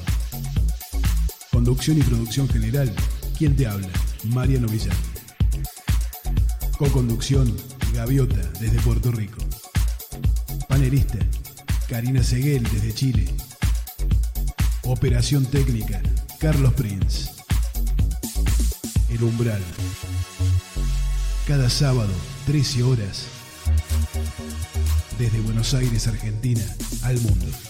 Conducción 1.53 1.99
y 1.99 2.03
producción 2.03 2.49
general, 2.49 2.93
¿quién 3.37 3.55
te 3.57 3.67
habla? 3.67 3.89
Mariano 4.25 4.69
Villar. 4.69 4.97
Co-conducción, 6.77 7.55
Gaviota, 7.95 8.41
desde 8.61 8.81
Puerto 8.81 9.13
Rico. 9.13 9.39
Panelista, 10.69 11.19
Karina 11.89 12.23
Seguel, 12.23 12.63
desde 12.65 12.95
Chile. 12.95 13.27
Operación 14.89 15.45
técnica, 15.45 16.01
Carlos 16.39 16.73
Prince. 16.73 17.31
El 19.11 19.23
Umbral. 19.23 19.61
Cada 21.47 21.69
sábado, 21.69 22.11
13 22.47 22.85
horas. 22.85 23.27
Desde 25.19 25.41
Buenos 25.41 25.75
Aires, 25.75 26.07
Argentina, 26.07 26.65
al 27.03 27.21
mundo. 27.21 27.68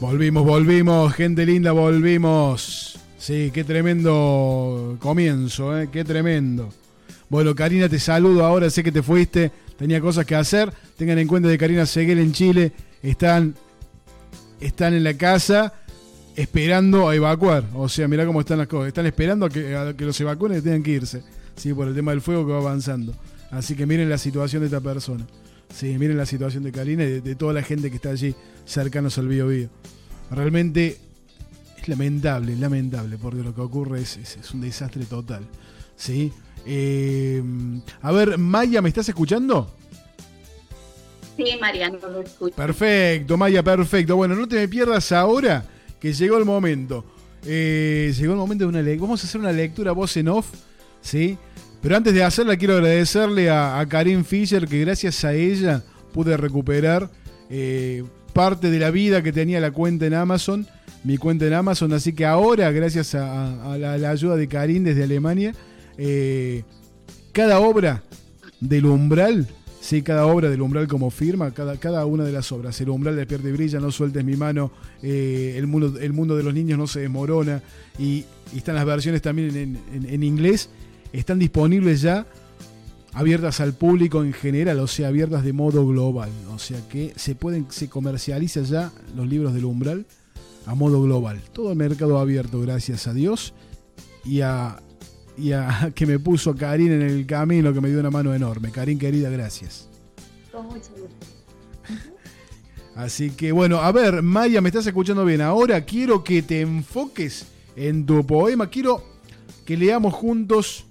Volvimos, 0.00 0.46
volvimos, 0.46 1.12
gente 1.12 1.44
linda, 1.44 1.72
volvimos. 1.72 2.98
Sí, 3.18 3.50
qué 3.52 3.64
tremendo 3.64 4.96
comienzo, 4.98 5.78
¿eh? 5.78 5.90
qué 5.92 6.04
tremendo. 6.04 6.70
Bueno, 7.28 7.54
Karina, 7.54 7.86
te 7.86 7.98
saludo 7.98 8.46
ahora, 8.46 8.70
sé 8.70 8.82
que 8.82 8.92
te 8.92 9.02
fuiste, 9.02 9.52
tenía 9.78 10.00
cosas 10.00 10.24
que 10.24 10.34
hacer. 10.34 10.72
Tengan 10.96 11.18
en 11.18 11.28
cuenta 11.28 11.50
de 11.50 11.58
Karina 11.58 11.84
Seguel 11.84 12.18
en 12.18 12.32
Chile, 12.32 12.72
están, 13.02 13.54
están 14.58 14.94
en 14.94 15.04
la 15.04 15.12
casa 15.12 15.74
esperando 16.34 17.06
a 17.06 17.14
evacuar. 17.14 17.64
O 17.74 17.86
sea, 17.86 18.08
mirá 18.08 18.24
cómo 18.24 18.40
están 18.40 18.56
las 18.56 18.68
cosas. 18.68 18.88
Están 18.88 19.04
esperando 19.04 19.44
a 19.44 19.50
que, 19.50 19.94
que 19.98 20.04
los 20.06 20.18
evacúen 20.18 20.56
y 20.56 20.62
tengan 20.62 20.82
que 20.82 20.92
irse. 20.92 21.22
Sí, 21.56 21.74
por 21.74 21.86
el 21.88 21.94
tema 21.94 22.12
del 22.12 22.22
fuego 22.22 22.46
que 22.46 22.52
va 22.52 22.58
avanzando. 22.60 23.14
Así 23.50 23.76
que 23.76 23.84
miren 23.84 24.08
la 24.08 24.16
situación 24.16 24.62
de 24.62 24.66
esta 24.68 24.80
persona. 24.80 25.26
Sí, 25.74 25.96
miren 25.98 26.16
la 26.16 26.26
situación 26.26 26.62
de 26.62 26.72
Karina 26.72 27.04
y 27.04 27.20
de, 27.20 27.34
toda 27.34 27.52
la 27.52 27.62
gente 27.62 27.90
que 27.90 27.96
está 27.96 28.10
allí 28.10 28.34
cercanos 28.66 29.16
al 29.18 29.28
Bío 29.28 29.48
Bío. 29.48 29.68
Realmente 30.30 30.98
es 31.78 31.88
lamentable, 31.88 32.56
lamentable, 32.56 33.16
porque 33.18 33.42
lo 33.42 33.54
que 33.54 33.60
ocurre 33.60 34.00
es, 34.00 34.16
es, 34.16 34.50
un 34.52 34.60
desastre 34.60 35.04
total. 35.04 35.46
¿sí? 35.96 36.32
Eh, 36.66 37.42
a 38.02 38.12
ver, 38.12 38.38
Maya, 38.38 38.82
¿me 38.82 38.88
estás 38.88 39.08
escuchando? 39.08 39.74
Sí, 41.36 41.56
Mariano, 41.60 41.98
lo 42.02 42.20
escucho. 42.20 42.54
Perfecto, 42.54 43.36
Maya, 43.36 43.62
perfecto. 43.62 44.16
Bueno, 44.16 44.34
no 44.34 44.46
te 44.46 44.56
me 44.56 44.68
pierdas 44.68 45.10
ahora, 45.12 45.64
que 45.98 46.12
llegó 46.12 46.36
el 46.36 46.44
momento. 46.44 47.04
Eh, 47.44 48.12
llegó 48.16 48.32
el 48.34 48.38
momento 48.38 48.64
de 48.64 48.68
una 48.68 48.82
lectura. 48.82 49.06
Vamos 49.06 49.24
a 49.24 49.26
hacer 49.26 49.40
una 49.40 49.52
lectura 49.52 49.92
voz 49.92 50.16
en 50.16 50.28
off, 50.28 50.46
¿sí? 51.00 51.38
Pero 51.82 51.96
antes 51.96 52.12
de 52.12 52.22
hacerla, 52.22 52.56
quiero 52.56 52.74
agradecerle 52.74 53.48
a, 53.48 53.80
a 53.80 53.86
Karim 53.86 54.24
Fischer, 54.24 54.66
que 54.66 54.80
gracias 54.80 55.24
a 55.24 55.32
ella 55.32 55.82
pude 56.12 56.36
recuperar 56.36 57.10
eh, 57.48 58.04
parte 58.32 58.70
de 58.70 58.78
la 58.78 58.90
vida 58.90 59.22
que 59.22 59.32
tenía 59.32 59.60
la 59.60 59.70
cuenta 59.70 60.06
en 60.06 60.14
Amazon, 60.14 60.66
mi 61.04 61.16
cuenta 61.16 61.46
en 61.46 61.54
Amazon. 61.54 61.92
Así 61.92 62.12
que 62.12 62.26
ahora, 62.26 62.70
gracias 62.70 63.14
a, 63.14 63.76
la, 63.78 64.10
ayuda 64.10 64.36
de 64.36 64.46
Karim 64.46 64.84
desde 64.84 65.04
Alemania, 65.04 65.54
eh, 65.96 66.64
cada 67.32 67.60
obra 67.60 68.02
del 68.60 68.84
umbral, 68.84 69.48
sí, 69.80 70.02
cada 70.02 70.26
obra 70.26 70.50
del 70.50 70.60
umbral 70.60 70.86
como 70.86 71.10
firma, 71.10 71.52
cada, 71.52 71.78
cada 71.78 72.04
una 72.04 72.24
de 72.24 72.32
las 72.32 72.52
obras. 72.52 72.78
El 72.80 72.90
umbral 72.90 73.16
despierta 73.16 73.48
y 73.48 73.52
brilla, 73.52 73.80
no 73.80 73.90
sueltes 73.90 74.22
mi 74.22 74.36
mano, 74.36 74.70
eh, 75.02 75.54
el, 75.56 75.66
mundo, 75.66 75.98
el 75.98 76.12
mundo 76.12 76.36
de 76.36 76.42
los 76.42 76.52
niños 76.52 76.78
no 76.78 76.86
se 76.86 77.00
desmorona. 77.00 77.62
Y, 77.98 78.26
están 78.54 78.74
las 78.74 78.84
versiones 78.84 79.22
también 79.22 79.78
en 79.92 80.22
inglés 80.24 80.70
están 81.12 81.38
disponibles 81.38 82.00
ya 82.02 82.26
abiertas 83.12 83.60
al 83.60 83.74
público 83.74 84.22
en 84.22 84.32
general, 84.32 84.78
o 84.80 84.86
sea, 84.86 85.08
abiertas 85.08 85.44
de 85.44 85.52
modo 85.52 85.86
global. 85.86 86.30
O 86.52 86.58
sea 86.58 86.80
que 86.88 87.12
se 87.16 87.34
pueden, 87.34 87.66
se 87.70 87.88
comercializan 87.88 88.64
ya 88.64 88.92
los 89.16 89.26
libros 89.28 89.54
del 89.54 89.64
umbral 89.64 90.06
a 90.66 90.74
modo 90.74 91.02
global. 91.02 91.40
Todo 91.52 91.72
el 91.72 91.76
mercado 91.76 92.18
abierto, 92.18 92.60
gracias 92.60 93.06
a 93.06 93.14
Dios 93.14 93.54
y 94.24 94.42
a, 94.42 94.80
y 95.36 95.52
a 95.52 95.92
que 95.94 96.06
me 96.06 96.18
puso 96.18 96.54
Karin 96.54 96.92
en 96.92 97.02
el 97.02 97.26
camino, 97.26 97.72
que 97.72 97.80
me 97.80 97.88
dio 97.88 98.00
una 98.00 98.10
mano 98.10 98.34
enorme. 98.34 98.70
Karin, 98.70 98.98
querida, 98.98 99.30
gracias. 99.30 99.88
Con 100.52 100.66
mucho 100.66 100.90
gusto. 100.90 101.26
Así 102.96 103.30
que 103.30 103.52
bueno, 103.52 103.78
a 103.78 103.92
ver, 103.92 104.20
Maya, 104.20 104.60
me 104.60 104.68
estás 104.68 104.86
escuchando 104.86 105.24
bien. 105.24 105.40
Ahora 105.40 105.84
quiero 105.84 106.22
que 106.22 106.42
te 106.42 106.60
enfoques 106.60 107.46
en 107.74 108.04
tu 108.04 108.26
poema. 108.26 108.68
Quiero 108.68 109.02
que 109.64 109.76
leamos 109.76 110.12
juntos 110.12 110.84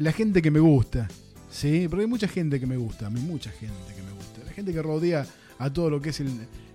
la 0.00 0.12
gente 0.12 0.42
que 0.42 0.50
me 0.50 0.60
gusta. 0.60 1.08
¿Sí? 1.50 1.86
Porque 1.88 2.04
hay 2.04 2.10
mucha 2.10 2.26
gente 2.26 2.58
que 2.58 2.66
me 2.66 2.76
gusta. 2.76 3.06
A 3.06 3.10
mí, 3.10 3.20
mucha 3.20 3.50
gente 3.50 3.94
que 3.94 4.02
me 4.02 4.12
gusta. 4.12 4.40
La 4.44 4.52
gente 4.52 4.72
que 4.72 4.82
rodea 4.82 5.26
a 5.58 5.72
todo 5.72 5.90
lo 5.90 6.00
que 6.00 6.10
es 6.10 6.20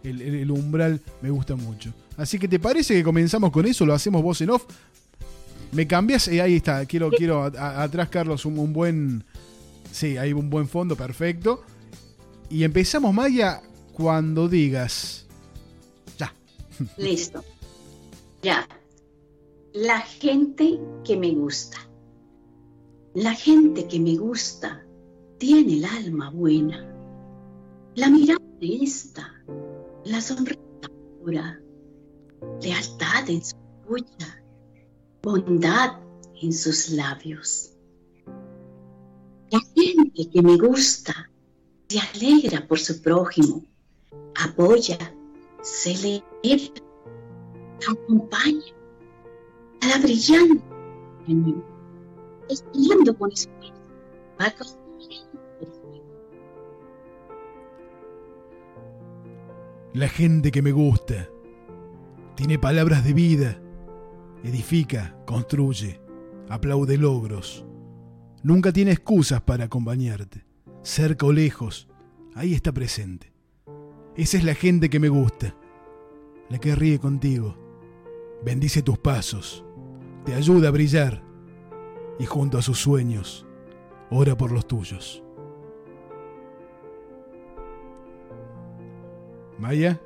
el, 0.03 0.51
umbral 0.51 1.01
me 1.21 1.31
gusta 1.31 1.55
mucho. 1.55 1.93
Así 2.17 2.37
que, 2.37 2.47
¿te 2.47 2.59
parece 2.59 2.93
que 2.93 3.03
comenzamos 3.03 3.51
con 3.51 3.65
eso? 3.65 3.85
Lo 3.85 3.93
hacemos 3.93 4.21
voz 4.21 4.41
en 4.41 4.51
off. 4.51 4.65
Me 5.71 5.87
cambias, 5.87 6.27
Eh, 6.27 6.41
ahí 6.41 6.55
está. 6.55 6.85
Quiero, 6.85 7.09
quiero 7.09 7.43
atrás, 7.43 8.09
Carlos, 8.09 8.45
un, 8.45 8.59
un 8.59 8.71
buen. 8.71 9.23
Sí, 9.91 10.17
hay 10.17 10.31
un 10.33 10.49
buen 10.49 10.67
fondo, 10.67 10.95
perfecto. 10.95 11.63
Y 12.49 12.63
empezamos, 12.63 13.13
Maya, 13.13 13.61
cuando 13.93 14.47
digas. 14.47 15.25
Ya. 16.19 16.33
Listo. 16.97 17.43
Ya. 18.43 18.67
La 19.73 20.01
gente 20.01 20.79
que 21.03 21.17
me 21.17 21.31
gusta. 21.31 21.77
La 23.15 23.33
gente 23.33 23.87
que 23.87 23.97
me 23.97 24.17
gusta 24.17 24.85
tiene 25.37 25.75
el 25.75 25.85
alma 25.85 26.31
buena. 26.31 26.85
La 27.95 28.09
mirada 28.09 28.41
honesta, 28.61 29.41
la 30.03 30.19
sonrisa 30.19 30.59
pura, 31.23 31.61
lealtad 32.61 33.29
en 33.29 33.41
su 33.41 33.55
escucha, 33.55 34.43
bondad 35.23 35.97
en 36.41 36.51
sus 36.51 36.89
labios. 36.89 37.71
La 39.49 39.61
gente 39.73 40.29
que 40.29 40.41
me 40.41 40.57
gusta 40.57 41.31
se 41.87 41.99
alegra 41.99 42.67
por 42.67 42.79
su 42.79 43.01
prójimo, 43.01 43.63
apoya, 44.43 44.97
celebra, 45.61 46.21
acompaña 47.89 48.73
a 49.79 49.87
la 49.87 49.99
brillante 49.99 50.61
estudiando 52.49 53.17
con 53.17 53.31
esfuerzo, 53.31 53.73
va. 54.39 54.53
La 59.93 60.09
gente 60.09 60.51
que 60.51 60.61
me 60.61 60.73
gusta. 60.73 61.29
Tiene 62.35 62.59
palabras 62.59 63.05
de 63.05 63.13
vida. 63.13 63.61
Edifica, 64.43 65.15
construye, 65.25 66.01
aplaude 66.49 66.97
logros. 66.97 67.65
Nunca 68.43 68.73
tiene 68.73 68.91
excusas 68.91 69.41
para 69.41 69.65
acompañarte. 69.65 70.45
Cerca 70.83 71.25
o 71.25 71.31
lejos, 71.31 71.87
ahí 72.35 72.53
está 72.53 72.73
presente. 72.73 73.31
Esa 74.17 74.37
es 74.37 74.43
la 74.43 74.53
gente 74.53 74.89
que 74.89 74.99
me 74.99 75.07
gusta. 75.07 75.55
La 76.49 76.59
que 76.59 76.75
ríe 76.75 76.99
contigo. 76.99 77.57
Bendice 78.43 78.81
tus 78.81 78.99
pasos. 78.99 79.65
Te 80.25 80.33
ayuda 80.33 80.67
a 80.67 80.71
brillar. 80.71 81.24
Y 82.19 82.25
junto 82.25 82.57
a 82.57 82.61
sus 82.61 82.79
sueños, 82.79 83.45
ora 84.09 84.37
por 84.37 84.51
los 84.51 84.65
tuyos. 84.67 85.21
Maya. 89.57 89.99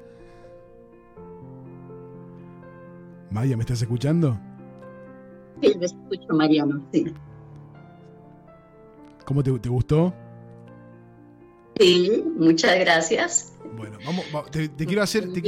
Maya, 3.32 3.56
¿me 3.58 3.62
estás 3.64 3.82
escuchando? 3.82 4.40
Sí, 5.62 5.74
lo 5.78 5.86
escucho, 5.86 6.34
Mariano, 6.34 6.82
sí. 6.92 7.14
¿Cómo 9.26 9.44
te, 9.44 9.52
te 9.60 9.70
gustó? 9.70 10.14
Sí, 11.80 12.24
muchas 12.38 12.80
gracias. 12.80 13.54
Bueno, 13.78 13.98
vamos, 14.06 14.26
va- 14.36 14.46
te, 14.50 14.68
te 14.70 14.86
quiero 14.86 15.04
hacer, 15.04 15.32
te 15.32 15.42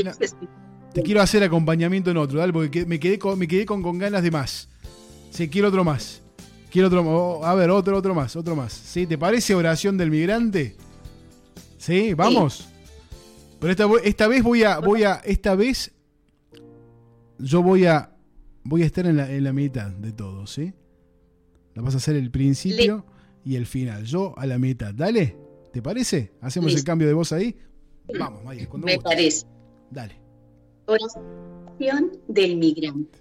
te 0.94 1.02
quiero 1.04 1.22
hacer 1.22 1.42
acompañamiento 1.44 2.12
en 2.12 2.18
otro, 2.18 2.40
dale, 2.40 2.54
porque 2.54 2.70
que- 2.70 2.86
me 2.86 3.00
quedé 3.00 3.18
con, 3.18 3.40
me 3.40 3.48
quedé 3.48 3.66
con, 3.66 3.82
con 3.82 3.98
ganas 3.98 4.22
de 4.22 4.30
más. 4.32 4.70
Sí, 5.32 5.50
quiero 5.50 5.70
otro 5.70 5.84
más. 5.84 6.22
Quiero 6.72 6.88
otro, 6.88 7.02
oh, 7.02 7.46
a 7.46 7.54
ver, 7.54 7.70
otro, 7.70 7.98
otro 7.98 8.16
más, 8.16 8.36
otro 8.36 8.56
más. 8.56 8.72
¿Sí? 8.72 9.06
¿Te 9.06 9.18
parece 9.18 9.54
oración 9.54 9.98
del 9.98 10.10
migrante? 10.10 10.78
¿Sí? 11.78 12.14
¿Vamos? 12.14 12.70
Pero 13.60 13.72
esta, 13.72 13.88
esta 14.04 14.28
vez 14.28 14.42
voy 14.42 14.64
a, 14.64 14.80
voy 14.80 15.04
a, 15.04 15.16
esta 15.26 15.54
vez 15.54 15.92
yo 17.38 17.62
voy 17.62 17.86
a, 17.86 18.16
voy 18.64 18.84
a 18.84 18.86
estar 18.86 19.06
en 19.06 19.18
la, 19.18 19.30
en 19.30 19.44
la 19.44 19.52
mitad 19.52 19.90
de 19.92 20.14
todo, 20.14 20.48
¿sí? 20.48 20.74
La 21.74 21.82
vas 21.82 21.94
a 21.94 21.98
hacer 21.98 22.16
el 22.16 22.32
principio 22.32 23.06
y 23.44 23.56
el 23.56 23.66
final. 23.66 24.06
Yo 24.06 24.34
a 24.38 24.46
la 24.46 24.58
mitad. 24.58 24.94
Dale, 24.94 25.38
¿te 25.74 25.82
parece? 25.82 26.32
¿Hacemos 26.42 26.74
el 26.74 26.84
cambio 26.84 27.08
de 27.08 27.14
voz 27.14 27.32
ahí? 27.34 27.58
Vamos, 28.18 28.44
Maya, 28.44 28.68
cuando 28.68 28.86
Me 28.86 28.98
parece. 28.98 29.46
Dale. 29.90 30.16
Oración 30.86 32.12
del 32.28 32.58
migrante. 32.58 33.20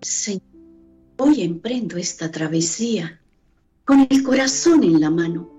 Señor, 0.00 0.42
hoy 1.18 1.42
emprendo 1.42 1.96
esta 1.96 2.30
travesía 2.30 3.20
con 3.84 4.06
el 4.08 4.22
corazón 4.22 4.84
en 4.84 5.00
la 5.00 5.10
mano, 5.10 5.50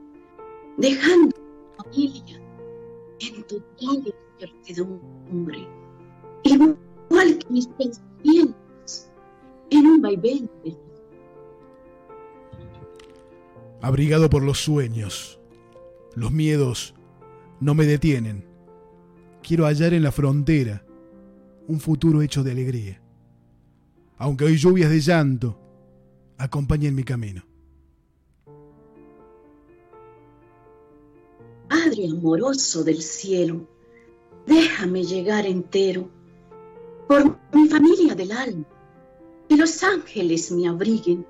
dejando 0.77 1.35
a 1.77 1.89
mi 1.89 2.07
familia 2.07 2.41
en 3.19 3.43
total 3.43 4.13
incertidumbre, 4.39 5.67
igual 6.43 7.37
que 7.37 7.47
mis 7.49 7.67
pensamientos 7.67 9.09
en 9.69 9.85
un 9.85 10.01
vaivén 10.01 10.49
Abrigado 13.81 14.29
por 14.29 14.43
los 14.43 14.59
sueños. 14.59 15.39
Los 16.13 16.31
miedos 16.31 16.93
no 17.61 17.73
me 17.73 17.85
detienen. 17.85 18.45
Quiero 19.41 19.65
hallar 19.65 19.93
en 19.93 20.03
la 20.03 20.11
frontera 20.11 20.85
un 21.67 21.79
futuro 21.79 22.21
hecho 22.21 22.43
de 22.43 22.51
alegría. 22.51 22.98
Aunque 24.19 24.43
hoy 24.43 24.57
lluvias 24.57 24.89
de 24.89 24.99
llanto 24.99 25.57
acompañen 26.37 26.93
mi 26.93 27.03
camino. 27.03 27.41
Padre 31.69 32.09
amoroso 32.11 32.83
del 32.83 33.01
cielo, 33.01 33.65
déjame 34.45 35.03
llegar 35.03 35.45
entero 35.45 36.09
por 37.07 37.37
mi 37.53 37.69
familia 37.69 38.13
del 38.13 38.33
alma, 38.33 38.65
que 39.47 39.55
los 39.55 39.81
ángeles 39.83 40.51
me 40.51 40.67
abriguen. 40.67 41.25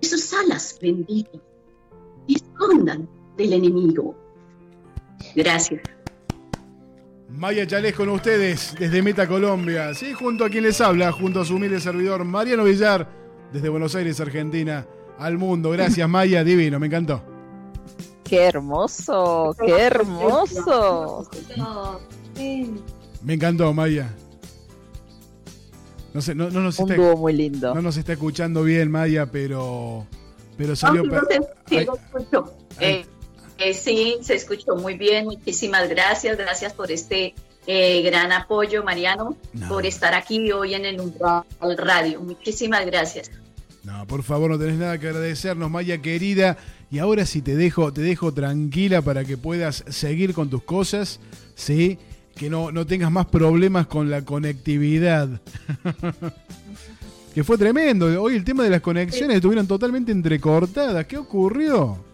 Que 0.00 0.08
sus 0.08 0.32
alas 0.32 0.78
benditas 0.80 1.42
me 2.26 2.34
escondan 2.34 3.06
del 3.36 3.52
enemigo. 3.52 4.16
Gracias. 5.36 5.82
Maya 7.28 7.66
Chalés 7.66 7.94
con 7.94 8.08
ustedes 8.08 8.74
desde 8.78 9.02
Meta 9.02 9.28
Colombia, 9.28 9.92
¿sí? 9.94 10.12
junto 10.14 10.44
a 10.44 10.48
quien 10.50 10.64
les 10.64 10.80
habla, 10.80 11.12
junto 11.12 11.40
a 11.40 11.44
su 11.44 11.56
humilde 11.56 11.78
servidor 11.80 12.24
Mariano 12.24 12.64
Villar, 12.64 13.06
desde 13.52 13.68
Buenos 13.68 13.94
Aires, 13.94 14.18
Argentina, 14.20 14.86
al 15.18 15.36
mundo. 15.36 15.70
Gracias 15.70 16.08
Maya, 16.08 16.42
divino, 16.42 16.78
me 16.80 16.86
encantó. 16.86 17.22
Qué 18.24 18.44
hermoso, 18.44 19.54
qué 19.64 19.78
hermoso. 19.78 21.28
Me 23.22 23.34
encantó 23.34 23.72
Maya. 23.74 24.08
No 26.14 26.22
sé, 26.22 26.34
no, 26.34 26.50
no 26.50 26.60
nos 26.60 26.78
Un 26.78 26.90
está, 26.90 27.02
dúo 27.02 27.16
muy 27.16 27.34
lindo. 27.34 27.74
no 27.74 27.82
nos 27.82 27.96
está 27.98 28.14
escuchando 28.14 28.62
bien 28.62 28.90
Maya, 28.90 29.26
pero, 29.26 30.06
pero 30.56 30.74
salió... 30.74 31.02
Ah, 31.04 31.20
no 31.20 31.20
sé, 31.28 31.40
sí. 31.68 31.86
Eh, 32.80 33.04
eh, 33.58 33.74
sí, 33.74 34.16
se 34.22 34.34
escuchó 34.34 34.76
muy 34.76 34.94
bien. 34.96 35.24
Muchísimas 35.26 35.88
gracias. 35.88 36.36
Gracias 36.38 36.72
por 36.72 36.90
este 36.90 37.34
eh, 37.66 38.02
gran 38.02 38.32
apoyo, 38.32 38.82
Mariano, 38.82 39.36
No. 39.52 39.68
por 39.68 39.84
estar 39.84 40.14
aquí 40.14 40.50
hoy 40.52 40.74
en 40.74 40.84
el 40.84 41.00
Umbral 41.00 41.44
Radio. 41.76 42.20
Muchísimas 42.20 42.86
gracias. 42.86 43.30
No, 43.84 44.06
por 44.06 44.22
favor, 44.22 44.50
no 44.50 44.58
tenés 44.58 44.76
nada 44.76 44.98
que 44.98 45.08
agradecernos, 45.08 45.70
Maya 45.70 45.98
querida. 45.98 46.56
Y 46.90 46.98
ahora 46.98 47.26
sí 47.26 47.42
te 47.42 47.56
dejo, 47.56 47.92
te 47.92 48.00
dejo 48.00 48.32
tranquila 48.32 49.02
para 49.02 49.24
que 49.24 49.36
puedas 49.36 49.84
seguir 49.88 50.32
con 50.34 50.48
tus 50.48 50.62
cosas, 50.62 51.20
¿sí? 51.54 51.98
Que 52.34 52.48
no, 52.48 52.70
no 52.72 52.86
tengas 52.86 53.10
más 53.10 53.26
problemas 53.26 53.86
con 53.86 54.10
la 54.10 54.24
conectividad. 54.24 55.28
que 57.34 57.44
fue 57.44 57.58
tremendo. 57.58 58.06
Hoy 58.22 58.36
el 58.36 58.44
tema 58.44 58.62
de 58.64 58.70
las 58.70 58.80
conexiones 58.80 59.36
estuvieron 59.36 59.66
totalmente 59.66 60.12
entrecortadas. 60.12 61.06
¿Qué 61.06 61.18
ocurrió? 61.18 62.07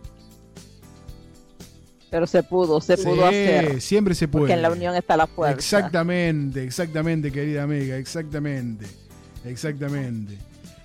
Pero 2.14 2.28
se 2.28 2.44
pudo, 2.44 2.80
se 2.80 2.96
pudo 2.96 3.28
Sí, 3.28 3.34
hacer. 3.34 3.80
siempre 3.80 4.14
se 4.14 4.28
puede. 4.28 4.42
Porque 4.42 4.52
en 4.52 4.62
la 4.62 4.70
unión 4.70 4.94
está 4.94 5.16
la 5.16 5.26
fuerza. 5.26 5.56
Exactamente, 5.56 6.62
exactamente, 6.62 7.32
querida 7.32 7.64
amiga, 7.64 7.96
exactamente. 7.96 8.86
Exactamente. 9.44 10.38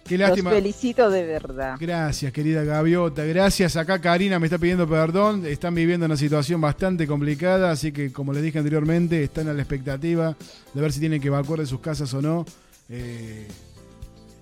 Qué 0.07 0.17
Los 0.17 0.29
lástima. 0.29 0.49
felicito 0.49 1.07
de 1.11 1.23
verdad. 1.27 1.75
Gracias, 1.79 2.33
querida 2.33 2.63
Gaviota. 2.63 3.23
Gracias. 3.25 3.75
Acá 3.75 3.99
Karina 4.01 4.39
me 4.39 4.47
está 4.47 4.57
pidiendo 4.57 4.89
perdón. 4.89 5.45
Están 5.45 5.75
viviendo 5.75 6.07
una 6.07 6.17
situación 6.17 6.59
bastante 6.61 7.05
complicada, 7.05 7.69
así 7.69 7.91
que 7.91 8.11
como 8.11 8.33
les 8.33 8.41
dije 8.41 8.57
anteriormente, 8.57 9.23
están 9.23 9.49
a 9.49 9.53
la 9.53 9.61
expectativa 9.61 10.35
de 10.73 10.81
ver 10.81 10.91
si 10.91 10.99
tienen 10.99 11.21
que 11.21 11.27
evacuar 11.27 11.59
de 11.59 11.67
sus 11.67 11.79
casas 11.79 12.11
o 12.15 12.23
no. 12.23 12.43
Eh, 12.89 13.45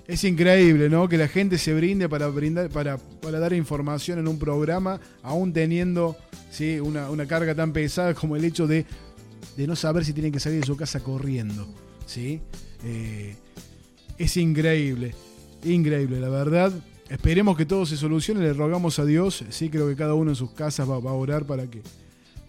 es 0.07 0.23
increíble, 0.23 0.89
¿no? 0.89 1.09
Que 1.09 1.17
la 1.17 1.27
gente 1.27 1.57
se 1.57 1.73
brinde 1.73 2.07
para 2.07 2.27
brindar, 2.27 2.69
para, 2.69 2.97
para 2.97 3.39
dar 3.39 3.51
información 3.51 4.19
en 4.19 4.27
un 4.27 4.39
programa, 4.39 5.01
aún 5.21 5.51
teniendo 5.51 6.15
¿sí? 6.49 6.79
una, 6.79 7.09
una 7.09 7.25
carga 7.25 7.53
tan 7.53 7.73
pesada 7.73 8.13
como 8.13 8.37
el 8.37 8.45
hecho 8.45 8.67
de, 8.67 8.85
de, 9.57 9.67
no 9.67 9.75
saber 9.75 10.05
si 10.05 10.13
tienen 10.13 10.31
que 10.31 10.39
salir 10.39 10.61
de 10.61 10.65
su 10.65 10.77
casa 10.77 11.01
corriendo. 11.01 11.67
¿sí? 12.05 12.39
Eh, 12.85 13.35
es 14.17 14.37
increíble, 14.37 15.13
increíble, 15.65 16.21
la 16.21 16.29
verdad. 16.29 16.71
Esperemos 17.09 17.57
que 17.57 17.65
todo 17.65 17.85
se 17.85 17.97
solucione, 17.97 18.41
le 18.41 18.53
rogamos 18.53 18.99
a 18.99 19.05
Dios. 19.05 19.43
Sí, 19.49 19.69
creo 19.69 19.89
que 19.89 19.95
cada 19.97 20.13
uno 20.13 20.31
en 20.31 20.35
sus 20.35 20.51
casas 20.51 20.89
va, 20.89 20.99
va 20.99 21.11
a 21.11 21.15
orar 21.15 21.45
para 21.45 21.69
que, 21.69 21.81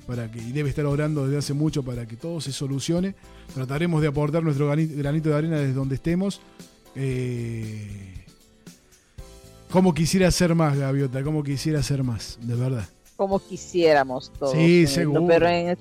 para 0.07 0.31
que, 0.31 0.39
y 0.39 0.53
debe 0.53 0.69
estar 0.69 0.87
orando 0.87 1.25
desde 1.25 1.39
hace 1.39 1.55
mucho 1.55 1.83
para 1.83 2.07
que 2.07 2.17
todo 2.17 2.41
se 2.41 2.53
solucione. 2.53 3.17
Trataremos 3.53 4.01
de 4.01 4.09
aportar 4.09 4.45
nuestro 4.45 4.69
granito 4.69 5.29
de 5.29 5.35
arena 5.35 5.59
desde 5.59 5.75
donde 5.75 5.97
estemos 5.97 6.41
eh, 6.95 8.25
como 9.71 9.93
quisiera 9.93 10.31
ser 10.31 10.55
más, 10.55 10.77
Gaviota, 10.77 11.23
como 11.23 11.43
quisiera 11.43 11.83
ser 11.83 12.03
más, 12.03 12.39
de 12.41 12.55
verdad. 12.55 12.85
Como 13.17 13.39
quisiéramos 13.39 14.33
todos. 14.39 14.53
Sí, 14.53 14.87
seguro. 14.87 15.27
Pero 15.27 15.77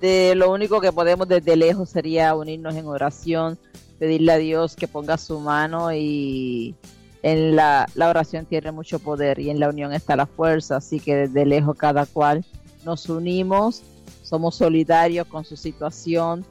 de, 0.00 0.34
lo 0.34 0.52
único 0.52 0.80
que 0.80 0.92
podemos 0.92 1.28
desde 1.28 1.56
lejos 1.56 1.90
sería 1.90 2.34
unirnos 2.34 2.74
en 2.74 2.86
oración, 2.86 3.58
pedirle 3.98 4.32
a 4.32 4.38
Dios 4.38 4.74
que 4.74 4.88
ponga 4.88 5.18
su 5.18 5.38
mano 5.40 5.92
y 5.92 6.74
en 7.22 7.56
la, 7.56 7.86
la 7.94 8.08
oración 8.08 8.46
tiene 8.46 8.72
mucho 8.72 8.98
poder 8.98 9.38
y 9.38 9.50
en 9.50 9.60
la 9.60 9.68
unión 9.68 9.92
está 9.92 10.16
la 10.16 10.26
fuerza, 10.26 10.76
así 10.76 10.98
que 10.98 11.14
desde 11.14 11.46
lejos 11.46 11.76
cada 11.76 12.06
cual 12.06 12.44
nos 12.84 13.08
unimos, 13.08 13.82
somos 14.22 14.56
solidarios 14.56 15.26
con 15.26 15.44
su 15.44 15.56
situación. 15.56 16.44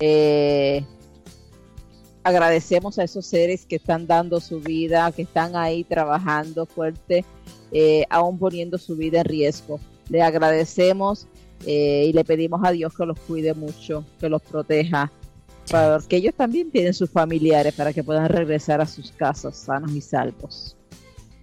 Eh, 0.00 0.84
agradecemos 2.24 2.98
a 2.98 3.04
esos 3.04 3.26
seres 3.26 3.66
que 3.66 3.76
están 3.76 4.06
dando 4.06 4.40
su 4.40 4.60
vida, 4.60 5.10
que 5.12 5.22
están 5.22 5.56
ahí 5.56 5.84
trabajando 5.84 6.66
fuerte, 6.66 7.24
eh, 7.72 8.04
aún 8.10 8.38
poniendo 8.38 8.78
su 8.78 8.96
vida 8.96 9.20
en 9.20 9.24
riesgo. 9.24 9.80
Le 10.08 10.22
agradecemos 10.22 11.26
eh, 11.66 12.06
y 12.08 12.12
le 12.12 12.24
pedimos 12.24 12.60
a 12.64 12.70
Dios 12.70 12.94
que 12.96 13.06
los 13.06 13.18
cuide 13.20 13.54
mucho, 13.54 14.04
que 14.20 14.28
los 14.28 14.42
proteja, 14.42 15.10
porque 15.70 16.16
ellos 16.16 16.34
también 16.34 16.70
tienen 16.70 16.92
sus 16.92 17.10
familiares 17.10 17.74
para 17.74 17.92
que 17.92 18.02
puedan 18.02 18.28
regresar 18.28 18.80
a 18.80 18.86
sus 18.86 19.12
casas 19.12 19.56
sanos 19.56 19.92
y 19.92 20.00
salvos. 20.00 20.76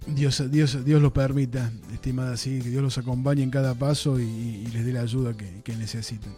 Dios, 0.06 0.50
Dios, 0.50 0.84
Dios 0.84 1.02
lo 1.02 1.12
permita, 1.12 1.70
estimada, 1.92 2.36
sí, 2.36 2.60
que 2.60 2.70
Dios 2.70 2.82
los 2.82 2.96
acompañe 2.98 3.42
en 3.42 3.50
cada 3.50 3.74
paso 3.74 4.18
y, 4.18 4.66
les 4.72 4.84
dé 4.84 4.92
la 4.92 5.02
ayuda 5.02 5.36
que, 5.36 5.62
que 5.62 5.76
necesiten. 5.76 6.32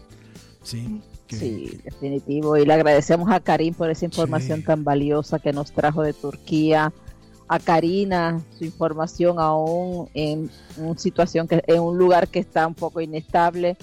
Sí. 0.62 1.00
Sí, 1.38 1.78
definitivo. 1.84 2.56
Y 2.56 2.64
le 2.64 2.74
agradecemos 2.74 3.30
a 3.30 3.40
Karim 3.40 3.74
por 3.74 3.90
esa 3.90 4.04
información 4.04 4.62
tan 4.62 4.84
valiosa 4.84 5.38
que 5.38 5.52
nos 5.52 5.72
trajo 5.72 6.02
de 6.02 6.12
Turquía. 6.12 6.92
A 7.48 7.58
Karina, 7.58 8.40
su 8.56 8.64
información 8.64 9.38
aún 9.38 10.08
en 10.14 10.50
una 10.78 10.98
situación 10.98 11.46
que 11.46 11.62
en 11.66 11.80
un 11.80 11.98
lugar 11.98 12.28
que 12.28 12.38
está 12.38 12.66
un 12.66 12.74
poco 12.74 13.00
inestable. 13.00 13.76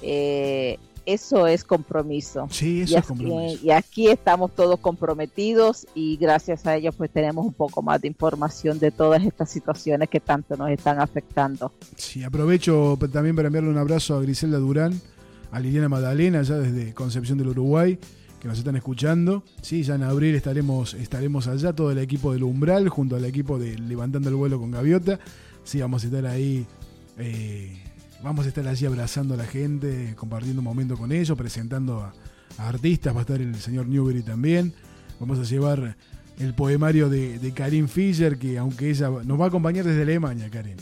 Eh, 0.00 0.78
eso 1.04 1.46
es 1.46 1.64
compromiso. 1.64 2.46
Sí, 2.50 2.82
eso 2.82 2.94
y 2.94 2.96
es 2.96 3.06
compromiso. 3.06 3.64
Y 3.64 3.70
aquí 3.70 4.08
estamos 4.08 4.54
todos 4.54 4.78
comprometidos 4.78 5.86
y 5.94 6.16
gracias 6.16 6.66
a 6.66 6.76
ellos 6.76 6.94
pues 6.96 7.10
tenemos 7.10 7.44
un 7.44 7.52
poco 7.52 7.82
más 7.82 8.00
de 8.00 8.08
información 8.08 8.78
de 8.78 8.90
todas 8.90 9.22
estas 9.24 9.50
situaciones 9.50 10.08
que 10.08 10.20
tanto 10.20 10.56
nos 10.56 10.70
están 10.70 11.00
afectando. 11.00 11.72
Sí, 11.96 12.22
aprovecho 12.22 12.96
también 13.12 13.34
para 13.34 13.48
enviarle 13.48 13.70
un 13.70 13.78
abrazo 13.78 14.16
a 14.16 14.22
Griselda 14.22 14.58
Durán, 14.58 15.00
a 15.52 15.60
Liliana 15.60 15.88
Magdalena, 15.88 16.42
ya 16.42 16.56
desde 16.58 16.94
Concepción 16.94 17.38
del 17.38 17.48
Uruguay, 17.48 17.98
que 18.40 18.48
nos 18.48 18.58
están 18.58 18.74
escuchando. 18.74 19.44
Sí, 19.60 19.82
ya 19.82 19.94
en 19.94 20.02
abril 20.02 20.34
estaremos, 20.34 20.94
estaremos 20.94 21.46
allá, 21.46 21.74
todo 21.74 21.92
el 21.92 21.98
equipo 21.98 22.32
del 22.32 22.42
Umbral, 22.42 22.88
junto 22.88 23.16
al 23.16 23.24
equipo 23.26 23.58
de 23.58 23.78
Levantando 23.78 24.30
el 24.30 24.34
Vuelo 24.34 24.58
con 24.58 24.70
Gaviota. 24.70 25.20
Sí, 25.62 25.80
vamos 25.80 26.02
a 26.02 26.06
estar 26.06 26.26
ahí. 26.26 26.66
Eh, 27.18 27.78
vamos 28.22 28.46
a 28.46 28.48
estar 28.48 28.66
allí 28.66 28.86
abrazando 28.86 29.34
a 29.34 29.36
la 29.36 29.44
gente, 29.44 30.14
compartiendo 30.16 30.60
un 30.60 30.64
momento 30.64 30.96
con 30.96 31.12
ellos, 31.12 31.36
presentando 31.36 32.00
a, 32.00 32.14
artistas. 32.56 33.14
Va 33.14 33.18
a 33.18 33.22
estar 33.22 33.40
el 33.40 33.54
señor 33.56 33.86
Newbery 33.86 34.22
también. 34.22 34.72
Vamos 35.20 35.38
a 35.38 35.42
llevar 35.42 35.96
el 36.38 36.54
poemario 36.54 37.10
de, 37.10 37.38
de 37.38 37.52
Karin 37.52 37.88
Fischer, 37.88 38.38
que 38.38 38.56
aunque 38.56 38.88
ella 38.88 39.10
nos 39.24 39.38
va 39.38 39.44
a 39.44 39.48
acompañar 39.48 39.84
desde 39.84 40.02
Alemania, 40.02 40.48
Karin. 40.50 40.78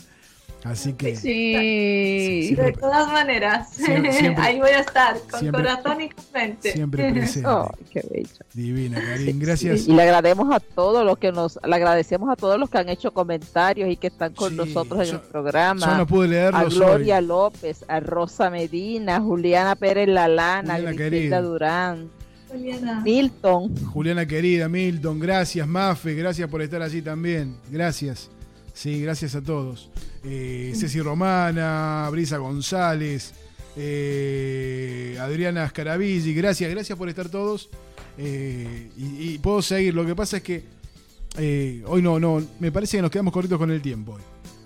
Así 0.63 0.93
que. 0.93 1.15
Sí, 1.15 2.55
de 2.55 2.71
todas 2.73 3.11
maneras. 3.11 3.69
Ahí 4.37 4.59
voy 4.59 4.69
a 4.69 4.79
estar, 4.79 5.17
con 5.29 5.51
corazón 5.51 6.01
y 6.01 6.09
con 6.09 6.25
mente. 6.33 6.71
Siempre 6.71 7.11
presente. 7.11 7.49
qué 7.89 8.01
bello. 8.11 8.29
Divina, 8.53 9.01
Karin, 9.01 9.39
gracias. 9.39 9.87
Y 9.87 9.93
le 9.93 10.03
agradecemos 10.03 10.53
a 10.53 10.59
todos 10.59 11.03
los 11.03 11.17
que 11.17 11.31
nos, 11.31 11.59
le 11.63 11.75
agradecemos 11.75 12.29
a 12.29 12.35
todos 12.35 12.59
los 12.59 12.69
que 12.69 12.77
han 12.77 12.89
hecho 12.89 13.11
comentarios 13.11 13.89
y 13.89 13.97
que 13.97 14.07
están 14.07 14.33
con 14.33 14.55
nosotros 14.55 15.07
en 15.07 15.15
el 15.15 15.21
programa. 15.21 15.85
Yo 15.85 15.97
no 15.97 16.07
pude 16.07 16.27
leerlos. 16.27 16.61
A 16.61 16.65
Gloria 16.65 17.21
López, 17.21 17.83
a 17.87 17.99
Rosa 17.99 18.49
Medina, 18.51 19.19
Juliana 19.19 19.75
Pérez 19.75 20.07
Lalana, 20.07 20.79
Griselda 20.79 21.41
Durán. 21.41 22.09
Juliana. 22.49 23.01
Milton. 23.01 23.75
Juliana 23.87 24.25
querida, 24.27 24.67
Milton, 24.67 25.19
gracias, 25.19 25.67
Mafe, 25.67 26.13
gracias 26.13 26.49
por 26.49 26.61
estar 26.61 26.81
allí 26.81 27.01
también. 27.01 27.55
Gracias. 27.71 28.29
Sí, 28.73 29.01
gracias 29.01 29.35
a 29.35 29.41
todos. 29.41 29.89
Eh, 30.23 30.73
Ceci 30.75 30.99
Romana, 30.99 32.07
Brisa 32.11 32.37
González, 32.37 33.33
eh, 33.75 35.17
Adriana 35.19 35.67
Scaravilli, 35.67 36.33
gracias, 36.33 36.69
gracias 36.69 36.97
por 36.97 37.09
estar 37.09 37.29
todos. 37.29 37.69
Eh, 38.17 38.89
y, 38.97 39.37
puedo 39.39 39.61
seguir. 39.61 39.93
Lo 39.93 40.05
que 40.05 40.15
pasa 40.15 40.37
es 40.37 40.43
que 40.43 40.63
eh, 41.37 41.83
hoy 41.87 42.01
no, 42.01 42.19
no, 42.19 42.43
me 42.59 42.71
parece 42.71 42.97
que 42.97 43.01
nos 43.01 43.11
quedamos 43.11 43.33
corritos 43.33 43.57
con 43.57 43.71
el 43.71 43.81
tiempo 43.81 44.13
hoy. 44.13 44.21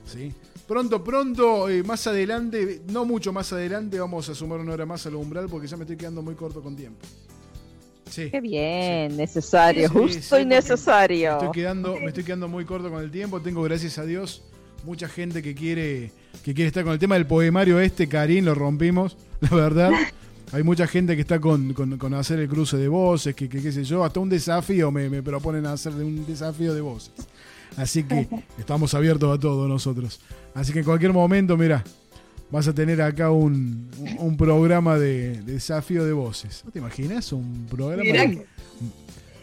¿sí? 0.06 0.34
Pronto, 0.68 1.04
pronto, 1.04 1.68
más 1.86 2.08
adelante, 2.08 2.82
no 2.88 3.06
mucho 3.06 3.32
más 3.32 3.54
adelante, 3.54 4.00
vamos 4.00 4.28
a 4.30 4.36
sumar 4.36 4.60
una 4.60 4.74
hora 4.74 4.86
más 4.86 5.06
al 5.06 5.16
umbral 5.16 5.48
porque 5.48 5.68
ya 5.68 5.78
me 5.78 5.84
estoy 5.84 5.96
quedando 5.96 6.24
muy 6.24 6.34
corto 6.34 6.62
con 6.62 6.76
tiempo. 6.76 7.06
Qué 8.14 8.40
bien, 8.40 9.18
necesario, 9.18 9.90
justo 9.90 10.40
y 10.40 10.46
necesario. 10.46 11.32
Me 11.32 11.38
estoy, 11.38 11.52
quedando, 11.52 12.00
me 12.00 12.08
estoy 12.08 12.24
quedando 12.24 12.48
muy 12.48 12.64
corto 12.64 12.90
con 12.90 13.04
el 13.04 13.12
tiempo. 13.12 13.42
Tengo, 13.42 13.62
gracias 13.64 13.98
a 13.98 14.06
Dios, 14.06 14.42
mucha 14.86 15.10
gente 15.10 15.42
que 15.42 15.56
quiere, 15.56 16.12
que 16.44 16.54
quiere 16.54 16.68
estar 16.68 16.84
con 16.84 16.94
el 16.94 17.00
tema 17.00 17.16
del 17.16 17.26
poemario 17.26 17.80
este. 17.80 18.08
Karim, 18.08 18.46
lo 18.46 18.56
rompimos, 18.56 19.18
la 19.42 19.50
verdad. 19.50 19.92
Hay 20.52 20.64
mucha 20.64 20.88
gente 20.88 21.16
que 21.16 21.22
está 21.22 21.40
con, 21.40 21.74
con, 21.74 22.14
hacer 22.14 22.40
el 22.40 22.48
cruce 22.48 22.78
de 22.78 22.88
voces, 22.88 23.36
que, 23.36 23.50
qué 23.50 23.72
sé 23.72 23.84
yo, 23.84 24.06
hasta 24.06 24.20
un 24.20 24.30
desafío 24.30 24.92
me, 24.92 25.10
me 25.10 25.24
proponen 25.24 25.66
hacer 25.66 25.94
un 25.94 26.26
desafío 26.26 26.74
de 26.74 26.82
voces. 26.82 27.14
Así 27.78 28.04
que 28.04 28.28
estamos 28.60 28.94
abiertos 28.94 29.36
a 29.36 29.40
todo 29.40 29.68
nosotros. 29.68 30.22
Así 30.54 30.72
que 30.72 30.80
en 30.80 30.86
cualquier 30.86 31.12
momento, 31.12 31.58
mira, 31.58 31.84
vas 32.52 32.68
a 32.68 32.74
tener 32.74 33.02
acá 33.02 33.32
un, 33.32 33.90
un 34.20 34.38
programa 34.38 34.98
de, 34.98 35.42
desafío 35.42 36.06
de 36.06 36.14
voces. 36.14 36.62
¿No 36.64 36.72
te 36.72 36.80
imaginas? 36.80 37.34
Un 37.34 37.66
programa 37.70 38.04
de 38.04 38.46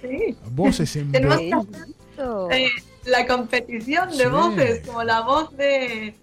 sí. 0.00 0.36
voces 0.52 0.96
en 0.96 1.14
eh, 1.14 2.70
La 3.04 3.26
competición 3.26 4.16
de 4.16 4.28
voces, 4.28 4.86
como 4.86 5.02
la 5.02 5.22
voz 5.22 5.56
de, 5.56 6.14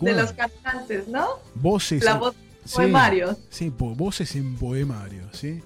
de 0.00 0.12
los 0.12 0.32
cantantes, 0.32 1.08
¿no? 1.08 1.26
Voces. 1.54 2.04
La 2.04 2.14
voz 2.14 2.34
de 2.34 2.70
poemarios. 2.74 3.36
Sí, 3.50 3.72
voces 3.76 4.34
en 4.36 4.56
poemarios, 4.56 5.36
¿sí? 5.36 5.62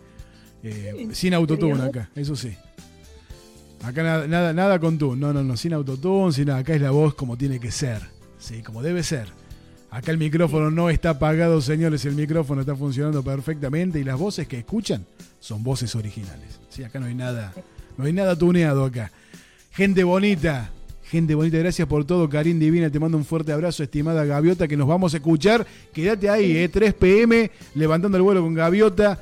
Eh, 0.63 1.09
sin 1.13 1.35
autotune 1.35 1.83
acá, 1.83 2.11
eso 2.15 2.37
sí. 2.37 2.57
Acá 3.83 4.05
nada, 4.05 4.27
nada, 4.29 4.53
nada 4.53 4.79
con 4.79 4.97
tú, 4.97 5.17
no, 5.17 5.33
no, 5.33 5.43
no, 5.43 5.57
sin 5.57 5.73
autotune, 5.73 6.33
sin 6.33 6.47
nada. 6.47 6.61
Acá 6.61 6.75
es 6.75 6.81
la 6.81 6.93
voz 6.93 7.15
como 7.15 7.37
tiene 7.37 7.59
que 7.59 7.73
ser, 7.73 8.01
¿sí? 8.39 8.63
Como 8.63 8.83
debe 8.83 9.03
ser. 9.03 9.29
Acá 9.91 10.11
el 10.11 10.19
micrófono 10.19 10.71
no 10.71 10.89
está 10.89 11.11
apagado, 11.11 11.61
señores, 11.61 12.05
el 12.07 12.15
micrófono 12.15 12.63
está 12.63 12.75
funcionando 12.77 13.23
perfectamente 13.23 13.99
y 13.99 14.05
las 14.05 14.19
voces 14.19 14.47
que 14.49 14.59
escuchan 14.59 15.05
son 15.41 15.63
voces 15.63 15.95
originales. 15.97 16.61
Sí, 16.71 16.85
acá 16.85 16.99
no 17.01 17.07
hay 17.07 17.15
nada, 17.15 17.53
no 17.99 18.05
hay 18.05 18.13
nada 18.13 18.35
tuneado 18.35 18.85
acá. 18.85 19.11
Gente 19.73 20.05
bonita, 20.05 20.71
gente 21.03 21.35
bonita, 21.35 21.57
gracias 21.57 21.89
por 21.89 22.05
todo. 22.05 22.29
Karim 22.29 22.59
Divina, 22.59 22.91
te 22.91 23.01
mando 23.01 23.17
un 23.17 23.25
fuerte 23.25 23.53
abrazo, 23.53 23.83
estimada 23.83 24.23
Gaviota, 24.27 24.69
que 24.69 24.77
nos 24.77 24.87
vamos 24.87 25.15
a 25.15 25.17
escuchar. 25.17 25.67
Quédate 25.95 26.29
ahí, 26.29 26.59
eh, 26.59 26.69
3 26.69 26.93
pm, 26.93 27.51
levantando 27.75 28.19
el 28.19 28.23
vuelo 28.23 28.43
con 28.43 28.53
Gaviota. 28.53 29.19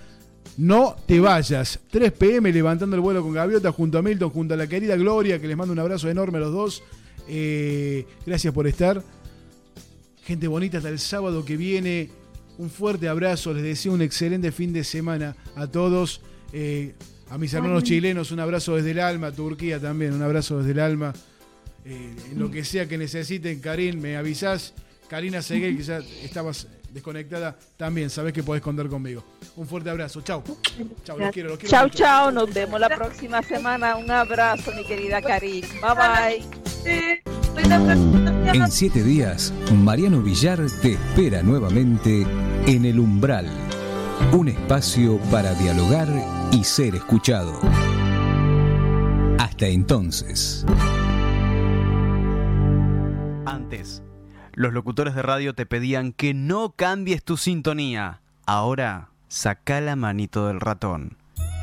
No 0.57 0.97
te 1.07 1.21
vayas. 1.21 1.79
3 1.93 2.11
pm 2.11 2.53
levantando 2.53 2.97
el 2.97 3.01
vuelo 3.01 3.23
con 3.23 3.33
Gaviota 3.33 3.71
junto 3.71 3.99
a 3.99 4.03
Milton, 4.03 4.31
junto 4.31 4.55
a 4.55 4.57
la 4.57 4.67
querida 4.67 4.97
Gloria, 4.97 5.41
que 5.41 5.47
les 5.47 5.57
mando 5.57 5.73
un 5.73 5.79
abrazo 5.79 6.11
enorme 6.11 6.39
a 6.39 6.41
los 6.41 6.53
dos. 6.53 6.83
Eh, 7.29 8.05
gracias 8.27 8.53
por 8.53 8.67
estar. 8.67 9.05
Gente 10.25 10.49
bonita, 10.49 10.79
hasta 10.79 10.89
el 10.89 10.99
sábado 10.99 11.45
que 11.45 11.57
viene. 11.57 12.11
Un 12.59 12.71
fuerte 12.71 13.09
abrazo, 13.09 13.55
les 13.55 13.63
deseo 13.63 13.93
un 13.93 14.03
excelente 14.03 14.51
fin 14.51 14.73
de 14.73 14.83
semana 14.83 15.37
a 15.55 15.69
todos. 15.69 16.21
Eh, 16.53 16.95
a 17.31 17.39
mis 17.39 17.55
hermanos 17.55 17.85
chilenos, 17.85 18.33
un 18.33 18.41
abrazo 18.41 18.74
desde 18.74 18.91
el 18.91 18.99
alma. 18.99 19.31
Turquía 19.31 19.78
también, 19.78 20.12
un 20.12 20.22
abrazo 20.22 20.59
desde 20.59 20.72
el 20.72 20.81
alma. 20.81 21.12
Eh, 21.85 22.14
en 22.33 22.39
lo 22.39 22.51
que 22.51 22.64
sea 22.64 22.87
que 22.87 22.99
necesiten, 22.99 23.61
Karim, 23.61 24.01
me 24.01 24.16
avisás. 24.16 24.74
Karina 25.09 25.41
Seguel, 25.41 25.76
quizás 25.76 26.05
estabas 26.22 26.68
desconectada, 26.93 27.57
también 27.76 28.11
sabes 28.11 28.33
que 28.33 28.43
podés 28.43 28.62
contar 28.62 28.89
conmigo. 28.89 29.24
Un 29.57 29.66
fuerte 29.66 29.91
abrazo. 29.91 30.20
Chau. 30.22 30.43
Chau, 31.05 31.18
los 31.18 31.31
quiero, 31.31 31.51
los 31.51 31.59
quiero. 31.59 31.70
Chao, 31.70 31.85
mucho. 31.85 31.99
chao. 31.99 32.31
Nos 32.31 32.53
vemos 32.53 32.78
la 32.81 32.89
próxima 32.89 33.43
semana. 33.43 33.97
Un 33.97 34.11
abrazo, 34.11 34.72
mi 34.72 34.85
querida 34.85 35.22
Karin. 35.22 35.64
Bye, 35.81 36.43
bye. 36.85 37.22
En 38.53 38.70
siete 38.70 39.03
días, 39.03 39.53
Mariano 39.72 40.20
Villar 40.20 40.61
te 40.83 40.93
espera 40.93 41.43
nuevamente 41.43 42.26
en 42.66 42.85
El 42.85 42.99
Umbral, 42.99 43.49
un 44.33 44.49
espacio 44.49 45.18
para 45.31 45.55
dialogar 45.55 46.09
y 46.53 46.65
ser 46.65 46.95
escuchado. 46.95 47.59
Hasta 49.39 49.67
entonces. 49.67 50.65
Antes, 53.47 54.03
los 54.53 54.73
locutores 54.73 55.15
de 55.15 55.23
radio 55.23 55.55
te 55.55 55.67
pedían 55.67 56.13
que 56.13 56.35
no 56.35 56.73
cambies 56.73 57.23
tu 57.25 57.37
sintonía. 57.37 58.23
Ahora, 58.47 59.11
saca 59.29 59.81
la 59.81 59.95
manito 59.97 60.49
del 60.49 60.61
ratón. 60.61 61.17